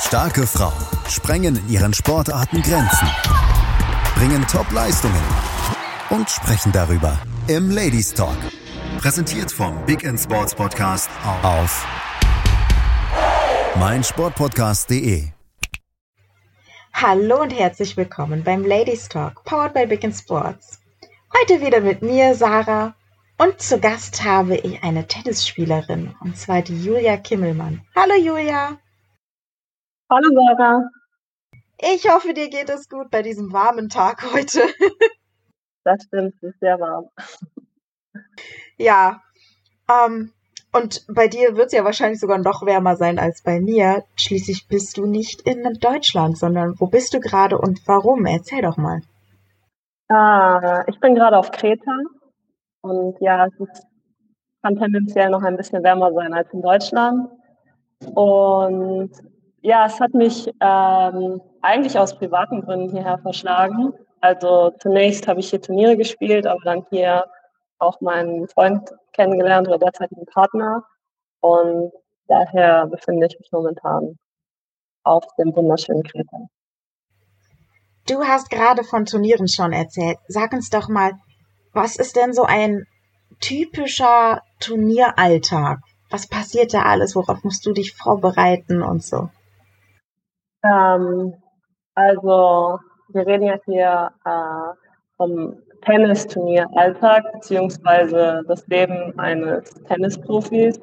Starke 0.00 0.46
Frauen 0.46 0.72
sprengen 1.08 1.56
in 1.56 1.68
ihren 1.68 1.94
Sportarten 1.94 2.62
Grenzen, 2.62 3.06
bringen 4.14 4.44
Top-Leistungen 4.48 5.22
und 6.08 6.28
sprechen 6.28 6.72
darüber 6.72 7.18
im 7.48 7.70
Ladies 7.70 8.14
Talk. 8.14 8.36
Präsentiert 8.98 9.52
vom 9.52 9.84
Big 9.84 10.02
End 10.02 10.18
Sports 10.18 10.54
Podcast 10.54 11.10
auf 11.42 11.86
meinsportpodcast.de. 13.78 15.28
Hallo 16.94 17.42
und 17.42 17.50
herzlich 17.50 17.96
willkommen 17.96 18.42
beim 18.42 18.64
Ladies 18.64 19.08
Talk, 19.08 19.44
powered 19.44 19.74
by 19.74 19.86
Big 19.86 20.02
End 20.02 20.16
Sports. 20.16 20.80
Heute 21.38 21.60
wieder 21.60 21.80
mit 21.80 22.00
mir, 22.00 22.34
Sarah, 22.34 22.94
und 23.36 23.60
zu 23.60 23.78
Gast 23.78 24.24
habe 24.24 24.56
ich 24.56 24.82
eine 24.82 25.06
Tennisspielerin, 25.06 26.14
und 26.20 26.36
zwar 26.38 26.62
die 26.62 26.82
Julia 26.82 27.18
Kimmelmann. 27.18 27.82
Hallo 27.94 28.14
Julia! 28.14 28.78
Hallo 30.12 30.28
Sarah. 30.34 30.90
Ich 31.80 32.10
hoffe, 32.10 32.34
dir 32.34 32.50
geht 32.50 32.68
es 32.68 32.88
gut 32.88 33.12
bei 33.12 33.22
diesem 33.22 33.52
warmen 33.52 33.88
Tag 33.88 34.24
heute. 34.34 34.58
das 35.84 36.02
stimmt, 36.02 36.34
es 36.42 36.50
ist 36.50 36.58
sehr 36.58 36.80
warm. 36.80 37.10
Ja, 38.76 39.22
ähm, 39.88 40.32
und 40.72 41.06
bei 41.06 41.28
dir 41.28 41.54
wird 41.56 41.68
es 41.68 41.74
ja 41.74 41.84
wahrscheinlich 41.84 42.18
sogar 42.18 42.38
noch 42.38 42.66
wärmer 42.66 42.96
sein 42.96 43.20
als 43.20 43.42
bei 43.42 43.60
mir. 43.60 44.02
Schließlich 44.16 44.66
bist 44.66 44.96
du 44.96 45.06
nicht 45.06 45.42
in 45.42 45.62
Deutschland, 45.74 46.36
sondern 46.36 46.74
wo 46.80 46.88
bist 46.88 47.14
du 47.14 47.20
gerade 47.20 47.56
und 47.56 47.78
warum? 47.86 48.26
Erzähl 48.26 48.62
doch 48.62 48.78
mal. 48.78 49.02
Ah, 50.08 50.82
ich 50.88 50.98
bin 50.98 51.14
gerade 51.14 51.38
auf 51.38 51.52
Kreta 51.52 51.96
und 52.80 53.16
ja, 53.20 53.46
es 53.46 53.60
ist, 53.60 53.86
kann 54.60 54.74
tendenziell 54.74 55.30
noch 55.30 55.44
ein 55.44 55.56
bisschen 55.56 55.84
wärmer 55.84 56.12
sein 56.12 56.34
als 56.34 56.52
in 56.52 56.62
Deutschland. 56.62 57.30
Und 58.16 59.12
ja, 59.62 59.86
es 59.86 60.00
hat 60.00 60.14
mich 60.14 60.48
ähm, 60.60 61.40
eigentlich 61.60 61.98
aus 61.98 62.16
privaten 62.16 62.62
Gründen 62.62 62.90
hierher 62.90 63.18
verschlagen. 63.18 63.92
Also 64.20 64.72
zunächst 64.78 65.28
habe 65.28 65.40
ich 65.40 65.50
hier 65.50 65.60
Turniere 65.60 65.96
gespielt, 65.96 66.46
aber 66.46 66.60
dann 66.64 66.86
hier 66.90 67.26
auch 67.78 68.00
meinen 68.00 68.48
Freund 68.48 68.90
kennengelernt 69.12 69.68
oder 69.68 69.78
derzeitigen 69.78 70.26
Partner. 70.26 70.84
Und 71.40 71.92
daher 72.28 72.86
befinde 72.86 73.26
ich 73.26 73.38
mich 73.38 73.50
momentan 73.52 74.18
auf 75.02 75.24
dem 75.38 75.54
wunderschönen 75.54 76.02
Kreta. 76.02 76.48
Du 78.06 78.24
hast 78.24 78.50
gerade 78.50 78.84
von 78.84 79.06
Turnieren 79.06 79.48
schon 79.48 79.72
erzählt. 79.72 80.18
Sag 80.28 80.52
uns 80.52 80.70
doch 80.70 80.88
mal, 80.88 81.12
was 81.72 81.96
ist 81.96 82.16
denn 82.16 82.32
so 82.32 82.44
ein 82.44 82.86
typischer 83.40 84.42
Turnieralltag? 84.58 85.78
Was 86.10 86.26
passiert 86.28 86.74
da 86.74 86.82
alles? 86.82 87.14
Worauf 87.14 87.44
musst 87.44 87.64
du 87.64 87.72
dich 87.72 87.94
vorbereiten 87.94 88.82
und 88.82 89.02
so? 89.02 89.28
Ähm, 90.62 91.34
also 91.94 92.78
wir 93.08 93.26
reden 93.26 93.44
ja 93.44 93.58
hier 93.64 94.10
äh, 94.24 94.76
vom 95.16 95.56
Tennisturnier 95.82 96.66
Alltag 96.74 97.24
beziehungsweise 97.32 98.42
das 98.46 98.66
Leben 98.68 99.18
eines 99.18 99.70
Tennisprofis. 99.86 100.80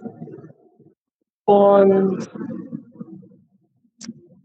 Und 1.46 2.28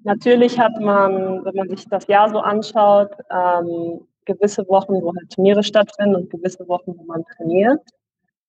natürlich 0.05 0.59
hat 0.59 0.79
man, 0.81 1.45
wenn 1.45 1.55
man 1.55 1.69
sich 1.69 1.89
das 1.89 2.07
Jahr 2.07 2.29
so 2.29 2.39
anschaut, 2.39 3.11
ähm, 3.31 4.07
gewisse 4.25 4.67
Wochen, 4.69 4.95
wo 5.03 5.13
halt 5.15 5.31
Turniere 5.31 5.63
stattfinden 5.63 6.17
und 6.17 6.31
gewisse 6.31 6.67
Wochen, 6.69 6.95
wo 6.97 7.05
man 7.05 7.25
trainiert. 7.37 7.81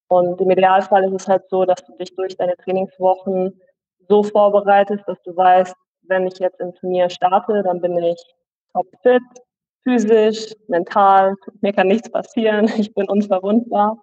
Und 0.08 0.40
im 0.40 0.52
Idealfall 0.52 1.06
ist 1.06 1.22
es 1.22 1.28
halt 1.28 1.50
so, 1.50 1.66
dass 1.66 1.84
du 1.84 1.96
dich 1.98 2.14
durch 2.16 2.38
deine 2.38 2.56
Trainingswochen 2.58 3.60
so 4.08 4.22
vorbereitest, 4.22 5.04
dass 5.08 5.22
du 5.24 5.36
weißt, 5.36 5.76
wenn 6.08 6.28
ich 6.28 6.40
jetzt 6.40 6.60
im 6.60 6.74
Turnier 6.76 7.10
starte, 7.10 7.64
dann 7.64 7.82
bin 7.82 7.98
ich 7.98 8.22
topfit, 8.74 9.22
physisch, 9.84 10.54
mental, 10.68 11.36
mir 11.62 11.74
kann 11.74 11.88
nichts 11.88 12.10
passieren, 12.10 12.66
ich 12.78 12.94
bin 12.94 13.10
unverwundbar. 13.10 13.98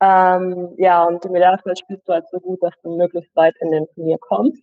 Ähm, 0.00 0.74
ja, 0.76 1.04
und 1.04 1.24
im 1.24 1.34
Idealfall 1.34 1.76
spielst 1.76 2.06
du 2.08 2.12
halt 2.12 2.28
so 2.30 2.38
gut, 2.38 2.62
dass 2.62 2.74
du 2.82 2.96
möglichst 2.96 3.34
weit 3.34 3.54
in 3.60 3.70
den 3.70 3.86
Turnier 3.94 4.18
kommst. 4.18 4.62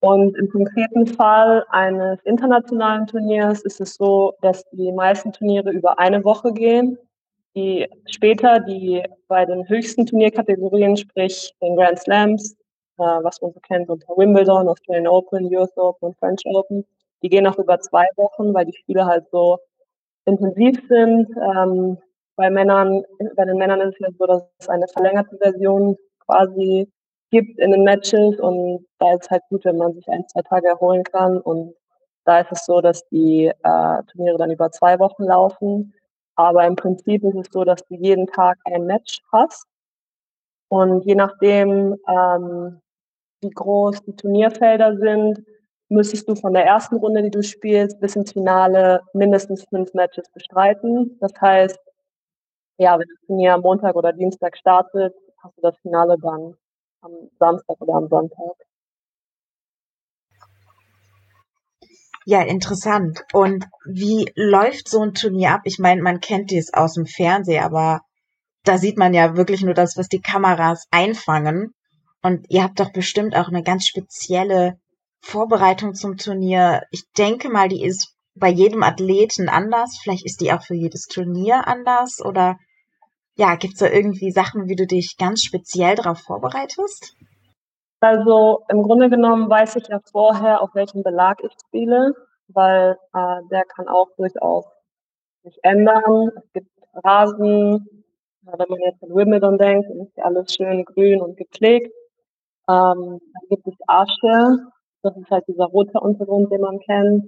Und 0.00 0.36
im 0.36 0.48
konkreten 0.48 1.06
Fall 1.06 1.64
eines 1.70 2.20
internationalen 2.24 3.06
Turniers 3.06 3.62
ist 3.62 3.80
es 3.80 3.94
so, 3.94 4.34
dass 4.40 4.64
die 4.72 4.90
meisten 4.90 5.32
Turniere 5.32 5.70
über 5.70 5.98
eine 5.98 6.24
Woche 6.24 6.52
gehen. 6.52 6.98
Die 7.54 7.86
später, 8.06 8.58
die 8.58 9.04
bei 9.28 9.44
den 9.44 9.68
höchsten 9.68 10.06
Turnierkategorien, 10.06 10.96
sprich 10.96 11.52
den 11.60 11.76
Grand 11.76 12.00
Slams, 12.00 12.56
äh, 12.98 13.02
was 13.02 13.40
man 13.40 13.52
so 13.52 13.60
kennt 13.60 13.88
unter 13.88 14.16
Wimbledon, 14.16 14.68
Australian 14.68 15.06
Open, 15.06 15.54
US 15.54 15.76
Open 15.76 16.08
und 16.08 16.18
French 16.18 16.42
Open. 16.46 16.84
Die 17.22 17.28
gehen 17.28 17.46
auch 17.46 17.58
über 17.58 17.78
zwei 17.80 18.06
Wochen, 18.16 18.52
weil 18.54 18.66
die 18.66 18.76
Spiele 18.76 19.06
halt 19.06 19.28
so 19.30 19.58
intensiv 20.24 20.80
sind. 20.88 21.28
Ähm, 21.36 21.98
bei 22.36 22.50
Männern, 22.50 23.02
bei 23.36 23.44
den 23.44 23.58
Männern 23.58 23.80
ist 23.80 23.94
es 23.94 24.00
ja 24.00 24.08
so, 24.18 24.26
dass 24.26 24.42
es 24.58 24.68
eine 24.68 24.88
verlängerte 24.88 25.36
Version 25.38 25.96
quasi 26.26 26.90
gibt 27.30 27.58
in 27.58 27.70
den 27.72 27.84
Matches 27.84 28.38
und 28.38 28.86
da 28.98 29.12
ist 29.14 29.24
es 29.24 29.30
halt 29.30 29.42
gut, 29.48 29.64
wenn 29.64 29.78
man 29.78 29.94
sich 29.94 30.06
ein, 30.08 30.26
zwei 30.28 30.42
Tage 30.42 30.68
erholen 30.68 31.02
kann 31.02 31.38
und 31.38 31.74
da 32.24 32.40
ist 32.40 32.52
es 32.52 32.66
so, 32.66 32.80
dass 32.80 33.06
die 33.08 33.46
äh, 33.46 34.02
Turniere 34.12 34.38
dann 34.38 34.50
über 34.50 34.70
zwei 34.70 34.98
Wochen 34.98 35.24
laufen. 35.24 35.94
Aber 36.36 36.64
im 36.66 36.76
Prinzip 36.76 37.24
ist 37.24 37.34
es 37.34 37.46
so, 37.50 37.64
dass 37.64 37.84
du 37.84 37.94
jeden 37.94 38.26
Tag 38.26 38.58
ein 38.64 38.86
Match 38.86 39.20
hast. 39.32 39.66
Und 40.72 41.04
je 41.04 41.14
nachdem, 41.14 41.98
ähm, 42.08 42.80
wie 43.42 43.50
groß 43.50 44.04
die 44.04 44.16
Turnierfelder 44.16 44.96
sind, 44.96 45.44
müsstest 45.90 46.26
du 46.30 46.34
von 46.34 46.54
der 46.54 46.64
ersten 46.64 46.96
Runde, 46.96 47.22
die 47.22 47.30
du 47.30 47.42
spielst, 47.42 48.00
bis 48.00 48.16
ins 48.16 48.32
Finale 48.32 49.02
mindestens 49.12 49.66
fünf 49.68 49.92
Matches 49.92 50.30
bestreiten. 50.32 51.18
Das 51.20 51.32
heißt, 51.38 51.78
ja, 52.78 52.98
wenn 52.98 53.06
das 53.06 53.26
Turnier 53.26 53.52
am 53.52 53.60
Montag 53.60 53.96
oder 53.96 54.14
Dienstag 54.14 54.56
startet, 54.56 55.14
hast 55.42 55.58
du 55.58 55.60
das 55.60 55.76
Finale 55.82 56.16
dann 56.22 56.54
am 57.02 57.12
Samstag 57.38 57.78
oder 57.78 57.92
am 57.92 58.08
Sonntag. 58.08 58.54
Ja, 62.24 62.40
interessant. 62.40 63.26
Und 63.34 63.66
wie 63.84 64.24
läuft 64.36 64.88
so 64.88 65.02
ein 65.02 65.12
Turnier 65.12 65.50
ab? 65.50 65.60
Ich 65.64 65.78
meine, 65.78 66.00
man 66.00 66.20
kennt 66.20 66.50
dies 66.50 66.72
aus 66.72 66.94
dem 66.94 67.04
Fernsehen, 67.04 67.62
aber 67.62 68.00
da 68.64 68.78
sieht 68.78 68.98
man 68.98 69.14
ja 69.14 69.36
wirklich 69.36 69.62
nur 69.62 69.74
das, 69.74 69.96
was 69.96 70.08
die 70.08 70.20
Kameras 70.20 70.86
einfangen. 70.90 71.74
Und 72.22 72.46
ihr 72.48 72.62
habt 72.62 72.78
doch 72.78 72.92
bestimmt 72.92 73.36
auch 73.36 73.48
eine 73.48 73.62
ganz 73.62 73.86
spezielle 73.86 74.78
Vorbereitung 75.20 75.94
zum 75.94 76.16
Turnier. 76.16 76.82
Ich 76.90 77.04
denke 77.16 77.48
mal, 77.48 77.68
die 77.68 77.84
ist 77.84 78.14
bei 78.34 78.48
jedem 78.48 78.82
Athleten 78.82 79.48
anders. 79.48 79.98
Vielleicht 80.02 80.24
ist 80.24 80.40
die 80.40 80.52
auch 80.52 80.62
für 80.62 80.74
jedes 80.74 81.06
Turnier 81.06 81.66
anders. 81.66 82.20
Oder 82.24 82.56
ja, 83.34 83.56
gibt's 83.56 83.80
da 83.80 83.88
irgendwie 83.88 84.30
Sachen, 84.30 84.68
wie 84.68 84.76
du 84.76 84.86
dich 84.86 85.16
ganz 85.18 85.42
speziell 85.42 85.96
darauf 85.96 86.20
vorbereitest? 86.20 87.14
Also 88.00 88.64
im 88.68 88.82
Grunde 88.82 89.10
genommen 89.10 89.48
weiß 89.48 89.76
ich 89.76 89.88
ja 89.88 90.00
vorher, 90.10 90.60
auf 90.60 90.74
welchem 90.74 91.02
Belag 91.02 91.38
ich 91.42 91.52
spiele, 91.66 92.14
weil 92.48 92.96
äh, 93.14 93.40
der 93.50 93.64
kann 93.64 93.88
auch 93.88 94.08
durchaus 94.16 94.64
sich 95.44 95.56
ändern. 95.62 96.30
Es 96.36 96.52
gibt 96.52 96.68
Rasen, 97.04 98.01
wenn 98.42 98.68
man 98.68 98.80
jetzt 98.80 99.02
an 99.02 99.14
Wimbledon 99.14 99.58
denkt, 99.58 99.88
ist 99.90 100.18
alles 100.18 100.54
schön 100.54 100.84
grün 100.84 101.20
und 101.20 101.36
gepflegt. 101.36 101.92
Ähm, 102.68 103.20
dann 103.20 103.48
gibt 103.48 103.66
es 103.66 103.74
Asche, 103.86 104.58
das 105.02 105.16
ist 105.16 105.30
halt 105.30 105.44
dieser 105.48 105.66
rote 105.66 105.98
Untergrund, 106.00 106.50
den 106.52 106.60
man 106.60 106.78
kennt, 106.80 107.24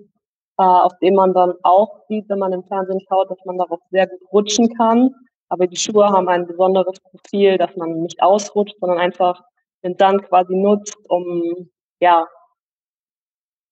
äh, 0.59 0.63
auf 0.63 0.93
dem 1.01 1.15
man 1.15 1.35
dann 1.35 1.55
auch 1.63 2.01
sieht, 2.09 2.29
wenn 2.29 2.39
man 2.39 2.53
im 2.53 2.65
Fernsehen 2.65 3.01
schaut, 3.09 3.31
dass 3.31 3.45
man 3.45 3.59
darauf 3.59 3.81
sehr 3.91 4.07
gut 4.07 4.21
rutschen 4.33 4.69
kann. 4.77 5.15
Aber 5.49 5.67
die 5.67 5.77
Schuhe 5.77 6.09
haben 6.09 6.29
ein 6.29 6.47
besonderes 6.47 6.99
Profil, 7.01 7.59
dass 7.59 7.75
man 7.77 8.03
nicht 8.03 8.23
ausrutscht, 8.23 8.77
sondern 8.81 8.99
einfach 8.99 9.41
den 9.83 9.97
Sand 9.97 10.23
quasi 10.25 10.55
nutzt, 10.55 10.97
um 11.09 11.69
ja, 12.01 12.27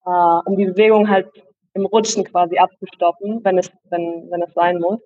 äh, 0.05 0.41
um 0.47 0.57
die 0.57 0.67
Bewegung 0.67 1.09
halt 1.09 1.29
im 1.75 1.87
Rutschen 1.87 2.25
quasi 2.25 2.59
abzustoppen, 2.59 3.43
wenn 3.45 3.59
es, 3.59 3.71
wenn, 3.91 4.31
wenn 4.31 4.43
es 4.43 4.53
sein 4.55 4.79
muss. 4.79 5.01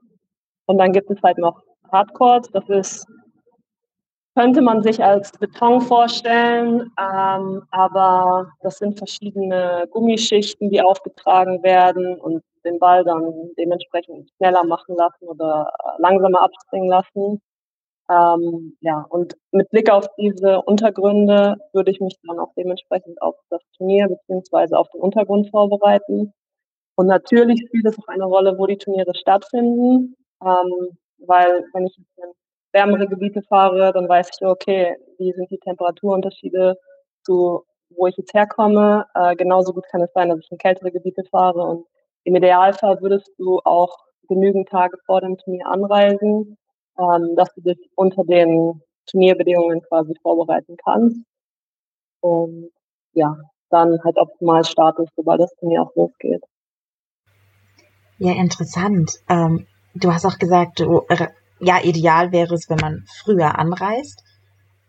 Und 0.67 0.79
dann 0.79 0.93
gibt 0.93 1.11
es 1.11 1.23
halt 1.23 1.39
noch 1.39 1.61
Hardcore, 1.93 2.43
das 2.53 2.69
ist 2.69 3.07
könnte 4.37 4.61
man 4.61 4.83
sich 4.83 5.03
als 5.03 5.33
Beton 5.33 5.81
vorstellen, 5.81 6.93
ähm, 7.01 7.63
aber 7.71 8.53
das 8.61 8.77
sind 8.77 8.99
verschiedene 8.99 9.87
Gummischichten, 9.91 10.69
die 10.69 10.83
aufgetragen 10.83 11.63
werden 11.63 12.21
und 12.21 12.43
den 12.67 12.79
Ball 12.79 13.03
dann 13.03 13.51
dementsprechend 13.57 14.31
schneller 14.37 14.63
machen 14.65 14.95
lassen 14.95 15.27
oder 15.27 15.73
äh, 15.83 16.03
langsamer 16.03 16.43
abspringen 16.43 16.91
lassen. 16.91 17.41
Ähm, 18.11 18.77
ja, 18.83 19.07
und 19.09 19.37
mit 19.53 19.71
Blick 19.71 19.91
auf 19.91 20.07
diese 20.19 20.61
Untergründe 20.63 21.57
würde 21.73 21.91
ich 21.91 22.01
mich 22.01 22.17
dann 22.27 22.39
auch 22.39 22.53
dementsprechend 22.59 23.21
auf 23.23 23.37
das 23.49 23.63
Turnier 23.79 24.09
beziehungsweise 24.09 24.79
auf 24.79 24.89
den 24.91 25.01
Untergrund 25.01 25.51
vorbereiten. 25.51 26.33
Und 26.97 27.07
natürlich 27.07 27.65
spielt 27.67 27.87
es 27.87 27.99
auch 27.99 28.09
eine 28.09 28.27
Rolle, 28.27 28.59
wo 28.59 28.67
die 28.67 28.79
Turniere 28.79 29.15
stattfinden, 29.15 30.15
ähm, 30.43 30.99
weil 31.19 31.65
wenn 31.73 31.87
ich 31.87 31.97
jetzt 31.97 32.37
wärmere 32.73 33.07
Gebiete 33.07 33.43
fahre, 33.43 33.93
dann 33.93 34.09
weiß 34.09 34.31
ich, 34.35 34.47
okay, 34.47 34.97
wie 35.19 35.33
sind 35.33 35.51
die 35.51 35.59
Temperaturunterschiede 35.59 36.77
zu 37.25 37.65
wo 37.91 38.07
ich 38.07 38.17
jetzt 38.17 38.35
herkomme. 38.35 39.07
Äh, 39.15 39.37
genauso 39.37 39.73
gut 39.73 39.85
kann 39.91 40.03
es 40.03 40.13
sein, 40.13 40.29
dass 40.29 40.41
ich 40.41 40.51
in 40.51 40.59
kältere 40.59 40.91
Gebiete 40.91 41.25
fahre 41.31 41.63
und 41.63 41.87
im 42.25 42.35
Idealfall 42.35 43.01
würdest 43.01 43.31
du 43.39 43.61
auch 43.65 43.97
genügend 44.29 44.69
Tage 44.69 44.97
vor 45.07 45.21
dem 45.21 45.39
Turnier 45.39 45.67
anreisen, 45.69 46.59
ähm, 46.99 47.37
dass 47.37 47.53
du 47.55 47.61
dich 47.61 47.79
unter 47.95 48.25
den 48.25 48.83
Turnierbedingungen 49.07 49.83
quasi 49.83 50.15
vorbereiten 50.21 50.77
kannst. 50.85 51.21
Und 52.21 52.71
ja, 53.13 53.37
dann 53.71 54.03
halt 54.03 54.17
optimal 54.17 54.65
startest, 54.65 55.13
sobald 55.15 55.41
das 55.41 55.55
Turnier 55.57 55.83
auch 55.83 55.95
losgeht. 55.95 56.43
Ja, 58.19 58.33
interessant. 58.33 59.13
Ähm, 59.29 59.67
du 60.01 60.13
hast 60.13 60.27
auch 60.27 60.39
gesagt, 60.39 60.81
du, 60.81 61.03
äh, 61.09 61.29
ja, 61.61 61.83
ideal 61.83 62.33
wäre 62.33 62.55
es, 62.55 62.69
wenn 62.69 62.79
man 62.79 63.05
früher 63.23 63.59
anreist. 63.59 64.23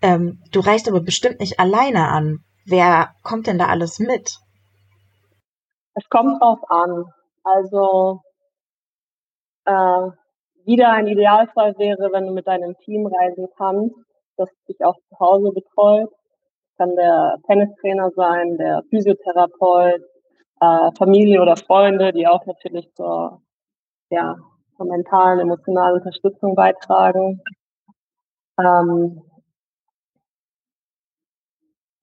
Ähm, 0.01 0.42
du 0.51 0.59
reist 0.59 0.88
aber 0.88 1.01
bestimmt 1.01 1.39
nicht 1.39 1.59
alleine 1.59 2.09
an. 2.09 2.39
Wer 2.65 3.13
kommt 3.24 3.48
denn 3.48 3.57
da 3.57 3.68
alles 3.68 4.00
mit? 4.00 4.38
Es 5.95 6.07
kommt 6.09 6.42
drauf 6.42 6.59
an. 6.69 7.06
Also 7.44 8.21
äh, 9.65 10.12
wieder 10.65 10.92
ein 10.92 11.07
Idealfall 11.07 11.75
wäre, 11.77 12.12
wenn 12.12 12.27
du 12.27 12.33
mit 12.33 12.45
deinem 12.45 12.75
Team 12.83 13.07
reisen 13.07 13.48
kannst, 13.57 13.95
das 14.36 14.50
dich 14.68 14.83
auch 14.83 14.98
zu 15.10 15.19
Hause 15.19 15.51
betreut. 15.51 16.10
Kann 16.77 16.95
der 16.95 17.38
Tennistrainer 17.48 18.12
sein, 18.15 18.57
der 18.57 18.83
Physiotherapeut, 18.89 20.01
äh, 20.60 20.92
Familie 20.98 21.42
oder 21.42 21.56
Freunde, 21.56 22.12
die 22.12 22.27
auch 22.27 22.45
natürlich 22.45 22.94
zur, 22.94 23.42
ja, 24.10 24.36
zur 24.77 24.85
mentalen, 24.85 25.39
emotionalen 25.39 25.95
Unterstützung 25.95 26.56
beitragen. 26.56 27.41
Ähm, 28.59 29.21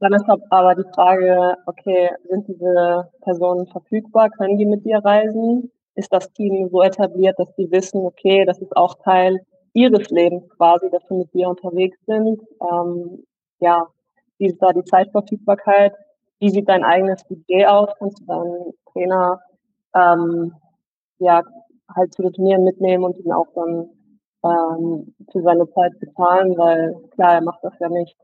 dann 0.00 0.12
ist 0.12 0.26
aber 0.50 0.74
die 0.74 0.90
Frage, 0.94 1.56
okay, 1.66 2.10
sind 2.28 2.46
diese 2.48 3.10
Personen 3.22 3.66
verfügbar? 3.68 4.28
Können 4.30 4.58
die 4.58 4.66
mit 4.66 4.84
dir 4.84 4.98
reisen? 4.98 5.70
Ist 5.94 6.12
das 6.12 6.30
Team 6.32 6.68
so 6.70 6.82
etabliert, 6.82 7.38
dass 7.38 7.54
die 7.54 7.70
wissen, 7.70 8.04
okay, 8.04 8.44
das 8.44 8.58
ist 8.58 8.76
auch 8.76 8.96
Teil 9.02 9.40
ihres 9.72 10.10
Lebens 10.10 10.48
quasi, 10.50 10.90
dass 10.90 11.02
sie 11.08 11.14
mit 11.14 11.32
dir 11.32 11.48
unterwegs 11.48 11.96
sind? 12.06 12.42
Ähm, 12.60 13.24
ja, 13.60 13.86
wie 14.38 14.48
ist 14.48 14.60
da 14.60 14.72
die 14.72 14.84
Zeitverfügbarkeit? 14.84 15.94
Wie 16.38 16.50
sieht 16.50 16.68
dein 16.68 16.84
eigenes 16.84 17.24
Budget 17.24 17.66
aus? 17.66 17.88
Kannst 17.98 18.20
du 18.20 18.24
deinen 18.26 18.72
Trainer 18.92 19.40
ähm, 19.94 20.52
ja 21.18 21.42
halt 21.94 22.14
zu 22.14 22.22
den 22.22 22.32
Turnieren 22.32 22.64
mitnehmen 22.64 23.04
und 23.04 23.18
ihn 23.18 23.32
auch 23.32 23.48
dann 23.54 23.88
ähm, 24.44 25.14
für 25.32 25.42
seine 25.42 25.68
Zeit 25.70 25.98
bezahlen, 26.00 26.56
weil 26.56 26.94
klar, 27.10 27.34
er 27.34 27.42
macht 27.42 27.62
das 27.62 27.74
ja 27.80 27.88
nicht 27.88 28.16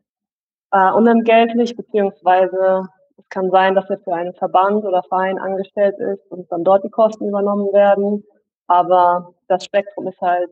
äh, 0.73 0.93
unentgeltlich, 0.93 1.77
beziehungsweise 1.77 2.85
es 3.19 3.29
kann 3.29 3.51
sein, 3.51 3.75
dass 3.75 3.89
er 3.91 3.99
für 3.99 4.15
einen 4.15 4.35
Verband 4.35 4.85
oder 4.85 5.03
Verein 5.09 5.39
angestellt 5.39 5.99
ist 5.99 6.31
und 6.31 6.51
dann 6.51 6.65
dort 6.65 6.85
die 6.85 6.91
Kosten 6.91 7.29
übernommen 7.29 7.73
werden. 7.73 8.25
Aber 8.67 9.35
das 9.49 9.65
Spektrum 9.65 10.07
ist 10.09 10.21
halt 10.21 10.51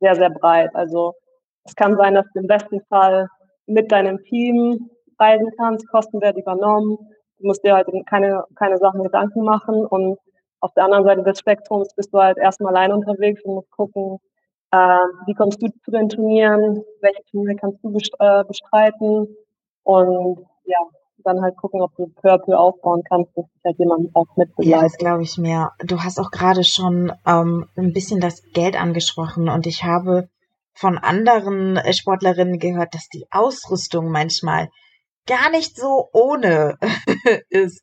sehr, 0.00 0.14
sehr 0.14 0.30
breit. 0.30 0.74
Also 0.74 1.14
es 1.64 1.74
kann 1.74 1.96
sein, 1.96 2.14
dass 2.14 2.26
du 2.32 2.40
im 2.40 2.46
besten 2.46 2.80
Fall 2.88 3.28
mit 3.66 3.90
deinem 3.92 4.22
Team 4.24 4.90
reisen 5.18 5.50
kannst, 5.56 5.88
Kosten 5.88 6.20
werden 6.20 6.42
übernommen. 6.42 6.98
Du 7.38 7.46
musst 7.46 7.64
dir 7.64 7.74
halt 7.74 7.88
keine, 8.06 8.44
keine 8.56 8.78
Sachen 8.78 9.02
Gedanken 9.02 9.44
machen 9.44 9.86
und 9.86 10.18
auf 10.60 10.72
der 10.74 10.84
anderen 10.84 11.04
Seite 11.04 11.22
des 11.22 11.38
Spektrums 11.38 11.94
bist 11.94 12.12
du 12.12 12.18
halt 12.18 12.38
erstmal 12.38 12.76
allein 12.76 12.92
unterwegs 12.92 13.42
und 13.44 13.54
musst 13.54 13.70
gucken, 13.70 14.18
äh, 14.72 14.76
wie 15.26 15.34
kommst 15.34 15.60
du 15.62 15.68
zu 15.84 15.90
den 15.90 16.08
Turnieren, 16.08 16.82
welche 17.00 17.24
Turniere 17.30 17.56
kannst 17.56 17.82
du 17.82 17.96
äh, 18.18 18.44
bestreiten 18.44 19.36
und 19.84 20.46
ja, 20.64 20.78
dann 21.24 21.42
halt 21.42 21.56
gucken, 21.56 21.82
ob 21.82 21.94
du 21.96 22.06
peu 22.06 22.56
aufbauen 22.56 23.02
kannst, 23.08 23.36
dass 23.36 23.44
sich 23.46 23.64
halt 23.64 23.78
jemand 23.78 24.14
auch 24.14 24.26
mit 24.36 24.54
begleitet. 24.56 24.72
Ja, 24.72 24.82
das 24.82 24.96
glaube 24.96 25.22
ich 25.22 25.36
mir. 25.38 25.70
Du 25.84 26.00
hast 26.00 26.18
auch 26.18 26.30
gerade 26.30 26.64
schon 26.64 27.12
ähm, 27.26 27.66
ein 27.76 27.92
bisschen 27.92 28.20
das 28.20 28.42
Geld 28.52 28.80
angesprochen 28.80 29.48
und 29.48 29.66
ich 29.66 29.84
habe 29.84 30.28
von 30.72 30.98
anderen 30.98 31.78
Sportlerinnen 31.92 32.58
gehört, 32.58 32.94
dass 32.94 33.08
die 33.08 33.26
Ausrüstung 33.30 34.10
manchmal 34.10 34.68
gar 35.26 35.50
nicht 35.50 35.76
so 35.76 36.08
ohne 36.12 36.78
ist. 37.50 37.82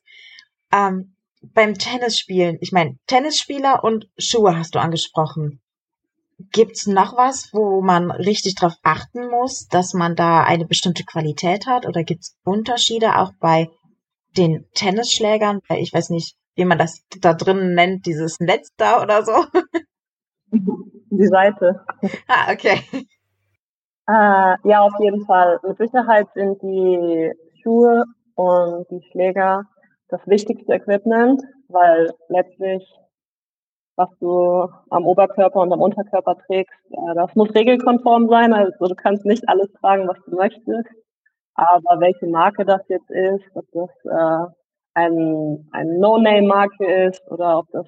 Ähm, 0.72 1.14
beim 1.42 1.74
Tennisspielen, 1.74 2.58
ich 2.60 2.72
meine, 2.72 2.96
Tennisspieler 3.06 3.84
und 3.84 4.08
Schuhe 4.18 4.56
hast 4.56 4.74
du 4.74 4.78
angesprochen. 4.78 5.60
Gibt's 6.52 6.86
noch 6.86 7.16
was, 7.16 7.50
wo 7.52 7.80
man 7.80 8.10
richtig 8.10 8.54
drauf 8.54 8.74
achten 8.82 9.28
muss, 9.28 9.66
dass 9.68 9.92
man 9.92 10.14
da 10.14 10.44
eine 10.44 10.66
bestimmte 10.66 11.04
Qualität 11.04 11.66
hat? 11.66 11.86
Oder 11.86 12.04
gibt's 12.04 12.36
Unterschiede 12.44 13.16
auch 13.16 13.32
bei 13.40 13.68
den 14.36 14.66
Tennisschlägern? 14.74 15.60
Ich 15.76 15.92
weiß 15.92 16.10
nicht, 16.10 16.36
wie 16.54 16.64
man 16.64 16.78
das 16.78 17.02
da 17.20 17.34
drin 17.34 17.74
nennt, 17.74 18.06
dieses 18.06 18.38
Netz 18.40 18.70
da 18.76 19.02
oder 19.02 19.24
so. 19.24 19.32
Die 21.10 21.26
Seite. 21.26 21.84
Ah, 22.28 22.52
okay. 22.52 22.82
Äh, 24.06 24.56
ja, 24.68 24.80
auf 24.80 24.94
jeden 25.00 25.26
Fall. 25.26 25.58
Mit 25.66 25.76
Sicherheit 25.78 26.28
sind 26.34 26.62
die 26.62 27.32
Schuhe 27.62 28.04
und 28.34 28.86
die 28.90 29.02
Schläger 29.10 29.64
das 30.08 30.20
wichtigste 30.26 30.72
Equipment, 30.72 31.42
weil 31.68 32.10
letztlich 32.28 32.84
was 33.98 34.08
du 34.20 34.68
am 34.90 35.06
Oberkörper 35.06 35.60
und 35.60 35.72
am 35.72 35.82
Unterkörper 35.82 36.38
trägst. 36.46 36.78
Äh, 36.92 37.14
das 37.14 37.34
muss 37.34 37.52
regelkonform 37.54 38.28
sein, 38.28 38.54
also 38.54 38.86
du 38.86 38.94
kannst 38.94 39.24
nicht 39.26 39.46
alles 39.48 39.70
tragen, 39.80 40.08
was 40.08 40.16
du 40.24 40.36
möchtest. 40.36 40.88
Aber 41.54 42.00
welche 42.00 42.28
Marke 42.28 42.64
das 42.64 42.80
jetzt 42.88 43.10
ist, 43.10 43.44
ob 43.54 43.64
das 43.72 43.90
äh, 44.04 44.52
ein, 44.94 45.68
ein 45.72 45.98
No-Name-Marke 45.98 47.06
ist 47.08 47.28
oder 47.28 47.58
ob 47.58 47.70
das 47.72 47.86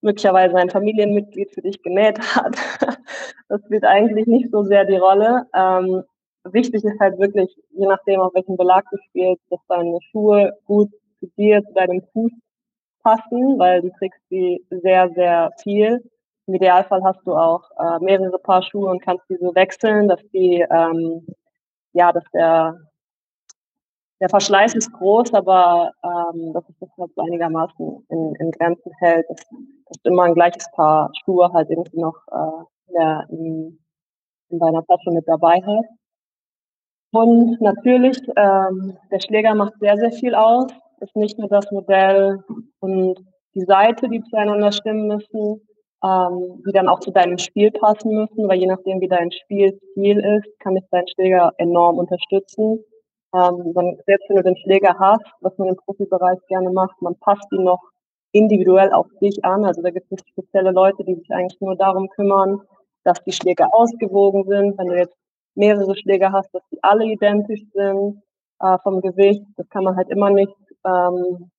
möglicherweise 0.00 0.56
ein 0.56 0.70
Familienmitglied 0.70 1.50
für 1.50 1.60
dich 1.60 1.82
genäht 1.82 2.18
hat, 2.34 2.56
das 3.48 3.60
spielt 3.66 3.84
eigentlich 3.84 4.26
nicht 4.26 4.50
so 4.50 4.62
sehr 4.62 4.86
die 4.86 4.96
Rolle. 4.96 5.46
Ähm, 5.54 6.02
wichtig 6.44 6.82
ist 6.82 6.98
halt 6.98 7.18
wirklich, 7.18 7.54
je 7.72 7.86
nachdem, 7.86 8.20
auf 8.20 8.32
welchen 8.32 8.56
Belag 8.56 8.84
du 8.90 8.96
spielst, 9.08 9.42
dass 9.50 9.60
deine 9.68 9.98
Schuhe 10.10 10.54
gut 10.64 10.88
zu 11.20 11.26
dir, 11.36 11.62
zu 11.64 11.72
deinem 11.74 12.02
Fuß 12.12 12.32
passen, 13.02 13.58
weil 13.58 13.82
du 13.82 13.90
trägst 13.98 14.20
die 14.30 14.64
sehr, 14.70 15.10
sehr 15.10 15.50
viel. 15.62 16.02
Im 16.46 16.54
Idealfall 16.54 17.02
hast 17.04 17.20
du 17.24 17.34
auch 17.34 17.62
äh, 17.78 18.04
mehrere 18.04 18.38
Paar 18.38 18.62
Schuhe 18.62 18.90
und 18.90 19.02
kannst 19.02 19.24
diese 19.28 19.54
wechseln, 19.54 20.08
dass 20.08 20.20
die, 20.32 20.66
ähm, 20.70 21.26
ja, 21.92 22.12
dass 22.12 22.24
der, 22.32 22.76
der 24.20 24.28
Verschleiß 24.28 24.74
ist 24.74 24.92
groß, 24.92 25.32
aber 25.32 25.92
ähm, 26.02 26.52
dass 26.52 26.66
sich 26.66 26.76
das 26.80 26.90
halt 26.98 27.12
so 27.14 27.22
einigermaßen 27.22 28.06
in, 28.08 28.34
in 28.36 28.50
Grenzen 28.50 28.92
hält, 28.98 29.26
dass, 29.30 29.40
dass 29.86 30.02
du 30.02 30.10
immer 30.10 30.24
ein 30.24 30.34
gleiches 30.34 30.70
Paar 30.72 31.10
Schuhe 31.24 31.52
halt 31.52 31.70
irgendwie 31.70 32.00
noch 32.00 32.16
äh, 32.30 32.64
in, 32.88 32.94
der, 32.94 33.26
in, 33.30 33.78
in 34.50 34.58
deiner 34.58 34.84
Tasche 34.84 35.10
mit 35.10 35.26
dabei 35.26 35.62
hast. 35.64 35.88
Und 37.12 37.60
natürlich, 37.60 38.18
ähm, 38.36 38.96
der 39.10 39.20
Schläger 39.20 39.54
macht 39.54 39.74
sehr, 39.80 39.96
sehr 39.96 40.12
viel 40.12 40.34
aus 40.34 40.70
ist 41.00 41.16
nicht 41.16 41.38
nur 41.38 41.48
das 41.48 41.70
Modell 41.70 42.42
und 42.80 43.18
die 43.54 43.64
Seite, 43.64 44.08
die 44.08 44.22
zueinander 44.22 44.72
stimmen 44.72 45.08
müssen, 45.08 45.60
ähm, 46.04 46.62
die 46.66 46.72
dann 46.72 46.88
auch 46.88 47.00
zu 47.00 47.10
deinem 47.10 47.38
Spiel 47.38 47.70
passen 47.70 48.14
müssen, 48.14 48.48
weil 48.48 48.58
je 48.58 48.66
nachdem, 48.66 49.00
wie 49.00 49.08
dein 49.08 49.30
Spielstil 49.32 50.18
ist, 50.20 50.60
kann 50.60 50.74
dich 50.74 50.84
dein 50.90 51.06
Schläger 51.08 51.52
enorm 51.58 51.98
unterstützen. 51.98 52.84
Ähm, 53.34 53.72
dann, 53.74 53.96
selbst 54.06 54.28
wenn 54.28 54.36
du 54.36 54.42
den 54.42 54.56
Schläger 54.56 54.96
hast, 54.98 55.24
was 55.40 55.56
man 55.58 55.68
im 55.68 55.76
Profibereich 55.76 56.38
gerne 56.48 56.70
macht, 56.70 57.00
man 57.02 57.16
passt 57.16 57.50
ihn 57.52 57.64
noch 57.64 57.82
individuell 58.32 58.92
auf 58.92 59.06
dich 59.20 59.44
an. 59.44 59.64
Also 59.64 59.82
da 59.82 59.90
gibt 59.90 60.10
es 60.10 60.20
spezielle 60.28 60.70
Leute, 60.70 61.04
die 61.04 61.14
sich 61.14 61.30
eigentlich 61.30 61.60
nur 61.60 61.76
darum 61.76 62.08
kümmern, 62.08 62.60
dass 63.04 63.22
die 63.24 63.32
Schläger 63.32 63.74
ausgewogen 63.74 64.44
sind. 64.44 64.78
Wenn 64.78 64.88
du 64.88 64.96
jetzt 64.96 65.16
mehrere 65.54 65.96
Schläger 65.96 66.32
hast, 66.32 66.52
dass 66.54 66.62
die 66.72 66.82
alle 66.82 67.04
identisch 67.04 67.62
sind 67.72 68.22
äh, 68.60 68.78
vom 68.82 69.00
Gewicht, 69.00 69.42
das 69.56 69.68
kann 69.68 69.84
man 69.84 69.96
halt 69.96 70.08
immer 70.08 70.30
nicht 70.30 70.54
ähm, 70.84 71.50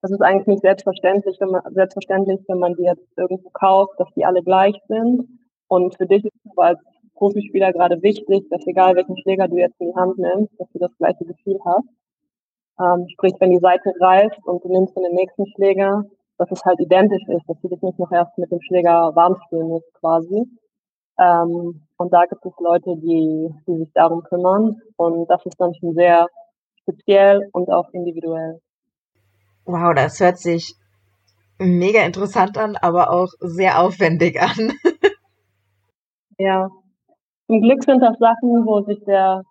das 0.00 0.12
ist 0.12 0.22
eigentlich 0.22 0.46
nicht 0.46 0.62
selbstverständlich, 0.62 1.38
wenn 1.40 1.50
man, 1.50 1.62
selbstverständlich, 1.74 2.40
wenn 2.46 2.58
man 2.58 2.74
die 2.74 2.84
jetzt 2.84 3.06
irgendwo 3.16 3.50
kauft, 3.50 3.98
dass 3.98 4.08
die 4.14 4.24
alle 4.24 4.42
gleich 4.42 4.76
sind. 4.88 5.26
Und 5.66 5.96
für 5.96 6.06
dich 6.06 6.24
ist 6.24 6.34
es 6.34 6.50
aber 6.52 6.68
als 6.68 6.80
Profispieler 7.14 7.72
gerade 7.72 8.00
wichtig, 8.02 8.48
dass 8.48 8.66
egal 8.66 8.94
welchen 8.94 9.18
Schläger 9.18 9.48
du 9.48 9.56
jetzt 9.56 9.80
in 9.80 9.88
die 9.88 9.96
Hand 9.96 10.18
nimmst, 10.18 10.52
dass 10.58 10.70
du 10.72 10.78
das 10.78 10.96
gleiche 10.98 11.24
Gefühl 11.24 11.58
hast. 11.64 11.88
Ähm, 12.80 13.08
sprich, 13.08 13.34
wenn 13.40 13.50
die 13.50 13.58
Seite 13.58 13.92
reißt 13.98 14.46
und 14.46 14.64
du 14.64 14.68
nimmst 14.68 14.96
den 14.96 15.14
nächsten 15.14 15.46
Schläger, 15.48 16.04
dass 16.38 16.50
es 16.52 16.64
halt 16.64 16.78
identisch 16.78 17.26
ist, 17.26 17.48
dass 17.48 17.60
du 17.60 17.68
dich 17.68 17.82
nicht 17.82 17.98
noch 17.98 18.12
erst 18.12 18.38
mit 18.38 18.52
dem 18.52 18.60
Schläger 18.62 19.10
warm 19.16 19.36
spielen 19.46 19.66
musst 19.66 19.92
quasi. 19.94 20.46
Ähm, 21.18 21.82
und 21.96 22.12
da 22.12 22.26
gibt 22.26 22.46
es 22.46 22.52
Leute, 22.60 22.94
die, 22.96 23.52
die 23.66 23.78
sich 23.78 23.92
darum 23.92 24.22
kümmern. 24.22 24.80
Und 24.96 25.28
das 25.28 25.44
ist 25.44 25.60
dann 25.60 25.74
schon 25.74 25.94
sehr 25.94 26.28
speziell 26.88 27.48
und 27.52 27.70
auch 27.70 27.90
individuell. 27.92 28.60
Wow, 29.64 29.94
das 29.94 30.18
hört 30.20 30.38
sich 30.38 30.74
mega 31.58 32.00
interessant 32.02 32.56
an, 32.56 32.76
aber 32.76 33.10
auch 33.10 33.28
sehr 33.40 33.80
aufwendig 33.80 34.40
an. 34.40 34.72
ja, 36.38 36.70
zum 37.46 37.60
Glück 37.60 37.82
sind 37.84 38.00
das 38.00 38.16
Sachen, 38.18 38.66
wo 38.66 38.82
sich 38.82 39.02
der 39.04 39.42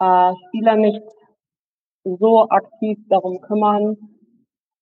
äh, 0.00 0.32
Spieler 0.48 0.76
nicht 0.76 1.02
so 2.04 2.48
aktiv 2.48 2.98
darum 3.08 3.40
kümmern 3.40 3.96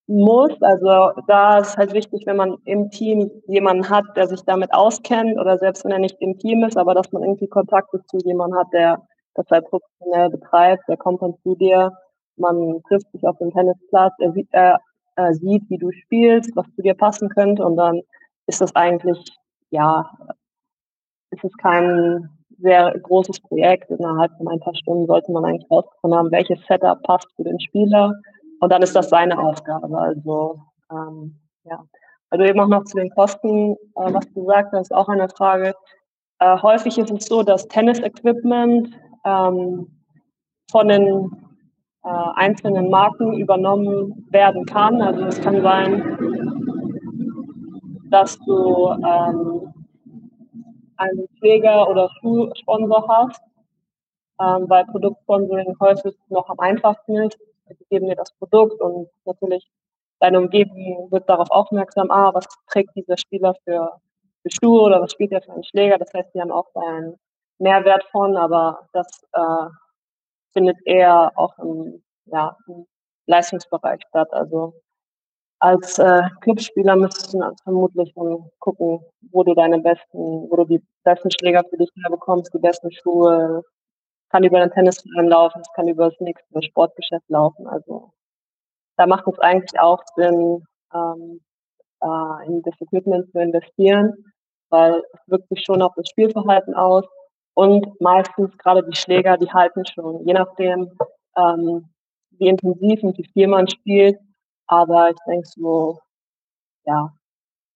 muss. 0.07 0.51
Also 0.61 1.21
da 1.27 1.59
ist 1.59 1.77
halt 1.77 1.93
wichtig, 1.93 2.23
wenn 2.25 2.35
man 2.35 2.57
im 2.65 2.89
Team 2.89 3.31
jemanden 3.47 3.89
hat, 3.89 4.05
der 4.15 4.27
sich 4.27 4.41
damit 4.43 4.73
auskennt 4.73 5.39
oder 5.39 5.57
selbst 5.57 5.85
wenn 5.85 5.91
er 5.91 5.99
nicht 5.99 6.17
im 6.19 6.37
Team 6.37 6.63
ist, 6.63 6.77
aber 6.77 6.93
dass 6.93 7.11
man 7.11 7.23
irgendwie 7.23 7.47
Kontakte 7.47 8.01
zu 8.05 8.17
jemandem 8.17 8.59
hat, 8.59 8.67
der 8.73 9.07
das 9.35 9.45
halt 9.51 9.65
professionell 9.69 10.29
betreibt, 10.29 10.87
der 10.87 10.97
kommt 10.97 11.21
dann 11.21 11.35
zu 11.43 11.55
dir, 11.55 11.91
man 12.37 12.81
trifft 12.87 13.11
sich 13.11 13.25
auf 13.25 13.37
dem 13.37 13.51
Tennisplatz, 13.51 14.13
er 14.19 14.31
sieht, 14.33 14.47
er, 14.51 14.79
er 15.15 15.33
sieht, 15.33 15.69
wie 15.69 15.77
du 15.77 15.91
spielst, 15.91 16.55
was 16.55 16.65
zu 16.75 16.81
dir 16.81 16.93
passen 16.93 17.29
könnte 17.29 17.63
und 17.65 17.77
dann 17.77 18.01
ist 18.47 18.61
das 18.61 18.75
eigentlich, 18.75 19.19
ja, 19.69 20.09
ist 21.31 21.43
es 21.43 21.57
kein 21.57 22.29
sehr 22.59 22.97
großes 22.99 23.41
Projekt. 23.41 23.89
Innerhalb 23.89 24.31
von 24.37 24.47
ein 24.47 24.59
paar 24.59 24.75
Stunden 24.75 25.05
sollte 25.07 25.31
man 25.31 25.45
eigentlich 25.45 25.69
rausgefunden 25.69 26.17
haben, 26.17 26.31
welches 26.31 26.59
Setup 26.67 27.01
passt 27.03 27.27
für 27.35 27.43
den 27.43 27.59
Spieler. 27.59 28.13
Und 28.59 28.71
dann 28.71 28.81
ist 28.81 28.95
das 28.95 29.09
seine 29.09 29.37
Aufgabe. 29.37 29.97
Also, 29.97 30.59
ähm, 30.91 31.35
ja. 31.63 31.83
Also 32.29 32.45
eben 32.45 32.59
auch 32.59 32.67
noch 32.67 32.83
zu 32.85 32.97
den 32.97 33.09
Kosten, 33.11 33.73
äh, 33.95 34.13
was 34.13 34.25
du 34.33 34.47
das 34.47 34.87
ist 34.87 34.93
auch 34.93 35.07
eine 35.07 35.29
Frage. 35.29 35.73
Äh, 36.39 36.61
häufig 36.61 36.97
ist 36.97 37.11
es 37.11 37.25
so, 37.25 37.43
dass 37.43 37.67
Tennis-Equipment 37.67 38.89
ähm, 39.25 39.87
von 40.71 40.87
den 40.87 41.31
äh, 42.03 42.09
einzelnen 42.35 42.89
Marken 42.89 43.33
übernommen 43.33 44.27
werden 44.29 44.65
kann. 44.65 45.01
Also 45.01 45.25
es 45.25 45.41
kann 45.41 45.61
sein, 45.61 46.17
dass 48.11 48.37
du 48.45 48.89
ähm, 48.89 49.73
einen 50.97 51.27
Pfleger 51.39 51.89
oder 51.89 52.09
Schuhsponsor 52.19 53.07
hast, 53.07 53.41
ähm, 54.39 54.69
weil 54.69 54.85
Produktsponsoring 54.85 55.75
häufig 55.79 56.15
noch 56.29 56.47
am 56.49 56.59
einfachsten 56.59 57.15
ist. 57.17 57.37
Sie 57.67 57.85
geben 57.89 58.07
dir 58.07 58.15
das 58.15 58.31
Produkt 58.33 58.79
und 58.79 59.09
natürlich 59.25 59.67
deine 60.19 60.39
Umgebung 60.39 61.11
wird 61.11 61.27
darauf 61.27 61.49
aufmerksam, 61.49 62.11
ah, 62.11 62.31
was 62.33 62.45
trägt 62.67 62.95
dieser 62.95 63.17
Spieler 63.17 63.55
für, 63.63 63.99
für 64.43 64.49
Schuhe 64.49 64.81
oder 64.81 65.01
was 65.01 65.11
spielt 65.11 65.31
er 65.31 65.41
für 65.41 65.53
einen 65.53 65.63
Schläger. 65.63 65.97
Das 65.97 66.13
heißt, 66.13 66.31
sie 66.33 66.41
haben 66.41 66.51
auch 66.51 66.69
einen 66.75 67.17
Mehrwert 67.59 68.03
von, 68.11 68.37
aber 68.37 68.87
das 68.93 69.07
äh, 69.33 69.69
findet 70.53 70.77
eher 70.85 71.31
auch 71.35 71.57
im, 71.59 72.03
ja, 72.25 72.55
im 72.67 72.85
Leistungsbereich 73.27 74.01
statt. 74.09 74.31
Also 74.31 74.73
als 75.59 75.97
äh, 75.99 76.23
Clubspieler 76.41 76.95
müsstest 76.95 77.33
du 77.33 77.39
vermutlich 77.63 78.13
dann 78.15 78.49
gucken, 78.59 78.99
wo 79.31 79.43
du 79.43 79.53
deine 79.53 79.79
besten, 79.79 80.49
wo 80.49 80.55
du 80.57 80.65
die 80.65 80.83
besten 81.03 81.31
Schläger 81.31 81.63
für 81.69 81.77
dich 81.77 81.89
herbekommst, 82.03 82.53
die 82.53 82.59
besten 82.59 82.91
Schuhe. 82.91 83.63
Kann 84.29 84.43
über 84.43 84.59
den 84.59 84.71
Tennisverein 84.71 85.27
laufen, 85.27 85.61
es 85.61 85.71
kann 85.75 85.87
über 85.87 86.09
das 86.09 86.19
nächste 86.19 86.61
Sportgeschäft 86.63 87.29
laufen. 87.29 87.67
Also 87.67 88.11
da 88.97 89.05
macht 89.07 89.27
es 89.27 89.39
eigentlich 89.39 89.79
auch 89.79 90.01
Sinn, 90.15 90.63
ähm, 90.93 91.41
äh, 92.01 92.47
in 92.47 92.61
das 92.63 92.73
Equipment 92.81 93.31
zu 93.31 93.39
investieren, 93.39 94.13
weil 94.69 95.03
es 95.13 95.19
wirkt 95.27 95.47
sich 95.49 95.63
schon 95.63 95.81
auf 95.81 95.93
das 95.95 96.09
Spielverhalten 96.09 96.73
aus. 96.73 97.05
Und 97.55 97.99
meistens 98.01 98.57
gerade 98.57 98.83
die 98.83 98.97
Schläger, 98.97 99.37
die 99.37 99.49
halten 99.49 99.85
schon, 99.85 100.25
je 100.27 100.33
nachdem, 100.33 100.91
ähm, 101.37 101.89
wie 102.31 102.49
intensiv 102.49 103.01
und 103.01 103.17
wie 103.17 103.29
viel 103.31 103.47
man 103.47 103.67
spielt, 103.69 104.19
aber 104.67 105.09
ich 105.09 105.17
denke 105.25 105.47
so, 105.47 105.99
ja, 106.83 107.13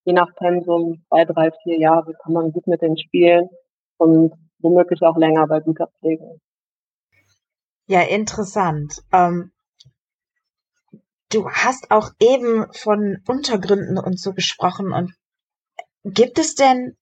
je 0.03 0.13
nach 0.13 0.35
Pensum, 0.35 1.01
zwei, 1.07 1.23
drei, 1.23 1.51
vier 1.63 1.79
Jahre 1.79 2.13
kann 2.21 2.33
man 2.33 2.51
gut 2.51 2.67
mit 2.67 2.81
denen 2.81 2.97
spielen 2.97 3.47
und 3.97 4.33
womöglich 4.59 5.01
auch 5.01 5.17
länger 5.17 5.47
bei 5.47 5.61
guter 5.61 5.87
Pflege. 5.99 6.39
Ja, 7.87 8.01
interessant. 8.01 9.01
Ähm, 9.13 9.51
du 11.31 11.49
hast 11.49 11.89
auch 11.89 12.11
eben 12.19 12.67
von 12.73 13.23
Untergründen 13.27 13.97
und 13.97 14.19
so 14.19 14.33
gesprochen 14.33 14.91
und 14.91 15.13
gibt 16.03 16.37
es 16.37 16.55
denn 16.55 16.97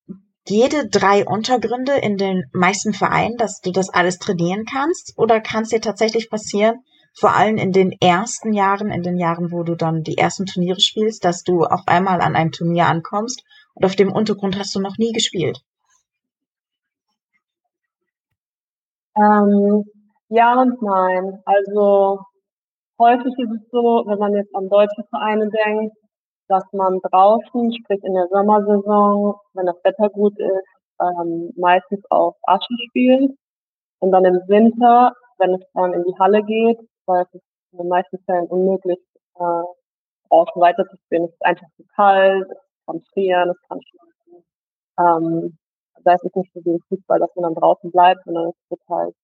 jede 0.49 0.87
drei 0.89 1.25
Untergründe 1.25 1.93
in 1.93 2.17
den 2.17 2.45
meisten 2.53 2.93
Vereinen, 2.93 3.37
dass 3.37 3.61
du 3.61 3.71
das 3.71 3.89
alles 3.89 4.19
trainieren 4.19 4.65
kannst? 4.65 5.13
Oder 5.17 5.41
kann 5.41 5.63
es 5.63 5.69
dir 5.69 5.81
tatsächlich 5.81 6.29
passieren, 6.29 6.83
vor 7.13 7.35
allem 7.35 7.57
in 7.57 7.71
den 7.71 7.91
ersten 7.99 8.53
Jahren, 8.53 8.91
in 8.91 9.01
den 9.01 9.17
Jahren, 9.17 9.51
wo 9.51 9.63
du 9.63 9.75
dann 9.75 10.03
die 10.03 10.17
ersten 10.17 10.45
Turniere 10.45 10.79
spielst, 10.79 11.25
dass 11.25 11.43
du 11.43 11.63
auf 11.63 11.81
einmal 11.87 12.21
an 12.21 12.35
einem 12.35 12.51
Turnier 12.51 12.85
ankommst 12.85 13.43
und 13.73 13.85
auf 13.85 13.95
dem 13.95 14.11
Untergrund 14.11 14.57
hast 14.57 14.75
du 14.75 14.79
noch 14.79 14.97
nie 14.97 15.11
gespielt? 15.11 15.59
Ähm, 19.15 19.83
ja 20.29 20.61
und 20.61 20.81
nein. 20.81 21.41
Also 21.45 22.19
häufig 22.99 23.33
ist 23.37 23.51
es 23.51 23.69
so, 23.71 24.03
wenn 24.05 24.19
man 24.19 24.33
jetzt 24.33 24.55
an 24.55 24.69
deutsche 24.69 25.03
Vereine 25.09 25.49
denkt, 25.49 25.95
dass 26.47 26.63
man 26.71 26.99
draußen, 26.99 27.73
sprich 27.73 28.03
in 28.03 28.13
der 28.13 28.27
Sommersaison, 28.31 29.35
wenn 29.53 29.65
das 29.65 29.83
Wetter 29.83 30.09
gut 30.09 30.37
ist, 30.39 30.67
ähm, 31.01 31.51
meistens 31.55 32.03
auf 32.09 32.35
Asche 32.43 32.73
spielt 32.89 33.31
und 33.99 34.11
dann 34.11 34.25
im 34.25 34.41
Winter, 34.47 35.13
wenn 35.37 35.55
es 35.55 35.61
dann 35.73 35.93
in 35.93 36.03
die 36.03 36.17
Halle 36.19 36.43
geht, 36.43 36.79
weil 37.05 37.23
es 37.23 37.33
ist 37.33 37.43
in 37.71 37.79
den 37.79 37.87
meisten 37.87 38.17
Fällen 38.25 38.47
unmöglich, 38.47 38.99
äh, 39.35 39.63
draußen 40.29 40.61
weiterzuspielen. 40.61 41.25
Es 41.25 41.33
ist 41.33 41.45
einfach 41.45 41.67
zu 41.77 41.83
kalt, 41.95 42.47
es 42.49 42.85
kann 42.85 43.01
frieren, 43.13 43.49
es 43.49 43.67
kann 43.67 43.79
schneien. 43.81 44.43
Ähm, 44.99 45.57
da 46.03 46.13
ist 46.13 46.25
es 46.25 46.35
nicht 46.35 46.53
so 46.53 46.63
wie 46.63 46.71
im 46.71 46.81
Fußball, 46.89 47.19
dass 47.19 47.35
man 47.35 47.43
dann 47.43 47.55
draußen 47.55 47.91
bleibt, 47.91 48.23
sondern 48.25 48.49
es 48.49 48.69
wird 48.69 48.81
halt 48.89 49.15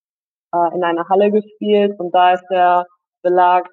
äh, 0.54 0.76
in 0.76 0.84
einer 0.84 1.08
Halle 1.10 1.32
gespielt 1.32 2.00
und 2.00 2.14
da 2.14 2.34
ist 2.34 2.46
der 2.50 2.86
Belag 3.22 3.68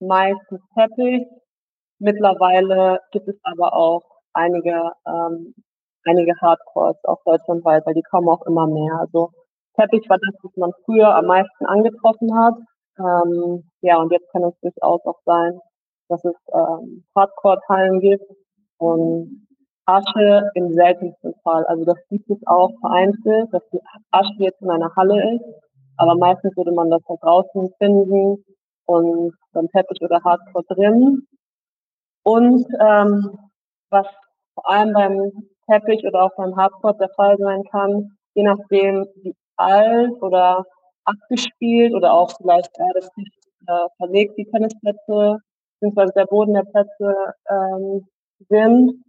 meistens 0.00 0.60
Teppich. 0.74 1.26
Mittlerweile 2.04 3.00
gibt 3.12 3.28
es 3.28 3.36
aber 3.44 3.72
auch 3.72 4.02
einige, 4.34 4.92
ähm, 5.08 5.54
einige 6.04 6.34
Hardcores, 6.38 7.02
auch 7.04 7.22
deutschlandweit, 7.24 7.86
weil 7.86 7.94
die 7.94 8.02
kommen 8.02 8.28
auch 8.28 8.44
immer 8.44 8.66
mehr. 8.66 9.00
Also 9.00 9.30
Teppich 9.74 10.06
war 10.10 10.18
das, 10.18 10.34
was 10.42 10.54
man 10.56 10.70
früher 10.84 11.14
am 11.16 11.24
meisten 11.24 11.64
angetroffen 11.64 12.36
hat. 12.36 12.56
Ähm, 12.98 13.70
ja, 13.80 13.96
und 13.96 14.12
jetzt 14.12 14.30
kann 14.32 14.44
es 14.44 14.52
durchaus 14.60 15.00
auch 15.06 15.18
sein, 15.24 15.58
dass 16.10 16.22
es 16.26 16.34
ähm, 16.52 17.04
Hardcore-Teilen 17.16 18.00
gibt 18.00 18.30
und 18.76 19.46
Asche 19.86 20.50
im 20.56 20.74
seltensten 20.74 21.32
Fall. 21.42 21.64
Also 21.64 21.86
das 21.86 21.96
gibt 22.10 22.28
es 22.28 22.46
auch 22.46 22.70
vereinzelt, 22.80 23.48
dass 23.50 23.62
die 23.72 23.80
Asche 24.10 24.34
jetzt 24.40 24.60
in 24.60 24.70
einer 24.70 24.94
Halle 24.94 25.36
ist, 25.36 25.44
aber 25.96 26.16
meistens 26.16 26.54
würde 26.54 26.72
man 26.72 26.90
das 26.90 27.00
da 27.08 27.14
draußen 27.18 27.70
finden 27.78 28.44
und 28.84 29.32
dann 29.54 29.68
Teppich 29.68 30.02
oder 30.02 30.20
Hardcore 30.22 30.64
drin. 30.68 31.26
Und 32.24 32.66
ähm, 32.80 33.38
was 33.90 34.06
vor 34.54 34.70
allem 34.70 34.92
beim 34.92 35.32
Teppich 35.70 36.04
oder 36.06 36.24
auch 36.24 36.36
beim 36.36 36.56
Hardcore 36.56 36.96
der 36.98 37.10
Fall 37.10 37.36
sein 37.38 37.62
kann, 37.70 38.16
je 38.34 38.42
nachdem 38.42 39.06
wie 39.22 39.34
alt 39.56 40.20
oder 40.20 40.64
abgespielt 41.04 41.94
oder 41.94 42.12
auch 42.12 42.32
vielleicht 42.36 42.70
äh, 42.78 42.92
das 42.94 43.08
nicht 43.16 43.32
äh, 43.66 43.86
verlegt, 43.98 44.36
die 44.38 44.46
Tennisplätze, 44.46 45.38
beziehungsweise 45.74 46.12
der 46.16 46.26
Boden 46.26 46.54
der 46.54 46.64
Plätze 46.64 47.34
ähm, 47.50 48.06
sind, 48.48 49.04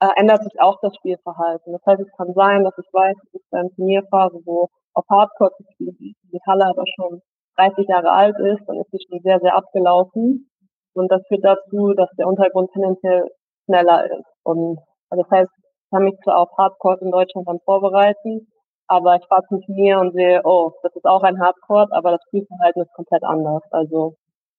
äh, 0.00 0.08
ändert 0.16 0.42
sich 0.42 0.60
auch 0.60 0.78
das 0.80 0.94
Spielverhalten. 0.96 1.72
Das 1.72 1.82
heißt, 1.86 2.00
es 2.00 2.16
kann 2.16 2.32
sein, 2.34 2.64
dass 2.64 2.76
ich 2.78 2.92
weiß, 2.92 3.16
es 3.26 3.40
ist 3.40 3.54
eine 3.54 3.70
Turnierphase, 3.74 4.40
wo 4.44 4.68
auf 4.94 5.04
Hardcore 5.10 5.52
gespielt 5.58 5.98
wird, 6.00 6.16
die 6.32 6.40
Halle 6.46 6.66
aber 6.66 6.84
schon 6.96 7.20
30 7.56 7.88
Jahre 7.88 8.10
alt 8.10 8.38
ist, 8.38 8.64
dann 8.66 8.78
ist 8.78 8.90
sie 8.90 8.98
schon 9.08 9.20
sehr, 9.20 9.38
sehr 9.40 9.54
abgelaufen. 9.54 10.50
Und 10.94 11.10
das 11.10 11.22
führt 11.28 11.44
dazu, 11.44 11.94
dass 11.94 12.08
der 12.18 12.26
Untergrund 12.26 12.70
tendenziell 12.72 13.28
schneller 13.64 14.06
ist. 14.06 14.26
Und 14.42 14.78
also 15.10 15.22
das 15.22 15.30
heißt, 15.30 15.50
ich 15.56 15.90
kann 15.90 16.04
mich 16.04 16.18
zwar 16.22 16.38
auf 16.38 16.50
Hardcore 16.56 16.98
in 17.00 17.10
Deutschland 17.10 17.48
dann 17.48 17.60
vorbereiten, 17.64 18.48
aber 18.86 19.16
ich 19.16 19.26
fahre 19.26 19.44
zum 19.48 19.62
Turnier 19.62 19.98
und 20.00 20.12
sehe, 20.12 20.40
oh, 20.44 20.72
das 20.82 20.94
ist 20.94 21.04
auch 21.04 21.22
ein 21.22 21.40
Hardcore, 21.40 21.88
aber 21.90 22.12
das 22.12 22.22
Spielverhalten 22.28 22.82
ist 22.82 22.92
komplett 22.94 23.22
anders. 23.22 23.62
Also 23.70 24.16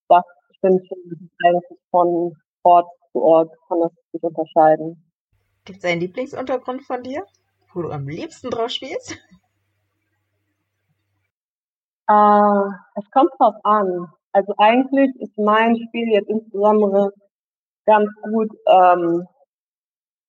das 0.08 0.24
stimmt 0.56 0.86
schon 0.86 1.30
eigentlich 1.44 1.78
von 1.90 2.32
Ort 2.62 2.88
zu 3.12 3.22
Ort 3.22 3.50
kann 3.68 3.80
das 3.80 3.92
sich 4.12 4.22
unterscheiden. 4.22 5.02
Gibt 5.64 5.78
es 5.78 5.84
einen 5.84 6.00
Lieblingsuntergrund 6.00 6.82
von 6.82 7.02
dir, 7.02 7.24
wo 7.72 7.82
du 7.82 7.90
am 7.90 8.06
liebsten 8.08 8.50
drauf 8.50 8.70
spielst? 8.70 9.16
Äh, 12.08 12.68
es 12.94 13.10
kommt 13.10 13.30
drauf 13.38 13.56
an. 13.64 14.06
Also 14.36 14.52
eigentlich 14.58 15.16
ist 15.18 15.38
mein 15.38 15.74
Spiel 15.76 16.12
jetzt 16.12 16.28
insbesondere 16.28 17.10
ganz 17.86 18.10
gut 18.22 18.50
ähm, 18.66 19.26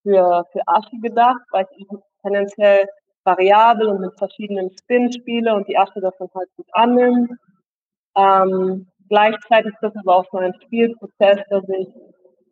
für, 0.01 0.45
für 0.53 0.61
Aschi 0.65 0.97
gedacht, 1.01 1.41
weil 1.51 1.67
ich 1.75 1.85
tendenziell 2.21 2.87
variabel 3.25 3.87
und 3.87 3.99
mit 3.99 4.17
verschiedenen 4.17 4.71
Spin 4.79 5.11
spiele 5.11 5.53
und 5.53 5.67
die 5.67 5.77
Asche 5.77 5.99
davon 5.99 6.29
halt 6.33 6.47
gut 6.55 6.67
annimmt. 6.71 7.31
Ähm, 8.15 8.87
gleichzeitig 9.09 9.73
ist 9.73 9.81
das 9.83 9.95
aber 9.97 10.15
auch 10.15 10.25
so 10.31 10.37
ein 10.37 10.53
Spielprozess, 10.63 11.39
dass 11.49 11.67
ich 11.67 11.89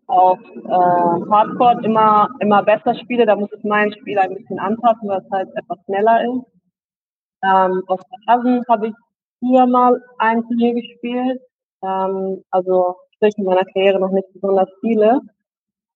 auf 0.07 0.39
äh, 0.39 1.29
Hardcore 1.31 1.85
immer, 1.85 2.31
immer 2.41 2.63
besser 2.63 2.95
spiele. 2.95 3.25
Da 3.25 3.37
muss 3.37 3.53
ich 3.57 3.63
mein 3.63 3.93
Spiel 3.93 4.19
ein 4.19 4.35
bisschen 4.35 4.59
anpassen, 4.59 5.07
weil 5.07 5.21
es 5.21 5.31
halt 5.31 5.47
etwas 5.55 5.79
schneller 5.85 6.21
ist. 6.21 6.45
Ähm, 7.45 7.81
auf 7.87 8.01
Rasen 8.27 8.61
habe 8.67 8.87
ich 8.87 8.93
früher 9.45 9.67
mal 9.67 10.01
ein 10.17 10.43
Turnier 10.43 10.73
gespielt. 10.73 11.41
Ähm, 11.83 12.43
also 12.49 12.95
sprich 13.15 13.37
in 13.37 13.45
meiner 13.45 13.65
Karriere 13.65 13.99
noch 13.99 14.11
nicht 14.11 14.31
besonders 14.33 14.69
viele. 14.81 15.21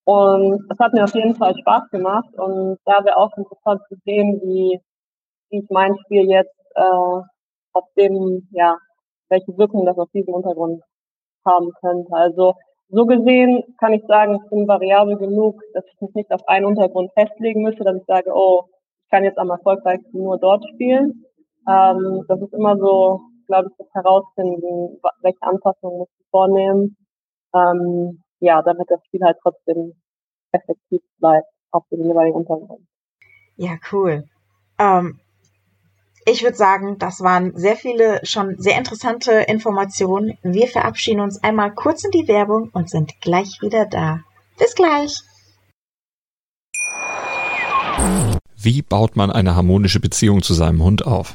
Und 0.04 0.66
es 0.70 0.78
hat 0.78 0.92
mir 0.92 1.04
auf 1.04 1.14
jeden 1.14 1.34
Fall 1.34 1.54
Spaß 1.58 1.90
gemacht 1.90 2.32
und 2.36 2.78
da 2.84 3.04
wäre 3.04 3.16
auch 3.16 3.36
interessant 3.36 3.82
zu 3.88 3.96
sehen, 4.04 4.40
wie, 4.42 4.80
wie 5.50 5.58
ich 5.58 5.70
mein 5.70 5.96
Spiel 6.04 6.28
jetzt 6.28 6.58
äh, 6.74 6.82
auf 6.82 7.84
dem, 7.96 8.48
ja, 8.50 8.76
welche 9.28 9.56
Wirkung 9.56 9.84
das 9.84 9.98
auf 9.98 10.10
diesem 10.12 10.34
Untergrund 10.34 10.82
haben 11.46 11.70
könnte. 11.80 12.12
Also 12.12 12.54
so 12.88 13.06
gesehen 13.06 13.62
kann 13.78 13.92
ich 13.92 14.02
sagen, 14.08 14.40
ich 14.42 14.50
bin 14.50 14.66
variabel 14.66 15.16
genug, 15.16 15.60
dass 15.74 15.84
ich 15.86 16.00
mich 16.00 16.14
nicht 16.14 16.32
auf 16.32 16.46
einen 16.48 16.66
Untergrund 16.66 17.12
festlegen 17.12 17.62
müsste, 17.62 17.84
dass 17.84 17.96
ich 17.96 18.04
sage, 18.06 18.32
oh, 18.34 18.64
ich 19.04 19.10
kann 19.10 19.22
jetzt 19.22 19.38
am 19.38 19.50
erfolgreichsten 19.50 20.18
nur 20.18 20.38
dort 20.38 20.64
spielen. 20.74 21.24
Ähm, 21.68 22.24
das 22.26 22.40
ist 22.40 22.52
immer 22.52 22.76
so, 22.78 23.20
glaube 23.50 23.68
ich, 23.70 23.76
das 23.76 23.92
Herausfinden, 23.92 25.00
welche 25.22 25.42
Anpassungen 25.42 25.98
muss 25.98 26.08
ich 26.18 26.26
vornehmen. 26.30 26.96
Ähm, 27.52 28.22
ja, 28.38 28.62
damit 28.62 28.88
das 28.88 29.04
Spiel 29.06 29.20
halt 29.22 29.38
trotzdem 29.42 29.94
effektiv 30.52 31.02
bleibt 31.18 31.48
auf 31.72 31.84
dem 31.90 32.04
jeweiligen 32.04 32.36
Untergrund. 32.36 32.86
Ja, 33.56 33.76
cool. 33.92 34.24
Ähm, 34.78 35.18
ich 36.26 36.42
würde 36.42 36.56
sagen, 36.56 36.98
das 36.98 37.20
waren 37.20 37.56
sehr 37.56 37.76
viele 37.76 38.20
schon 38.24 38.56
sehr 38.58 38.78
interessante 38.78 39.32
Informationen. 39.32 40.38
Wir 40.42 40.68
verabschieden 40.68 41.20
uns 41.20 41.42
einmal 41.42 41.74
kurz 41.74 42.04
in 42.04 42.12
die 42.12 42.28
Werbung 42.28 42.70
und 42.72 42.88
sind 42.88 43.20
gleich 43.20 43.58
wieder 43.60 43.86
da. 43.86 44.20
Bis 44.58 44.74
gleich. 44.74 45.22
Wie 48.56 48.82
baut 48.82 49.16
man 49.16 49.30
eine 49.32 49.56
harmonische 49.56 50.00
Beziehung 50.00 50.42
zu 50.42 50.54
seinem 50.54 50.82
Hund 50.82 51.06
auf? 51.06 51.34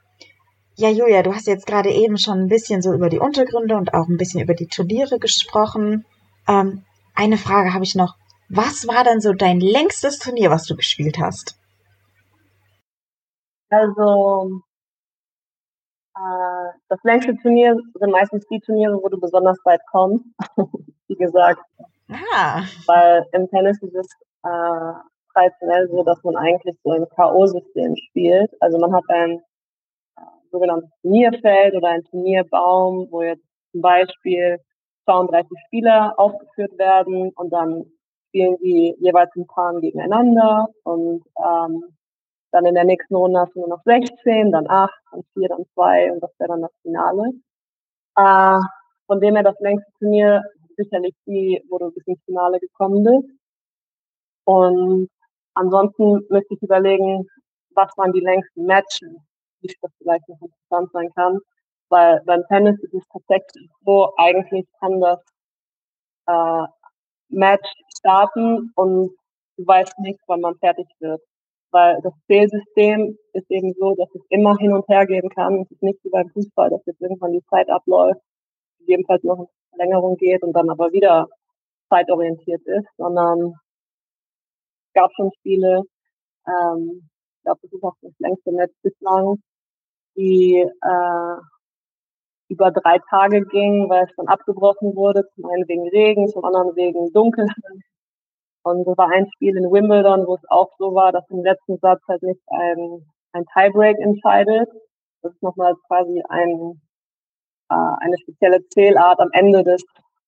Ja, 0.75 0.89
Julia, 0.89 1.21
du 1.21 1.33
hast 1.33 1.47
jetzt 1.47 1.67
gerade 1.67 1.89
eben 1.89 2.17
schon 2.17 2.39
ein 2.39 2.47
bisschen 2.47 2.81
so 2.81 2.93
über 2.93 3.09
die 3.09 3.19
Untergründe 3.19 3.75
und 3.75 3.93
auch 3.93 4.07
ein 4.07 4.17
bisschen 4.17 4.41
über 4.41 4.53
die 4.53 4.67
Turniere 4.67 5.19
gesprochen. 5.19 6.05
Ähm, 6.47 6.83
eine 7.13 7.37
Frage 7.37 7.73
habe 7.73 7.83
ich 7.83 7.95
noch. 7.95 8.15
Was 8.49 8.87
war 8.87 9.03
denn 9.03 9.21
so 9.21 9.33
dein 9.33 9.59
längstes 9.59 10.19
Turnier, 10.19 10.49
was 10.49 10.65
du 10.65 10.75
gespielt 10.75 11.17
hast? 11.19 11.57
Also, 13.69 14.61
äh, 16.15 16.71
das 16.89 16.99
längste 17.03 17.35
Turnier 17.37 17.75
sind 17.93 18.11
meistens 18.11 18.45
die 18.47 18.59
Turniere, 18.59 18.99
wo 19.01 19.09
du 19.09 19.19
besonders 19.19 19.57
weit 19.63 19.81
kommst. 19.89 20.25
Wie 21.07 21.15
gesagt. 21.15 21.61
Ah. 22.09 22.63
Weil 22.87 23.25
im 23.33 23.49
Tennis 23.49 23.81
ist 23.81 23.95
es 23.95 24.07
äh, 24.43 24.93
traditionell 25.33 25.89
so, 25.89 26.03
dass 26.03 26.21
man 26.23 26.35
eigentlich 26.35 26.77
so 26.83 26.91
ein 26.91 27.07
K.O.-System 27.15 27.95
spielt. 28.09 28.51
Also 28.59 28.77
man 28.79 28.93
hat 28.93 29.03
ein 29.09 29.41
sogenanntes 30.51 30.89
Turnierfeld 31.01 31.75
oder 31.75 31.89
ein 31.89 32.03
Turnierbaum, 32.05 33.07
wo 33.09 33.21
jetzt 33.21 33.43
zum 33.71 33.81
Beispiel 33.81 34.59
32 35.05 35.49
Spieler 35.67 36.13
aufgeführt 36.17 36.77
werden 36.77 37.31
und 37.35 37.51
dann 37.51 37.85
spielen 38.27 38.57
die 38.63 38.95
jeweils 38.99 39.35
in 39.35 39.47
Paaren 39.47 39.81
gegeneinander 39.81 40.67
und 40.83 41.23
ähm, 41.37 41.83
dann 42.51 42.65
in 42.65 42.75
der 42.75 42.83
nächsten 42.83 43.15
Runde 43.15 43.39
hast 43.39 43.53
du 43.55 43.59
nur 43.59 43.69
noch 43.69 43.83
16, 43.83 44.51
dann 44.51 44.69
8, 44.69 44.91
dann 45.11 45.23
4, 45.33 45.49
dann 45.49 45.65
2 45.73 46.11
und 46.11 46.21
das 46.21 46.31
wäre 46.37 46.49
dann 46.49 46.61
das 46.61 46.71
Finale. 46.81 47.31
Äh, 48.17 48.59
von 49.07 49.19
dem 49.19 49.35
her 49.35 49.43
das 49.43 49.59
längste 49.59 49.91
Turnier 49.99 50.43
sicherlich 50.77 51.15
die, 51.25 51.63
wo 51.69 51.77
du 51.77 51.91
bis 51.91 52.05
ins 52.07 52.23
Finale 52.25 52.59
gekommen 52.59 53.03
bist. 53.03 53.37
Und 54.45 55.09
ansonsten 55.53 56.25
müsste 56.29 56.53
ich 56.53 56.61
überlegen, 56.61 57.27
was 57.75 57.89
waren 57.97 58.13
die 58.13 58.19
längsten 58.19 58.65
Matches, 58.65 59.15
wie 59.61 59.73
das 59.81 59.91
vielleicht 59.97 60.27
noch 60.29 60.41
interessant 60.41 60.91
sein 60.93 61.09
kann. 61.15 61.39
Weil 61.89 62.21
beim 62.25 62.43
Tennis 62.47 62.79
ist 62.81 62.93
es 62.93 63.03
tatsächlich 63.11 63.69
so, 63.85 64.13
eigentlich 64.17 64.65
kann 64.79 65.01
das 65.01 65.19
äh, 66.27 66.67
Match 67.29 67.69
starten 67.97 68.71
und 68.75 69.11
du 69.57 69.67
weißt 69.67 69.99
nicht, 69.99 70.19
wann 70.27 70.41
man 70.41 70.57
fertig 70.59 70.87
wird. 70.99 71.21
Weil 71.71 71.99
das 72.01 72.13
Zählsystem 72.27 73.17
ist 73.33 73.49
eben 73.49 73.73
so, 73.79 73.95
dass 73.95 74.09
es 74.13 74.21
immer 74.29 74.57
hin 74.57 74.73
und 74.73 74.87
her 74.87 75.05
gehen 75.05 75.29
kann. 75.29 75.61
Es 75.61 75.71
ist 75.71 75.83
nicht 75.83 76.03
wie 76.03 76.09
beim 76.09 76.29
Fußball, 76.29 76.69
dass 76.69 76.85
jetzt 76.85 77.01
irgendwann 77.01 77.33
die 77.33 77.43
Zeit 77.49 77.69
abläuft, 77.69 78.21
gegebenenfalls 78.79 79.23
noch 79.23 79.37
eine 79.37 79.47
Verlängerung 79.69 80.17
geht 80.17 80.43
und 80.43 80.53
dann 80.53 80.69
aber 80.69 80.91
wieder 80.91 81.27
zeitorientiert 81.89 82.61
ist, 82.65 82.87
sondern 82.97 83.53
es 84.87 84.93
gab 84.93 85.11
schon 85.13 85.31
Spiele, 85.39 85.83
ähm, 86.47 87.09
ich 87.37 87.43
glaube, 87.43 87.59
das 87.63 87.73
ist 87.73 87.83
auch 87.83 87.95
das 88.01 88.13
längste 88.19 88.53
Netz 88.53 88.73
bislang, 88.81 89.41
die 90.15 90.59
äh, 90.59 91.35
über 92.49 92.71
drei 92.71 92.99
Tage 93.09 93.45
ging, 93.45 93.89
weil 93.89 94.03
es 94.03 94.15
dann 94.17 94.27
abgebrochen 94.27 94.95
wurde, 94.95 95.25
zum 95.35 95.45
einen 95.45 95.67
wegen 95.67 95.87
Regen, 95.89 96.27
zum 96.27 96.43
anderen 96.43 96.75
wegen 96.75 97.11
Dunkelheit. 97.13 97.55
Und 98.63 98.87
es 98.87 98.97
war 98.97 99.09
ein 99.09 99.27
Spiel 99.33 99.57
in 99.57 99.71
Wimbledon, 99.71 100.27
wo 100.27 100.35
es 100.35 100.49
auch 100.49 100.69
so 100.77 100.93
war, 100.93 101.11
dass 101.11 101.27
im 101.29 101.43
letzten 101.43 101.77
Satz 101.77 102.01
halt 102.07 102.21
nicht 102.21 102.41
ein, 102.47 103.05
ein 103.31 103.45
Tiebreak 103.53 103.97
entscheidet. 103.99 104.69
Das 105.21 105.33
ist 105.33 105.41
nochmal 105.41 105.73
quasi 105.87 106.21
ein, 106.29 106.81
äh, 107.69 107.95
eine 107.99 108.17
spezielle 108.19 108.67
Zählart 108.67 109.19
am 109.19 109.29
Ende 109.31 109.63
des, 109.63 109.83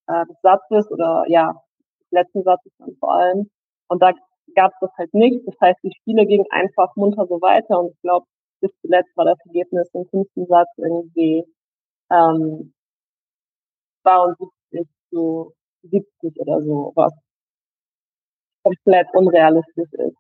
äh, 0.08 0.26
des 0.26 0.38
Satzes 0.42 0.90
oder 0.92 1.26
ja, 1.28 1.54
des 2.02 2.12
letzten 2.12 2.44
Satzes 2.44 2.72
dann 2.80 2.96
vor 3.00 3.14
allem. 3.14 3.50
Und 3.90 4.02
da 4.02 4.14
gab 4.56 4.72
es 4.72 4.78
das 4.82 4.92
halt 4.98 5.14
nicht. 5.14 5.46
Das 5.46 5.56
heißt, 5.62 5.80
die 5.84 5.94
Spiele 5.94 6.26
gingen 6.26 6.46
einfach 6.50 6.96
munter 6.96 7.28
so 7.28 7.42
weiter 7.42 7.80
und 7.80 7.92
ich 7.92 8.02
glaube, 8.02 8.26
bis 8.64 8.72
zuletzt 8.82 9.16
war 9.18 9.26
das 9.26 9.38
Ergebnis 9.46 9.90
im 9.94 10.06
fünften 10.08 10.46
Satz 10.48 10.70
irgendwie 10.78 11.44
ähm, 12.10 12.74
72 14.04 14.88
zu 15.10 15.54
70 15.84 16.40
oder 16.40 16.62
so, 16.62 16.94
was 16.96 17.12
komplett 18.64 19.08
unrealistisch 19.14 19.92
ist. 19.92 20.18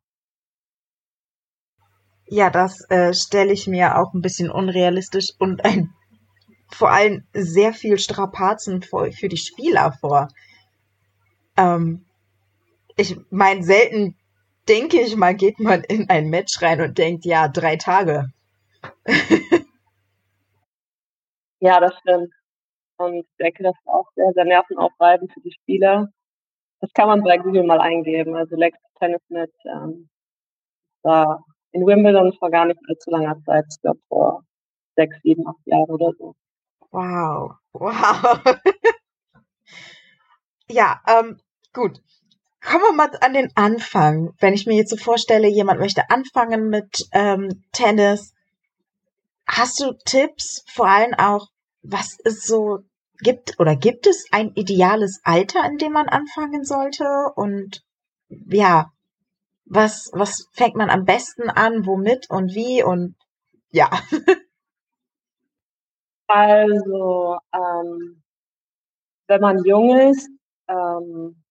Ja, 2.27 2.49
das 2.49 2.85
äh, 2.89 3.13
stelle 3.13 3.53
ich 3.53 3.67
mir 3.67 3.97
auch 3.97 4.13
ein 4.13 4.21
bisschen 4.21 4.51
unrealistisch 4.51 5.29
und 5.39 5.63
ein 5.63 5.93
vor 6.69 6.91
allem 6.91 7.25
sehr 7.33 7.71
viel 7.71 7.97
Strapazen 7.97 8.81
für, 8.81 9.11
für 9.11 9.29
die 9.29 9.37
Spieler 9.37 9.93
vor. 10.01 10.27
Ähm, 11.55 12.05
ich 12.97 13.15
meine, 13.29 13.63
selten 13.63 14.17
denke 14.67 15.01
ich 15.01 15.15
mal, 15.15 15.35
geht 15.35 15.59
man 15.59 15.83
in 15.83 16.09
ein 16.09 16.29
Match 16.29 16.61
rein 16.61 16.81
und 16.81 16.97
denkt, 16.97 17.25
ja, 17.25 17.47
drei 17.47 17.75
Tage. 17.75 18.31
ja, 21.59 21.79
das 21.79 21.97
stimmt. 21.99 22.33
Und 22.97 23.15
ich 23.15 23.25
denke, 23.39 23.63
das 23.63 23.75
ist 23.75 23.87
auch 23.87 24.07
sehr, 24.15 24.31
sehr 24.33 24.45
nervenaufreibend 24.45 25.31
für 25.33 25.41
die 25.41 25.53
Spieler. 25.53 26.09
Das 26.79 26.91
kann 26.93 27.07
man 27.07 27.23
bei 27.23 27.37
Google 27.37 27.63
mal 27.63 27.79
eingeben. 27.81 28.35
Also 28.35 28.55
Lex 28.55 28.77
Tennis 28.99 29.21
mit 29.29 29.51
ähm, 29.65 30.09
war 31.01 31.45
in 31.71 31.85
Wimbledon 31.85 32.33
vor 32.33 32.51
gar 32.51 32.65
nicht 32.65 32.79
allzu 32.87 33.09
langer 33.09 33.41
Zeit, 33.45 33.65
ich 33.69 33.81
glaube 33.81 33.99
vor 34.07 34.43
sechs, 34.95 35.15
sieben, 35.23 35.47
acht 35.47 35.65
Jahren 35.65 35.89
oder 35.89 36.11
so. 36.17 36.35
Wow, 36.91 37.55
wow. 37.73 38.43
ja, 40.69 41.01
ähm, 41.07 41.39
gut. 41.73 42.01
Kommen 42.65 42.83
wir 42.83 42.93
mal 42.93 43.11
an 43.19 43.33
den 43.33 43.51
Anfang. 43.55 44.33
Wenn 44.39 44.53
ich 44.53 44.65
mir 44.65 44.75
jetzt 44.75 44.89
so 44.89 44.95
vorstelle, 44.95 45.49
jemand 45.49 45.81
möchte 45.81 46.09
anfangen 46.09 46.69
mit 46.69 47.07
ähm, 47.11 47.63
Tennis, 47.73 48.33
hast 49.45 49.81
du 49.81 49.91
Tipps, 50.05 50.63
vor 50.71 50.87
allem 50.87 51.13
auch, 51.13 51.47
was 51.81 52.17
ist 52.23 52.47
so 52.47 52.79
gibt 53.19 53.59
oder 53.59 53.75
gibt 53.75 54.07
es 54.07 54.27
ein 54.31 54.53
ideales 54.55 55.19
Alter, 55.25 55.65
in 55.65 55.77
dem 55.77 55.91
man 55.91 56.07
anfangen 56.07 56.63
sollte? 56.63 57.03
Und 57.35 57.83
ja, 58.29 58.93
was, 59.65 60.09
was 60.13 60.47
fängt 60.53 60.75
man 60.75 60.89
am 60.89 61.03
besten 61.03 61.49
an, 61.49 61.85
womit 61.85 62.29
und 62.29 62.55
wie 62.55 62.81
und 62.81 63.15
ja. 63.71 63.89
Also, 66.25 67.37
ähm, 67.53 68.23
wenn 69.27 69.41
man 69.41 69.63
jung 69.65 69.99
ist, 69.99 70.29
ähm, 70.67 71.42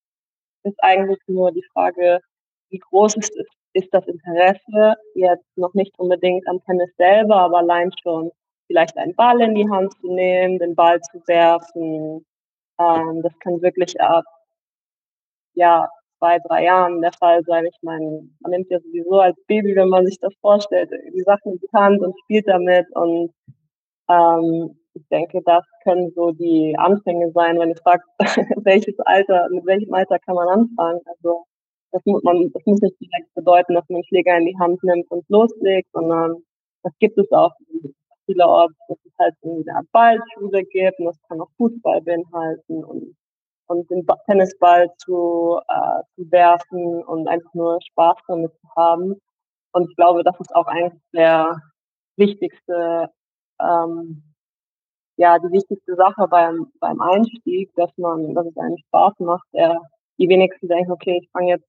ist 0.64 0.82
eigentlich 0.82 1.20
nur 1.26 1.52
die 1.52 1.64
Frage, 1.72 2.20
wie 2.70 2.78
groß 2.78 3.16
ist, 3.16 3.32
ist 3.74 3.88
das 3.92 4.06
Interesse 4.06 4.94
jetzt 5.14 5.46
noch 5.56 5.74
nicht 5.74 5.98
unbedingt 5.98 6.46
am 6.48 6.62
Tennis 6.64 6.90
selber, 6.96 7.36
aber 7.36 7.58
allein 7.58 7.90
schon 8.02 8.30
vielleicht 8.66 8.96
einen 8.96 9.14
Ball 9.14 9.40
in 9.40 9.54
die 9.54 9.68
Hand 9.68 9.92
zu 10.00 10.12
nehmen, 10.12 10.58
den 10.58 10.74
Ball 10.74 11.00
zu 11.00 11.22
werfen. 11.26 12.24
Ähm, 12.78 13.22
das 13.22 13.38
kann 13.40 13.60
wirklich 13.62 14.00
ab 14.00 14.24
ja, 15.54 15.88
zwei, 16.18 16.38
drei 16.38 16.64
Jahren 16.64 17.00
der 17.02 17.12
Fall 17.12 17.42
sein. 17.44 17.66
Ich 17.66 17.78
meine, 17.82 18.28
man 18.40 18.50
nimmt 18.50 18.70
ja 18.70 18.80
sowieso 18.80 19.20
als 19.20 19.36
Baby, 19.46 19.74
wenn 19.76 19.88
man 19.88 20.06
sich 20.06 20.18
das 20.20 20.34
vorstellt, 20.40 20.90
die 21.14 21.22
Sachen 21.22 21.52
in 21.52 21.58
die 21.58 21.68
Hand 21.72 22.00
und 22.00 22.18
spielt 22.20 22.48
damit 22.48 22.86
und 22.94 23.32
ähm, 24.08 24.78
ich 24.94 25.06
denke, 25.08 25.40
das 25.44 25.64
können 25.84 26.12
so 26.14 26.32
die 26.32 26.74
Anfänge 26.78 27.30
sein, 27.32 27.58
wenn 27.58 27.70
du 27.70 27.80
fragst, 27.82 28.08
welches 28.64 28.98
Alter, 29.00 29.48
mit 29.50 29.64
welchem 29.66 29.92
Alter 29.94 30.18
kann 30.18 30.34
man 30.34 30.48
anfangen. 30.48 31.00
Also 31.06 31.44
das 31.92 32.02
muss 32.04 32.22
man, 32.22 32.50
das 32.52 32.62
muss 32.66 32.80
nicht 32.80 33.00
direkt 33.00 33.34
bedeuten, 33.34 33.74
dass 33.74 33.88
man 33.88 34.04
Schläger 34.04 34.36
in 34.36 34.46
die 34.46 34.58
Hand 34.58 34.82
nimmt 34.82 35.10
und 35.10 35.28
loslegt, 35.28 35.88
sondern 35.92 36.36
das 36.82 36.92
gibt 36.98 37.18
es 37.18 37.30
auch 37.32 37.52
vielerorts, 38.26 38.74
dass 38.88 38.98
es 39.04 39.12
halt 39.18 39.34
eine 39.42 39.76
Art 39.76 39.86
Ballschule 39.92 40.64
gibt 40.64 40.98
und 40.98 41.06
das 41.06 41.20
kann 41.28 41.40
auch 41.40 41.50
Fußball 41.56 42.00
beinhalten 42.02 42.84
und 42.84 43.16
und 43.72 43.90
den 43.90 44.06
Tennisball 44.26 44.88
zu, 44.98 45.58
äh, 45.68 46.02
zu 46.14 46.30
werfen 46.30 47.02
und 47.04 47.26
einfach 47.26 47.52
nur 47.54 47.78
Spaß 47.90 48.18
damit 48.28 48.52
zu 48.52 48.68
haben. 48.76 49.14
Und 49.72 49.88
ich 49.88 49.96
glaube, 49.96 50.22
das 50.22 50.38
ist 50.38 50.54
auch 50.54 50.66
eigentlich 50.66 51.00
der 51.14 51.56
wichtigste 52.16 53.08
ähm, 53.60 54.31
ja 55.22 55.38
die 55.38 55.52
wichtigste 55.52 55.94
Sache 55.94 56.26
beim, 56.28 56.66
beim 56.80 57.00
Einstieg, 57.00 57.70
dass 57.76 57.90
man, 57.96 58.34
dass 58.34 58.46
es 58.46 58.56
einen 58.56 58.78
Spaß 58.78 59.14
macht. 59.20 59.46
Der, 59.54 59.80
die 60.18 60.28
wenigsten 60.28 60.68
denken, 60.68 60.92
okay, 60.92 61.20
ich 61.22 61.30
fange 61.30 61.50
jetzt 61.50 61.66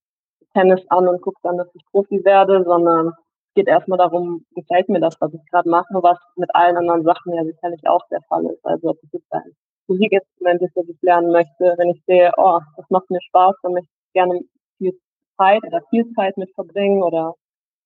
Tennis 0.54 0.82
an 0.90 1.08
und 1.08 1.22
gucke 1.22 1.40
dann, 1.44 1.58
dass 1.58 1.68
ich 1.74 1.84
Profi 1.92 2.24
werde, 2.26 2.64
sondern 2.64 3.08
es 3.08 3.54
geht 3.56 3.68
erstmal 3.68 4.00
darum, 4.00 4.46
gefällt 4.56 4.90
mir 4.90 5.00
das, 5.00 5.16
was 5.20 5.34
ich 5.34 5.42
gerade 5.52 5.70
mache, 5.70 5.94
was 6.02 6.18
mit 6.36 6.54
allen 6.56 6.78
anderen 6.78 7.04
Sachen 7.04 7.34
ja 7.34 7.44
sicherlich 7.44 7.88
auch 7.88 8.06
der 8.10 8.22
Fall 8.28 8.46
ist. 8.46 8.66
Also 8.66 8.90
ob 8.90 8.98
es 9.04 9.12
jetzt 9.12 9.32
ein 9.32 9.56
Musikinstrument 9.88 10.62
ist, 10.62 10.76
das 10.76 10.88
ich 10.88 11.02
lernen 11.02 11.32
möchte, 11.32 11.76
wenn 11.78 11.90
ich 11.90 12.02
sehe, 12.08 12.32
oh, 12.38 12.60
das 12.78 12.90
macht 12.90 13.10
mir 13.10 13.22
Spaß, 13.22 13.56
dann 13.62 13.74
möchte 13.74 13.90
ich 13.90 14.14
gerne 14.14 14.42
viel 14.78 14.94
Zeit 15.38 15.64
oder 15.64 15.82
viel 15.90 16.12
Zeit 16.14 16.38
mit 16.38 16.54
verbringen 16.56 17.04
oder 17.04 17.36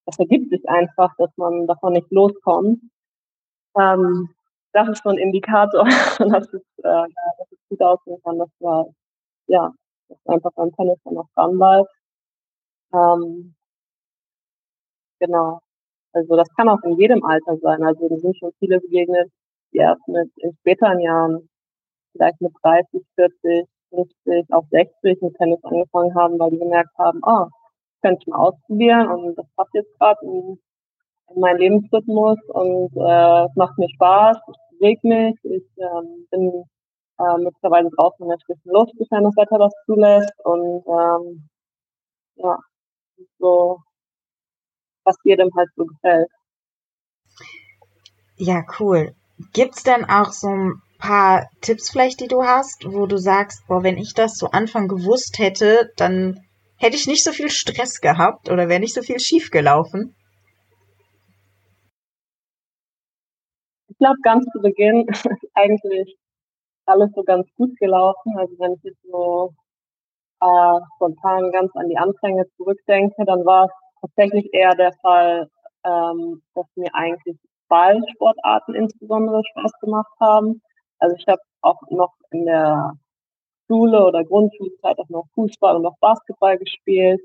das 0.06 0.18
ergibt 0.20 0.50
sich 0.50 0.68
einfach, 0.70 1.14
dass 1.18 1.32
man 1.36 1.68
davon 1.68 1.94
nicht 1.94 2.10
loskommt. 2.12 2.80
Ähm, 3.78 4.30
das 4.74 4.90
ist 4.90 5.04
so 5.04 5.10
ein 5.10 5.18
Indikator, 5.18 5.84
dass 5.86 6.54
es, 6.54 6.62
äh, 6.80 6.84
dass 6.84 7.52
es 7.52 7.60
gut 7.70 7.82
aussehen 7.82 8.18
kann, 8.24 8.38
dass 8.40 8.50
man, 8.60 8.86
ja, 9.48 9.72
dass 10.10 10.20
man 10.26 10.36
einfach 10.36 10.52
beim 10.56 10.72
Tennis 10.74 11.00
dann 11.04 11.16
noch 11.16 11.28
dran 11.36 11.58
bleibt. 11.58 11.90
Ähm, 12.94 13.56
genau. 15.20 15.60
Also 16.14 16.36
das 16.36 16.50
kann 16.56 16.70
auch 16.70 16.82
in 16.84 16.98
jedem 16.98 17.24
Alter 17.24 17.58
sein. 17.58 17.84
Also 17.84 18.08
mir 18.10 18.20
sind 18.20 18.38
schon 18.38 18.52
viele 18.60 18.80
begegnet, 18.80 19.32
die 19.74 19.78
erst 19.80 20.08
mit 20.08 20.32
in 20.38 20.54
späteren 20.60 21.00
Jahren, 21.00 21.50
vielleicht 22.14 22.42
mit 22.42 22.54
30, 22.64 23.04
40, 23.16 23.68
50, 23.90 24.46
auch 24.54 24.66
60 24.72 25.22
mit 25.22 25.36
Tennis 25.36 25.64
angefangen 25.64 26.16
haben, 26.16 26.40
weil 26.40 26.52
die 26.52 26.60
gemerkt 26.60 26.98
haben, 26.98 27.20
oh, 27.24 27.48
könnte 28.02 28.20
ich 28.22 28.28
mal 28.28 28.38
ausprobieren 28.40 29.08
und 29.10 29.36
das 29.38 29.46
passt 29.56 29.74
jetzt 29.74 30.00
gerade 30.00 30.20
in 31.34 31.42
meinen 31.42 31.60
Lebensrhythmus 31.60 32.40
und 32.50 32.92
äh, 32.96 33.46
es 33.46 33.56
macht 33.56 33.78
mir 33.78 33.90
Spaß, 33.90 34.38
ich 34.48 34.80
bewege 34.80 35.08
mich, 35.08 35.36
ich 35.44 35.66
ähm, 35.78 36.28
bin 36.32 36.64
äh, 37.20 37.38
mittlerweile 37.40 37.90
draußen 37.90 38.24
in 38.24 38.30
der 38.30 38.38
frischen 38.46 38.72
Luft, 38.72 38.94
sofern 38.98 39.24
das 39.24 39.36
Wetter 39.36 39.58
das 39.58 39.74
zulässt 39.86 40.34
und 40.44 40.84
ähm, 40.88 41.50
ja, 42.36 42.58
so 43.40 43.80
was 45.04 45.16
jedem 45.24 45.50
halt 45.56 45.70
so 45.76 45.86
gefällt. 45.86 46.30
Ja, 48.36 48.64
cool. 48.80 49.16
Gibt's 49.54 49.84
denn 49.84 50.06
auch 50.06 50.32
so 50.32 50.50
ein 50.50 50.82
paar 51.00 51.50
Tipps 51.62 51.90
vielleicht, 51.90 52.20
die 52.20 52.28
du 52.28 52.44
hast, 52.44 52.86
wo 52.86 53.06
du 53.06 53.18
sagst, 53.18 53.66
boah, 53.68 53.84
wenn 53.84 53.98
ich 53.98 54.14
das 54.14 54.34
zu 54.34 54.52
Anfang 54.52 54.88
gewusst 54.88 55.40
hätte, 55.40 55.92
dann 55.96 56.42
hätte 56.78 56.96
ich 56.96 57.08
nicht 57.08 57.24
so 57.24 57.32
viel 57.32 57.50
Stress 57.50 58.02
gehabt 58.02 58.50
oder 58.50 58.68
wäre 58.68 58.80
nicht 58.80 58.94
so 58.94 59.02
viel 59.02 59.20
schief 59.20 59.50
gelaufen? 59.50 60.16
Ich 64.00 64.06
glaube, 64.06 64.20
ganz 64.22 64.46
zu 64.52 64.62
Beginn 64.62 65.08
ist 65.08 65.28
eigentlich 65.56 66.18
alles 66.86 67.10
so 67.16 67.24
ganz 67.24 67.48
gut 67.56 67.76
gelaufen. 67.80 68.38
Also 68.38 68.54
wenn 68.60 68.74
ich 68.74 68.84
jetzt 68.84 69.02
so 69.12 69.56
äh, 70.40 70.80
spontan 70.96 71.52
ganz 71.52 71.76
an 71.76 71.90
die 71.90 71.98
Anfänge 71.98 72.46
zurückdenke, 72.58 73.26
dann 73.26 73.44
war 73.44 73.66
es 73.66 73.72
tatsächlich 74.02 74.54
eher 74.54 74.76
der 74.76 74.94
Fall, 75.02 75.50
ähm, 75.84 76.44
dass 76.54 76.68
mir 76.76 76.94
eigentlich 76.94 77.38
Ballsportarten 77.70 78.76
insbesondere 78.76 79.42
Spaß 79.52 79.72
gemacht 79.82 80.14
haben. 80.20 80.62
Also 81.00 81.16
ich 81.16 81.26
habe 81.28 81.42
auch 81.62 81.82
noch 81.90 82.14
in 82.30 82.46
der 82.46 82.94
Schule 83.66 84.06
oder 84.06 84.24
Grundschulzeit 84.24 85.00
auch 85.00 85.10
noch 85.10 85.26
Fußball 85.34 85.76
und 85.76 85.82
noch 85.82 85.98
Basketball 86.00 86.60
gespielt 86.60 87.20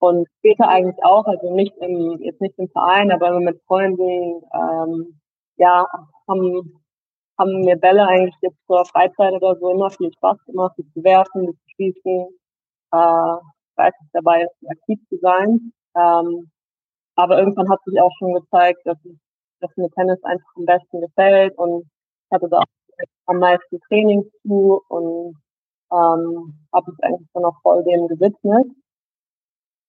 und 0.00 0.26
später 0.38 0.66
eigentlich 0.66 1.02
auch, 1.04 1.26
also 1.26 1.54
nicht 1.54 1.76
im, 1.78 2.18
jetzt 2.22 2.40
nicht 2.40 2.58
im 2.58 2.68
Verein, 2.70 3.12
aber 3.12 3.28
immer 3.28 3.52
mit 3.52 3.62
Freunden, 3.68 4.42
ähm, 4.52 5.20
ja, 5.56 5.86
haben, 6.28 6.82
haben 7.38 7.60
mir 7.60 7.76
Bälle 7.76 8.06
eigentlich 8.06 8.36
jetzt 8.42 8.58
zur 8.66 8.84
Freizeit 8.86 9.32
oder 9.32 9.56
so 9.56 9.70
immer 9.70 9.90
viel 9.90 10.12
Spaß 10.12 10.38
gemacht, 10.46 10.74
die 10.78 10.88
zu 10.92 11.02
werfen, 11.04 11.46
die 11.46 11.52
zu 11.52 11.68
schießen, 11.76 12.28
äh, 12.92 13.36
fleißig 13.74 14.08
dabei 14.12 14.46
aktiv 14.68 14.98
zu 15.08 15.16
sein. 15.18 15.72
Ähm, 15.96 16.50
aber 17.16 17.38
irgendwann 17.38 17.68
hat 17.70 17.80
sich 17.84 18.00
auch 18.00 18.12
schon 18.18 18.34
gezeigt, 18.34 18.80
dass, 18.84 18.98
ich, 19.04 19.16
dass 19.60 19.70
mir 19.76 19.90
Tennis 19.90 20.22
einfach 20.24 20.50
am 20.56 20.64
besten 20.64 21.00
gefällt 21.00 21.56
und 21.58 21.82
ich 21.82 22.34
hatte 22.34 22.48
da 22.48 22.58
auch 22.58 22.64
am 23.26 23.38
meisten 23.38 23.80
Training 23.88 24.24
zu 24.42 24.80
und 24.88 25.36
ähm, 25.92 26.54
habe 26.72 26.90
mich 26.90 27.04
eigentlich 27.04 27.28
dann 27.34 27.44
auch 27.44 27.60
voll 27.62 27.84
dem 27.84 28.08
gewidmet. 28.08 28.66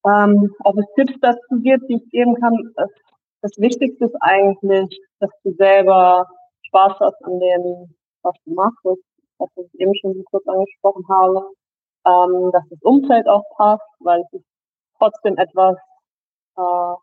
Ähm, 0.06 0.54
ob 0.66 0.78
es 0.78 0.86
Tipps 0.96 1.14
dazu 1.22 1.62
gibt, 1.62 1.90
die 1.90 1.96
ich 1.96 2.10
geben 2.12 2.36
kann, 2.36 2.54
das, 2.76 2.90
das 3.44 3.52
Wichtigste 3.58 4.06
ist 4.06 4.16
eigentlich, 4.22 5.00
dass 5.20 5.30
du 5.44 5.54
selber 5.56 6.26
Spaß 6.68 6.94
hast 7.00 7.24
an 7.26 7.40
dem, 7.40 7.94
was 8.24 8.36
du 8.46 8.54
machst, 8.54 8.80
was 9.38 9.50
ich 9.58 9.80
eben 9.80 9.94
schon 10.00 10.14
so 10.14 10.24
kurz 10.32 10.48
angesprochen 10.48 11.04
habe, 11.10 11.50
ähm, 12.08 12.52
dass 12.54 12.64
das 12.70 12.82
Umfeld 12.82 13.28
auch 13.28 13.44
passt, 13.58 13.84
weil 14.00 14.22
es 14.22 14.40
ist 14.40 14.46
trotzdem 14.98 15.38
etwas 15.38 15.76
äh, 16.56 16.96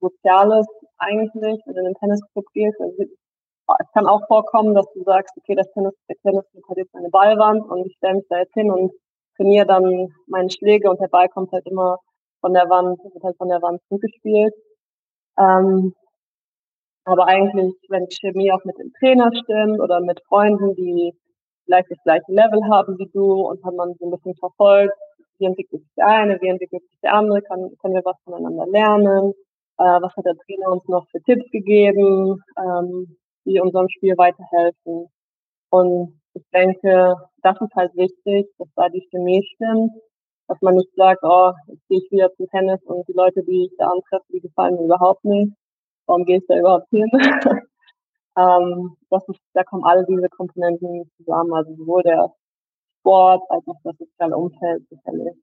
Soziales 0.00 0.66
eigentlich, 0.98 1.62
wenn 1.64 1.74
du 1.74 1.80
in 1.80 1.86
den 1.86 1.94
Tennisclub 1.94 2.46
gehst. 2.52 2.80
Also 2.80 2.96
es 3.00 3.92
kann 3.92 4.06
auch 4.08 4.26
vorkommen, 4.26 4.74
dass 4.74 4.86
du 4.94 5.04
sagst, 5.04 5.36
okay, 5.36 5.54
das 5.54 5.70
Tennis, 5.74 5.94
der 6.08 6.16
Tennisclub 6.22 6.68
hat 6.68 6.76
jetzt 6.76 6.94
eine 6.96 7.10
Ballwand 7.10 7.64
und 7.70 7.86
ich 7.86 7.94
stelle 7.98 8.16
mich 8.16 8.26
da 8.28 8.38
jetzt 8.38 8.54
hin 8.54 8.70
und 8.72 8.92
trainiere 9.36 9.66
dann 9.66 10.12
meine 10.26 10.50
Schläge 10.50 10.90
und 10.90 11.00
der 11.00 11.08
Ball 11.08 11.28
kommt 11.28 11.52
halt 11.52 11.66
immer 11.66 11.98
von 12.40 12.52
der 12.52 12.68
Wand, 12.68 12.98
wird 12.98 13.22
halt 13.22 13.36
von 13.36 13.48
der 13.48 13.62
Wand 13.62 13.80
zugespielt. 13.88 14.54
Ähm, 15.38 15.94
aber 17.04 17.26
eigentlich, 17.26 17.74
wenn 17.88 18.06
Chemie 18.10 18.52
auch 18.52 18.64
mit 18.64 18.76
dem 18.78 18.92
Trainer 18.98 19.30
stimmt 19.34 19.80
oder 19.80 20.00
mit 20.00 20.20
Freunden, 20.28 20.74
die 20.74 21.12
vielleicht 21.64 21.90
das 21.90 22.02
gleiche 22.04 22.30
Level 22.32 22.60
haben 22.70 22.98
wie 22.98 23.08
du 23.12 23.48
und 23.48 23.64
hat 23.64 23.74
man 23.74 23.94
so 23.98 24.06
ein 24.06 24.10
bisschen 24.10 24.34
verfolgt, 24.36 24.94
wie 25.38 25.46
entwickelt 25.46 25.82
sich 25.82 25.94
der 25.96 26.06
eine, 26.06 26.40
wie 26.40 26.48
entwickelt 26.48 26.82
sich 26.82 27.00
der 27.02 27.14
andere, 27.14 27.42
kann, 27.42 27.70
können 27.80 27.94
wir 27.94 28.04
was 28.04 28.16
voneinander 28.24 28.66
lernen, 28.66 29.32
äh, 29.78 30.00
was 30.02 30.14
hat 30.16 30.24
der 30.26 30.36
Trainer 30.36 30.72
uns 30.72 30.86
noch 30.88 31.06
für 31.10 31.22
Tipps 31.22 31.48
gegeben, 31.50 32.42
ähm, 32.58 33.16
die 33.44 33.60
unserem 33.60 33.88
Spiel 33.88 34.14
weiterhelfen. 34.16 35.08
Und 35.70 36.20
ich 36.34 36.44
denke, 36.52 37.14
das 37.42 37.60
ist 37.60 37.74
halt 37.74 37.94
wichtig, 37.94 38.48
dass 38.58 38.68
da 38.74 38.88
die 38.88 39.06
Chemie 39.10 39.42
stimmt, 39.54 39.92
dass 40.48 40.60
man 40.62 40.74
nicht 40.74 40.92
sagt, 40.96 41.22
oh, 41.22 41.52
jetzt 41.66 41.86
gehe 41.88 41.98
ich 41.98 42.10
wieder 42.10 42.32
zum 42.34 42.48
Tennis 42.48 42.80
und 42.84 43.06
die 43.06 43.12
Leute, 43.12 43.42
die 43.44 43.66
ich 43.66 43.76
da 43.78 43.88
antreffe, 43.88 44.24
die 44.32 44.40
gefallen 44.40 44.76
mir 44.76 44.86
überhaupt 44.86 45.24
nicht. 45.24 45.52
Warum 46.06 46.24
gehe 46.24 46.38
ich 46.38 46.46
da 46.48 46.58
überhaupt 46.58 46.88
hin? 46.88 47.06
ähm, 48.36 48.96
das 49.10 49.28
ist, 49.28 49.40
da 49.52 49.62
kommen 49.62 49.84
alle 49.84 50.06
diese 50.08 50.28
Komponenten 50.30 51.10
zusammen, 51.18 51.52
also 51.52 51.74
sowohl 51.76 52.02
der 52.02 52.32
Sport 53.00 53.42
als 53.50 53.66
auch 53.68 53.76
das 53.84 53.96
soziale 53.98 54.36
Umfeld 54.36 54.88
sicherlich. 54.88 55.36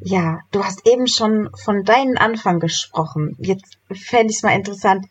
Ja, 0.00 0.40
du 0.52 0.62
hast 0.62 0.86
eben 0.86 1.06
schon 1.06 1.48
von 1.64 1.82
deinem 1.84 2.18
Anfang 2.18 2.60
gesprochen. 2.60 3.34
Jetzt 3.38 3.78
fände 3.90 4.30
ich 4.30 4.36
es 4.36 4.42
mal 4.42 4.54
interessant, 4.54 5.06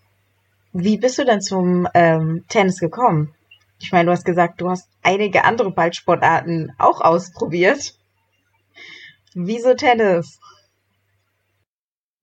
wie 0.73 0.97
bist 0.97 1.17
du 1.17 1.25
denn 1.25 1.41
zum 1.41 1.87
ähm, 1.95 2.45
Tennis 2.49 2.79
gekommen? 2.79 3.33
Ich 3.79 3.91
meine, 3.91 4.05
du 4.05 4.11
hast 4.11 4.25
gesagt, 4.25 4.61
du 4.61 4.69
hast 4.69 4.89
einige 5.03 5.43
andere 5.43 5.71
Ballsportarten 5.71 6.73
auch 6.79 7.01
ausprobiert. 7.01 7.93
Wieso 9.33 9.73
Tennis? 9.73 10.39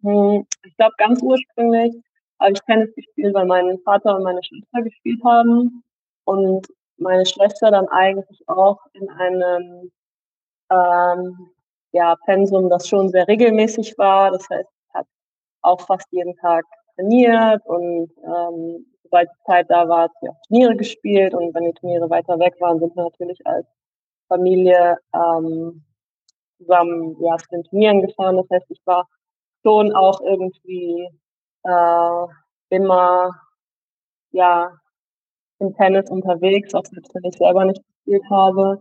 Hm, 0.03 0.47
ich 0.65 0.77
glaube, 0.77 0.95
ganz 0.99 1.23
ursprünglich 1.23 1.95
habe 2.41 2.53
ich 2.53 2.61
Tennis 2.61 2.95
gespielt, 2.95 3.35
weil 3.35 3.47
mein 3.47 3.79
Vater 3.85 4.17
und 4.17 4.25
meine 4.25 4.43
Schwester 4.43 4.83
gespielt 4.83 5.23
haben. 5.25 5.85
Und 6.25 6.67
meine 6.97 7.27
Schwester 7.27 7.71
dann 7.71 7.89
eigentlich 7.89 8.43
auch 8.49 8.79
in 8.93 9.09
einem 9.11 9.91
ähm, 10.71 11.51
ja, 11.93 12.17
Pensum, 12.25 12.71
das 12.71 12.89
schon 12.89 13.11
sehr 13.11 13.29
regelmäßig 13.29 13.97
war. 13.99 14.31
Das 14.31 14.49
heißt, 14.49 14.69
ich 14.89 14.95
habe 14.95 15.09
auch 15.63 15.81
fast 15.83 16.07
jeden 16.11 16.35
Tag 16.37 16.65
trainiert 16.95 17.63
und 17.67 18.11
ähm, 18.25 18.87
sobald 19.13 19.29
die 19.29 19.45
Zeit 19.45 19.71
da 19.71 19.89
war, 19.89 20.05
hat 20.05 20.13
sie 20.21 20.29
auch 20.29 20.41
Turniere 20.49 20.77
gespielt 20.77 21.35
und 21.35 21.55
wenn 21.55 21.65
die 21.65 21.75
Turniere 21.75 22.09
weiter 22.09 22.39
weg 22.39 22.55
waren, 22.61 22.79
sind 22.79 22.97
wir 22.97 23.05
natürlich 23.05 23.39
als 23.47 23.67
Familie 24.29 24.97
ähm, 25.15 25.85
zusammen 26.59 27.17
ja, 27.21 27.37
zu 27.37 27.49
den 27.51 27.65
Turnieren 27.65 28.01
gefahren. 28.01 28.37
Das 28.37 28.47
heißt, 28.51 28.71
ich 28.71 28.81
war 28.87 29.07
schon 29.65 29.95
auch 29.95 30.21
irgendwie 30.23 31.09
äh, 31.65 32.27
immer 32.71 33.33
ja 34.31 34.73
im 35.59 35.75
Tennis 35.77 36.11
unterwegs, 36.11 36.75
auch 36.75 36.83
wenn 36.93 37.25
ich 37.25 37.37
selber 37.37 37.67
nicht 37.67 37.83
gespielt 37.87 38.25
habe. 38.31 38.79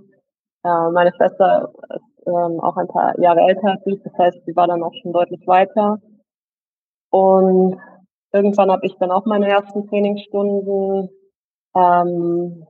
Äh, 0.63 0.89
meine 0.91 1.13
Schwester 1.13 1.71
ist 1.89 2.27
ähm, 2.27 2.59
auch 2.61 2.77
ein 2.77 2.87
paar 2.87 3.19
Jahre 3.19 3.41
älter 3.41 3.71
als 3.71 3.81
ich, 3.85 4.01
das 4.03 4.13
heißt, 4.17 4.45
sie 4.45 4.55
war 4.55 4.67
dann 4.67 4.81
auch 4.81 4.93
schon 5.01 5.11
deutlich 5.11 5.45
weiter. 5.45 5.99
Und 7.09 7.77
irgendwann 8.33 8.71
habe 8.71 8.85
ich 8.85 8.95
dann 8.97 9.11
auch 9.11 9.25
meine 9.25 9.49
ersten 9.49 9.87
Trainingsstunden 9.87 11.09
ähm, 11.75 12.67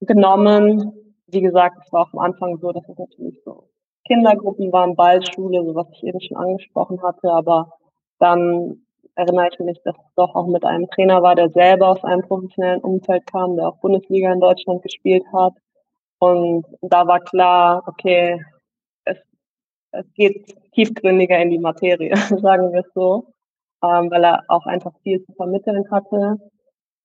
genommen. 0.00 0.92
Wie 1.26 1.40
gesagt, 1.40 1.78
es 1.84 1.92
war 1.92 2.02
auch 2.02 2.12
am 2.12 2.20
Anfang 2.20 2.58
so, 2.58 2.72
dass 2.72 2.88
es 2.88 2.98
natürlich 2.98 3.40
so 3.44 3.68
Kindergruppen 4.06 4.72
waren, 4.72 4.94
Ballschule, 4.94 5.64
so 5.64 5.74
was 5.74 5.88
ich 5.92 6.04
eben 6.04 6.20
schon 6.20 6.36
angesprochen 6.36 7.02
hatte, 7.02 7.30
aber 7.32 7.72
dann 8.18 8.86
erinnere 9.16 9.48
ich 9.50 9.58
mich, 9.58 9.80
dass 9.82 9.96
es 9.96 10.14
doch 10.14 10.34
auch 10.34 10.46
mit 10.46 10.64
einem 10.64 10.88
Trainer 10.90 11.22
war, 11.22 11.34
der 11.34 11.50
selber 11.50 11.88
aus 11.88 12.04
einem 12.04 12.22
professionellen 12.22 12.80
Umfeld 12.82 13.26
kam, 13.26 13.56
der 13.56 13.68
auch 13.68 13.78
Bundesliga 13.78 14.32
in 14.32 14.40
Deutschland 14.40 14.82
gespielt 14.82 15.24
hat. 15.32 15.54
Und 16.18 16.66
da 16.82 17.06
war 17.06 17.20
klar, 17.20 17.82
okay, 17.86 18.44
es, 19.04 19.18
es 19.92 20.04
geht 20.14 20.54
tiefgründiger 20.72 21.38
in 21.38 21.50
die 21.50 21.58
Materie, 21.58 22.14
sagen 22.40 22.72
wir 22.72 22.80
es 22.80 22.92
so, 22.94 23.32
ähm, 23.82 24.10
weil 24.10 24.24
er 24.24 24.42
auch 24.48 24.66
einfach 24.66 24.92
viel 25.02 25.22
zu 25.24 25.32
vermitteln 25.34 25.84
hatte. 25.90 26.36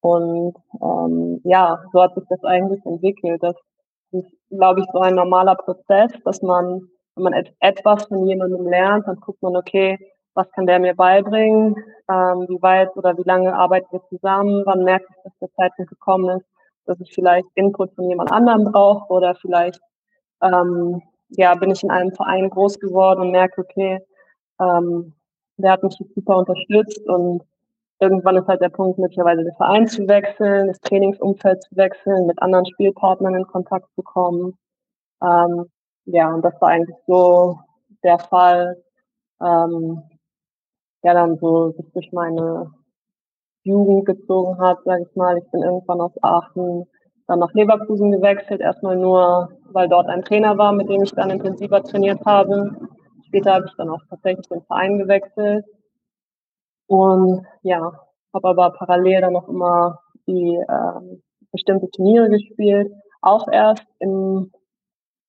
Und 0.02 0.56
ähm, 0.82 1.42
ja, 1.44 1.84
so 1.94 2.02
hat 2.02 2.16
sich 2.16 2.24
das 2.30 2.44
eigentlich 2.44 2.84
entwickelt. 2.86 3.42
Das 3.44 3.56
ist, 4.12 4.32
glaube 4.50 4.82
ich, 4.82 4.86
so 4.92 5.00
ein 5.00 5.16
normaler 5.16 5.56
Prozess, 5.56 6.12
dass 6.26 6.42
man, 6.42 6.82
wenn 7.16 7.24
man 7.24 7.34
et 7.34 7.54
etwas 7.60 8.06
von 8.06 8.26
jemandem 8.28 8.68
lernt, 8.68 9.08
dann 9.08 9.18
guckt 9.18 9.42
man, 9.42 9.56
okay, 9.56 9.98
was 10.34 10.50
kann 10.52 10.66
der 10.66 10.80
mir 10.80 10.96
beibringen, 10.96 11.76
ähm, 12.10 12.46
wie 12.48 12.62
weit 12.62 12.96
oder 12.96 13.18
wie 13.18 13.24
lange 13.26 13.54
arbeiten 13.54 13.88
wir 13.92 14.02
zusammen, 14.10 14.64
wann 14.66 14.84
merke 14.84 15.06
ich, 15.10 15.24
dass 15.24 15.34
der 15.40 15.52
Zeitpunkt 15.54 15.92
gekommen 15.92 16.38
ist, 16.38 16.46
dass 16.86 17.00
ich 17.02 17.14
vielleicht 17.14 17.48
Input 17.56 17.94
von 17.96 18.10
jemand 18.10 18.32
anderem 18.32 18.72
brauche 18.72 19.12
oder 19.12 19.36
vielleicht 19.36 19.82
ähm, 20.42 21.02
ja, 21.32 21.56
bin 21.56 21.72
ich 21.72 21.84
in 21.84 21.92
einem 21.92 22.12
Verein 22.12 22.50
groß 22.50 22.80
geworden 22.80 23.22
und 23.22 23.32
merke, 23.32 23.62
okay, 23.62 24.00
ähm, 24.60 25.14
der 25.58 25.74
hat 25.74 25.84
mich 25.84 25.98
super 26.16 26.38
unterstützt 26.38 27.08
und 27.08 27.44
irgendwann 28.00 28.38
ist 28.38 28.48
halt 28.48 28.62
der 28.62 28.70
Punkt, 28.70 28.98
möglicherweise 28.98 29.44
den 29.44 29.56
Verein 29.56 29.88
zu 29.88 30.08
wechseln, 30.08 30.68
das 30.68 30.80
Trainingsumfeld 30.82 31.62
zu 31.64 31.76
wechseln, 31.76 32.26
mit 32.26 32.42
anderen 32.42 32.66
Spielpartnern 32.66 33.36
in 33.36 33.46
Kontakt 33.46 33.88
zu 33.96 34.02
kommen. 34.02 34.58
Ähm, 35.24 35.66
ja, 36.06 36.34
und 36.34 36.44
das 36.44 36.60
war 36.60 36.70
eigentlich 36.70 36.98
so 37.08 37.60
der 38.04 38.20
Fall, 38.20 38.82
ähm, 39.42 40.02
der 41.04 41.14
dann 41.14 41.38
so 41.38 41.72
sich 41.72 41.92
durch 41.94 42.12
meine 42.12 42.72
Jugend 43.64 44.06
gezogen 44.06 44.58
hat, 44.60 44.80
sage 44.84 45.06
ich 45.08 45.16
mal. 45.16 45.38
Ich 45.38 45.50
bin 45.52 45.62
irgendwann 45.62 46.02
aus 46.02 46.14
Aachen 46.24 46.88
dann 47.28 47.40
nach 47.40 47.54
Leverkusen 47.54 48.12
gewechselt, 48.12 48.62
erstmal 48.62 48.98
nur, 48.98 49.50
weil 49.72 49.88
dort 49.88 50.08
ein 50.08 50.24
Trainer 50.24 50.58
war, 50.58 50.74
mit 50.74 50.90
dem 50.90 51.04
ich 51.04 51.12
dann 51.12 51.30
intensiver 51.30 51.82
trainiert 51.84 52.20
habe. 52.26 52.76
Später 53.32 53.54
habe 53.54 53.66
ich 53.66 53.76
dann 53.78 53.90
auch 53.90 54.02
tatsächlich 54.10 54.46
den 54.50 54.62
Verein 54.64 55.00
gewechselt 55.00 55.66
und 56.88 57.46
ja, 57.62 57.94
habe 58.34 58.50
aber 58.50 58.72
parallel 58.72 59.22
dann 59.22 59.34
noch 59.34 59.48
immer 59.48 60.02
die 60.28 60.62
ähm, 60.70 61.24
bestimmte 61.54 61.90
Turniere 61.92 62.30
gespielt, 62.30 62.92
auch 63.22 63.48
erst 63.48 63.86
im, 64.00 64.52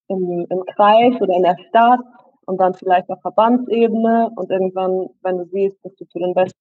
im, 0.09 0.47
im 0.51 0.65
Kreis 0.75 1.15
oder 1.21 1.33
in 1.33 1.45
der 1.45 1.57
Stadt 1.69 2.01
und 2.47 2.61
dann 2.61 2.75
vielleicht 2.75 3.09
auf 3.09 3.21
Verbandsebene 3.21 4.33
und 4.35 4.51
irgendwann, 4.51 5.11
wenn 5.23 5.39
du 5.39 5.45
siehst, 5.53 5.77
dass 5.85 5.95
du 5.95 6.05
zu 6.07 6.19
den 6.19 6.35
Best 6.35 6.57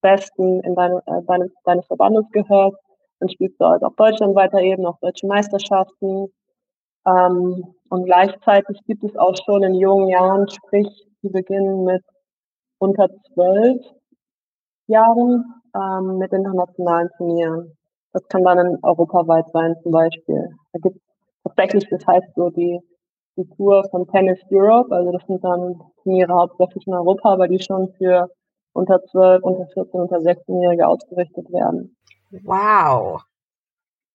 Besten 0.00 0.60
in 0.62 0.74
deine, 0.74 1.02
äh, 1.06 1.22
deine, 1.28 1.50
deines 1.64 1.86
Verbandes 1.86 2.24
gehörst, 2.32 2.78
dann 3.20 3.28
spielst 3.28 3.60
du 3.60 3.66
halt 3.66 3.84
auf 3.84 3.94
deutschlandweiter 3.94 4.58
Ebene, 4.58 4.88
auf 4.88 4.98
deutsche 5.00 5.28
Meisterschaften. 5.28 6.32
Ähm, 7.06 7.74
und 7.90 8.04
gleichzeitig 8.04 8.80
gibt 8.86 9.04
es 9.04 9.16
auch 9.16 9.34
schon 9.44 9.62
in 9.62 9.74
jungen 9.74 10.08
Jahren, 10.08 10.48
sprich, 10.48 10.88
die 11.22 11.28
beginnen 11.28 11.84
mit 11.84 12.02
unter 12.78 13.08
zwölf 13.32 13.84
Jahren 14.86 15.44
ähm, 15.74 16.18
mit 16.18 16.32
internationalen 16.32 17.10
Turnieren. 17.16 17.76
Das 18.12 18.26
kann 18.28 18.42
dann 18.44 18.78
europaweit 18.82 19.50
sein 19.52 19.76
zum 19.82 19.92
Beispiel. 19.92 20.48
Da 20.72 20.78
gibt 20.80 20.96
es 20.96 21.02
tatsächlich, 21.44 21.88
das 21.90 22.06
heißt 22.06 22.34
so 22.34 22.50
die 22.50 22.80
die 23.36 23.48
Tour 23.56 23.86
von 23.90 24.06
Tennis 24.08 24.40
Europe. 24.50 24.94
Also 24.94 25.12
das 25.12 25.22
sind 25.26 25.42
dann 25.44 25.80
Turniere 26.02 26.32
hauptsächlich 26.32 26.86
in 26.86 26.94
Europa, 26.94 27.32
aber 27.32 27.48
die 27.48 27.60
schon 27.60 27.92
für 27.94 28.30
unter 28.72 29.02
12, 29.04 29.42
unter 29.42 29.66
14, 29.66 30.00
unter 30.00 30.16
16-Jährige 30.16 30.86
ausgerichtet 30.86 31.50
werden. 31.50 31.96
Wow. 32.44 33.22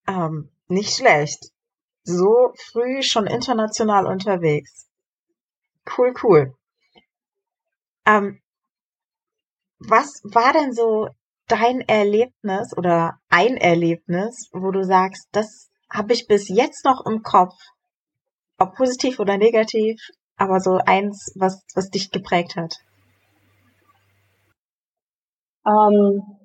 Ähm, 0.08 0.50
nicht 0.68 0.96
schlecht. 0.96 1.50
So 2.06 2.54
früh 2.70 3.02
schon 3.02 3.26
international 3.26 4.06
unterwegs. 4.06 4.86
Cool, 5.84 6.14
cool. 6.22 6.54
Ähm, 8.06 8.40
was 9.78 10.20
war 10.22 10.52
denn 10.52 10.72
so 10.72 11.08
dein 11.48 11.80
Erlebnis 11.80 12.76
oder 12.76 13.18
ein 13.28 13.56
Erlebnis, 13.56 14.48
wo 14.52 14.70
du 14.70 14.84
sagst, 14.84 15.28
das 15.32 15.68
habe 15.90 16.12
ich 16.12 16.26
bis 16.28 16.48
jetzt 16.48 16.84
noch 16.84 17.04
im 17.06 17.22
Kopf 17.22 17.54
ob 18.58 18.74
positiv 18.74 19.18
oder 19.18 19.36
negativ, 19.36 20.00
aber 20.36 20.60
so 20.60 20.78
eins, 20.86 21.32
was, 21.36 21.62
was 21.74 21.90
dich 21.90 22.10
geprägt 22.10 22.56
hat? 22.56 22.74
Ähm, 25.66 26.35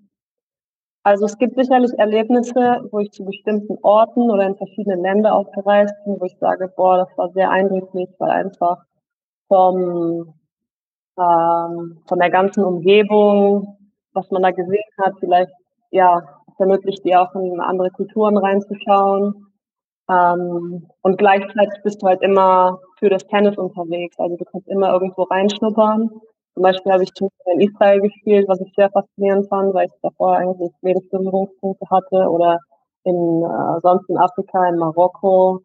also 1.03 1.25
es 1.25 1.37
gibt 1.37 1.55
sicherlich 1.55 1.91
Erlebnisse, 1.97 2.87
wo 2.91 2.99
ich 2.99 3.11
zu 3.11 3.25
bestimmten 3.25 3.77
Orten 3.81 4.29
oder 4.29 4.45
in 4.45 4.55
verschiedene 4.55 5.01
Länder 5.01 5.35
auch 5.35 5.51
gereist 5.51 5.95
bin, 6.05 6.19
wo 6.19 6.25
ich 6.25 6.37
sage, 6.39 6.71
boah, 6.75 6.97
das 6.97 7.17
war 7.17 7.29
sehr 7.31 7.49
eindrücklich, 7.49 8.09
weil 8.19 8.29
einfach 8.29 8.83
vom, 9.47 10.33
ähm, 11.17 12.01
von 12.07 12.19
der 12.19 12.29
ganzen 12.29 12.63
Umgebung, 12.63 13.77
was 14.13 14.29
man 14.29 14.43
da 14.43 14.51
gesehen 14.51 14.83
hat, 14.99 15.13
vielleicht, 15.19 15.51
ja, 15.89 16.21
es 16.47 16.59
ermöglicht 16.59 17.03
dir 17.03 17.21
auch 17.21 17.33
in 17.35 17.59
andere 17.59 17.89
Kulturen 17.89 18.37
reinzuschauen. 18.37 19.47
Ähm, 20.09 20.87
und 21.01 21.17
gleichzeitig 21.17 21.81
bist 21.83 22.01
du 22.01 22.07
halt 22.07 22.21
immer 22.21 22.79
für 22.99 23.09
das 23.09 23.25
Tennis 23.27 23.57
unterwegs. 23.57 24.19
Also 24.19 24.37
du 24.37 24.45
kannst 24.45 24.67
immer 24.67 24.93
irgendwo 24.93 25.23
reinschnuppern. 25.23 26.11
Zum 26.53 26.63
Beispiel 26.63 26.91
habe 26.91 27.03
ich 27.03 27.11
in 27.45 27.61
Israel 27.61 28.01
gespielt, 28.01 28.47
was 28.47 28.59
ich 28.61 28.73
sehr 28.75 28.89
faszinierend 28.91 29.47
fand, 29.47 29.73
weil 29.73 29.87
ich 29.87 29.93
davor 30.01 30.37
eigentlich 30.37 30.71
wenig 30.81 31.09
Berührungspunkte 31.09 31.85
hatte. 31.89 32.29
Oder 32.29 32.59
in, 33.03 33.15
äh, 33.15 33.79
sonst 33.81 34.09
in 34.09 34.17
Afrika, 34.17 34.67
in 34.67 34.77
Marokko, 34.77 35.61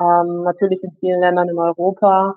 ähm, 0.00 0.42
natürlich 0.42 0.82
in 0.82 0.92
vielen 1.00 1.20
Ländern 1.20 1.48
in 1.48 1.58
Europa, 1.58 2.34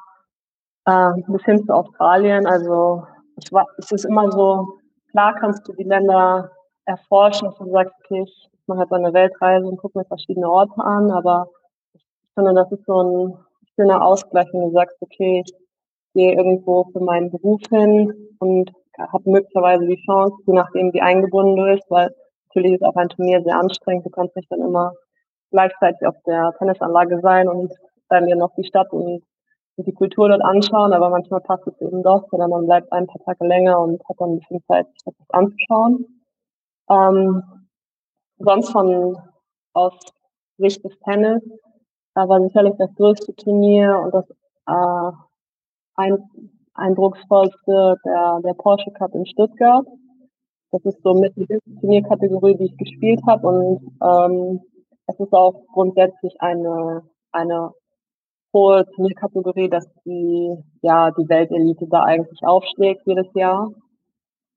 äh, 0.86 1.12
bis 1.28 1.44
hin 1.44 1.66
zu 1.66 1.74
Australien. 1.74 2.46
Also 2.46 3.04
ich 3.38 3.52
war, 3.52 3.66
es 3.78 3.92
ist 3.92 4.06
immer 4.06 4.32
so, 4.32 4.68
klar 5.12 5.36
kannst 5.40 5.68
du 5.68 5.74
die 5.74 5.84
Länder 5.84 6.52
erforschen, 6.86 7.50
dass 7.50 7.58
du 7.58 7.72
sagst, 7.72 7.94
okay, 8.06 8.24
ich 8.24 8.50
man 8.68 8.80
hat 8.80 8.92
eine 8.92 9.14
Weltreise 9.14 9.66
und 9.66 9.78
guckt 9.78 9.96
mir 9.96 10.06
verschiedene 10.06 10.50
Orte 10.50 10.80
an, 10.84 11.10
aber 11.12 11.48
ich 11.94 12.04
finde, 12.36 12.54
das 12.54 12.72
ist 12.72 12.86
so 12.86 13.02
ein 13.02 13.38
schöner 13.76 14.04
Ausgleich, 14.04 14.48
wenn 14.52 14.62
du 14.62 14.72
sagst, 14.72 14.98
okay, 15.00 15.44
ich 15.46 15.54
gehe 16.18 16.34
irgendwo 16.34 16.86
für 16.92 17.00
meinen 17.00 17.30
Beruf 17.30 17.62
hin 17.70 18.12
und 18.40 18.72
habe 18.98 19.30
möglicherweise 19.30 19.86
die 19.86 20.02
Chance, 20.06 20.36
je 20.48 20.54
nachdem 20.54 20.92
wie 20.92 21.02
eingebunden 21.02 21.56
du 21.56 21.72
bist, 21.72 21.86
weil 21.90 22.10
natürlich 22.48 22.74
ist 22.74 22.84
auch 22.84 22.96
ein 22.96 23.10
Turnier 23.10 23.44
sehr 23.44 23.60
anstrengend, 23.60 24.06
du 24.06 24.10
kannst 24.10 24.36
nicht 24.36 24.52
dann 24.52 24.62
immer 24.62 24.94
gleichzeitig 25.52 26.06
auf 26.08 26.16
der 26.26 26.54
Tennisanlage 26.58 27.20
sein 27.22 27.48
und 27.48 27.72
dann 28.10 28.26
dir 28.26 28.36
noch 28.36 28.54
die 28.56 28.66
Stadt 28.66 28.92
und, 28.92 29.24
die 29.80 29.94
Kultur 29.94 30.28
dort 30.28 30.42
anschauen, 30.42 30.92
aber 30.92 31.12
manchmal 31.12 31.40
passt 31.42 31.68
es 31.68 31.80
eben 31.82 32.02
doch, 32.02 32.24
oder 32.32 32.48
man 32.48 32.66
bleibt 32.66 32.92
ein 32.92 33.06
paar 33.06 33.24
Tage 33.24 33.46
länger 33.46 33.80
und 33.80 34.02
hat 34.10 34.16
dann 34.18 34.32
ein 34.32 34.40
bisschen 34.40 34.64
Zeit, 34.64 34.88
sich 34.88 35.04
das 35.04 35.30
anzuschauen. 35.30 36.24
Ähm, 36.90 37.44
sonst 38.40 38.72
von 38.72 39.16
aus 39.74 39.94
Sicht 40.58 40.84
des 40.84 40.98
Tennis 41.02 41.44
da 42.18 42.28
war 42.28 42.42
sicherlich 42.42 42.74
das 42.80 42.90
größte 42.96 43.36
Turnier 43.36 43.96
und 44.00 44.12
das 44.12 44.28
äh, 44.66 45.12
eindrucksvollste 45.98 47.96
der, 48.06 48.40
der 48.44 48.54
Porsche 48.54 48.92
Cup 48.92 49.14
in 49.16 49.26
Stuttgart. 49.26 49.86
Das 50.72 50.84
ist 50.86 51.02
so 51.02 51.14
mit 51.14 51.36
die 51.36 51.48
Turnierkategorie, 51.80 52.56
die 52.58 52.66
ich 52.66 52.78
gespielt 52.78 53.22
habe 53.26 53.48
und 53.48 53.98
ähm, 54.02 54.62
es 55.08 55.20
ist 55.20 55.34
auch 55.34 55.66
grundsätzlich 55.74 56.36
eine 56.40 57.04
eine 57.32 57.72
hohe 58.54 58.86
Turnierkategorie, 58.96 59.70
dass 59.70 59.88
die 60.06 60.56
ja 60.82 61.12
die 61.12 61.30
Weltelite 61.30 61.88
da 61.88 62.04
eigentlich 62.04 62.40
aufschlägt 62.44 63.02
jedes 63.06 63.28
Jahr. 63.34 63.72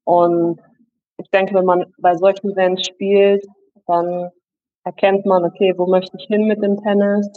Und 0.05 0.61
ich 1.19 1.31
denke, 1.31 1.55
wenn 1.55 1.67
man 1.67 1.85
bei 1.99 2.15
solchen 2.17 2.51
Events 2.51 2.87
spielt, 2.87 3.45
dann 3.87 4.31
erkennt 4.85 5.27
man, 5.27 5.45
okay, 5.45 5.75
wo 5.77 5.87
möchte 5.87 6.17
ich 6.17 6.27
hin 6.27 6.47
mit 6.47 6.63
dem 6.63 6.77
Tennis? 6.79 7.29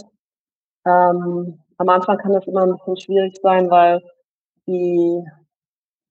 Ähm, 0.85 1.59
am 1.83 1.89
Anfang 1.89 2.17
kann 2.17 2.31
das 2.31 2.47
immer 2.47 2.63
ein 2.63 2.77
bisschen 2.77 2.97
schwierig 2.97 3.37
sein, 3.41 3.69
weil 3.69 4.01
die 4.67 5.21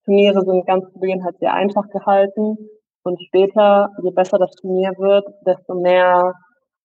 Turniere 0.05 0.43
sind 0.43 0.67
ganz 0.67 0.85
zu 0.93 1.01
Beginn 1.01 1.25
halt 1.25 1.39
sehr 1.39 1.55
einfach 1.55 1.89
gehalten 1.89 2.59
und 3.05 3.23
später, 3.23 3.91
je 4.03 4.11
besser 4.11 4.39
das 4.39 4.55
Turnier 4.57 4.93
wird, 4.99 5.27
desto 5.47 5.75
mehr 5.75 6.35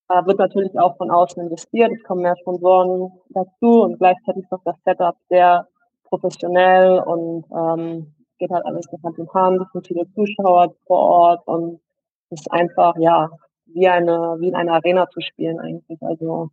äh, 0.07 0.25
wird 0.25 0.39
natürlich 0.39 0.77
auch 0.79 0.95
von 0.95 1.11
außen 1.11 1.43
investiert. 1.43 1.91
Es 1.91 2.03
kommen 2.03 2.21
mehr 2.21 2.37
Sponsoren 2.39 3.11
dazu 3.29 3.83
und 3.83 3.97
gleichzeitig 3.97 4.43
ist 4.43 4.53
auch 4.53 4.63
das 4.63 4.77
Setup 4.85 5.15
sehr 5.29 5.67
professionell 6.05 6.99
und 6.99 7.45
ähm, 7.51 8.15
geht 8.39 8.51
halt 8.51 8.65
alles 8.65 8.87
Hand 9.03 9.17
in 9.17 9.29
Hand. 9.33 9.61
Es 9.61 9.71
sind 9.73 9.87
viele 9.87 10.07
Zuschauer 10.13 10.73
vor 10.85 10.99
Ort 10.99 11.47
und 11.47 11.81
es 12.29 12.39
ist 12.39 12.51
einfach, 12.51 12.95
ja, 12.97 13.29
wie 13.65 13.87
eine, 13.87 14.37
wie 14.39 14.47
in 14.47 14.55
einer 14.55 14.75
Arena 14.75 15.09
zu 15.09 15.19
spielen 15.19 15.59
eigentlich. 15.59 16.01
Also 16.01 16.51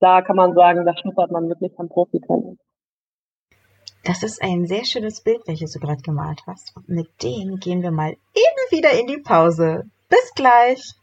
da 0.00 0.22
kann 0.22 0.36
man 0.36 0.54
sagen, 0.54 0.84
da 0.84 0.96
schnuppert 0.96 1.30
man 1.30 1.48
wirklich 1.48 1.72
am 1.78 1.88
Profi-Tennis. 1.88 2.58
Das 4.04 4.22
ist 4.22 4.42
ein 4.42 4.66
sehr 4.66 4.86
schönes 4.86 5.22
Bild, 5.22 5.42
welches 5.46 5.72
du 5.72 5.78
gerade 5.78 6.00
gemalt 6.00 6.40
hast. 6.46 6.74
Und 6.74 6.88
mit 6.88 7.22
dem 7.22 7.56
gehen 7.60 7.82
wir 7.82 7.90
mal 7.90 8.10
eben 8.10 8.70
wieder 8.70 8.98
in 8.98 9.06
die 9.06 9.22
Pause. 9.22 9.84
Bis 10.08 10.32
gleich. 10.34 10.94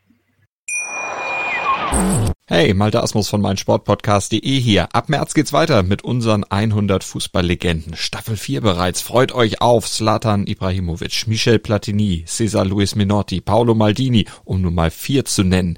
Hey, 2.50 2.74
Malte 2.74 3.04
Asmus 3.04 3.28
von 3.28 3.42
meinsportpodcast.de 3.42 4.40
hier. 4.40 4.88
Ab 4.94 5.10
März 5.10 5.34
geht's 5.34 5.52
weiter 5.52 5.84
mit 5.84 6.04
unseren 6.04 6.46
100 6.46 7.04
Fußballlegenden. 7.04 7.96
Staffel 7.98 8.38
4 8.38 8.62
bereits. 8.62 9.02
Freut 9.02 9.34
euch 9.34 9.62
auf 9.62 9.86
Zlatan 9.86 10.48
Ibrahimovic, 10.48 11.28
Michel 11.28 11.60
Platini, 11.60 12.24
Cesar 12.26 12.64
Luis 12.64 12.96
Minotti, 12.96 13.42
Paolo 13.42 13.76
Maldini, 13.76 14.28
um 14.46 14.62
nur 14.62 14.72
mal 14.72 14.92
vier 14.92 15.26
zu 15.26 15.44
nennen. 15.44 15.78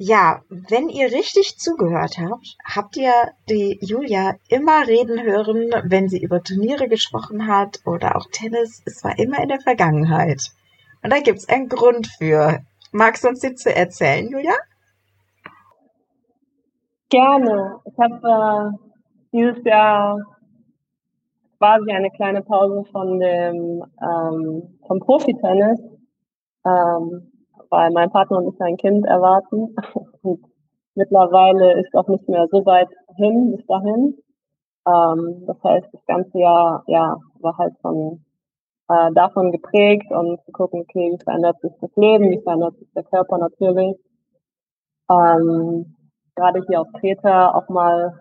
Ja, 0.00 0.42
wenn 0.48 0.88
ihr 0.88 1.10
richtig 1.10 1.58
zugehört 1.58 2.18
habt, 2.18 2.56
habt 2.64 2.96
ihr 2.96 3.12
die 3.50 3.80
Julia 3.80 4.36
immer 4.48 4.86
reden 4.86 5.20
hören, 5.20 5.72
wenn 5.90 6.08
sie 6.08 6.22
über 6.22 6.40
Turniere 6.40 6.88
gesprochen 6.88 7.48
hat 7.48 7.80
oder 7.84 8.14
auch 8.14 8.26
Tennis. 8.30 8.80
Es 8.86 9.02
war 9.02 9.18
immer 9.18 9.42
in 9.42 9.48
der 9.48 9.60
Vergangenheit. 9.60 10.40
Und 11.02 11.12
da 11.12 11.18
gibt's 11.18 11.48
einen 11.48 11.68
Grund 11.68 12.06
für. 12.06 12.60
Magst 12.92 13.24
du 13.24 13.28
uns 13.28 13.40
die 13.40 13.56
zu 13.56 13.74
erzählen, 13.74 14.28
Julia? 14.28 14.54
Gerne. 17.10 17.80
Ich 17.84 17.98
habe 17.98 18.72
äh, 18.72 19.36
dieses 19.36 19.64
Jahr 19.64 20.16
quasi 21.58 21.90
eine 21.90 22.10
kleine 22.12 22.42
Pause 22.42 22.88
von 22.92 23.18
dem 23.18 23.82
ähm, 24.00 24.78
vom 24.86 25.00
Profi-Tennis, 25.00 25.80
ähm, 26.64 27.32
weil 27.70 27.90
mein 27.90 28.10
Partner 28.10 28.38
und 28.38 28.54
ich 28.54 28.60
ein 28.60 28.76
Kind 28.76 29.06
erwarten. 29.06 29.74
Und 30.22 30.44
mittlerweile 30.94 31.80
ist 31.80 31.94
auch 31.94 32.08
nicht 32.08 32.28
mehr 32.28 32.46
so 32.50 32.64
weit 32.66 32.88
hin 33.16 33.56
bis 33.56 33.66
dahin. 33.66 34.16
Ähm, 34.86 35.44
das 35.46 35.56
heißt, 35.62 35.86
das 35.92 36.04
ganze 36.06 36.38
Jahr 36.38 36.82
ja 36.86 37.16
war 37.40 37.56
halt 37.56 37.74
von 37.80 38.24
äh, 38.88 39.12
davon 39.12 39.52
geprägt 39.52 40.10
und 40.10 40.40
zu 40.44 40.52
gucken, 40.52 40.80
okay, 40.80 41.12
wie 41.12 41.22
verändert 41.22 41.60
sich 41.60 41.72
das 41.80 41.90
Leben, 41.96 42.30
wie 42.30 42.42
verändert 42.42 42.76
sich 42.78 42.88
der 42.94 43.04
Körper 43.04 43.38
natürlich. 43.38 43.96
Ähm, 45.10 45.96
gerade 46.34 46.62
hier 46.66 46.80
auf 46.80 46.88
Kreta 47.00 47.54
auch 47.54 47.68
mal 47.68 48.20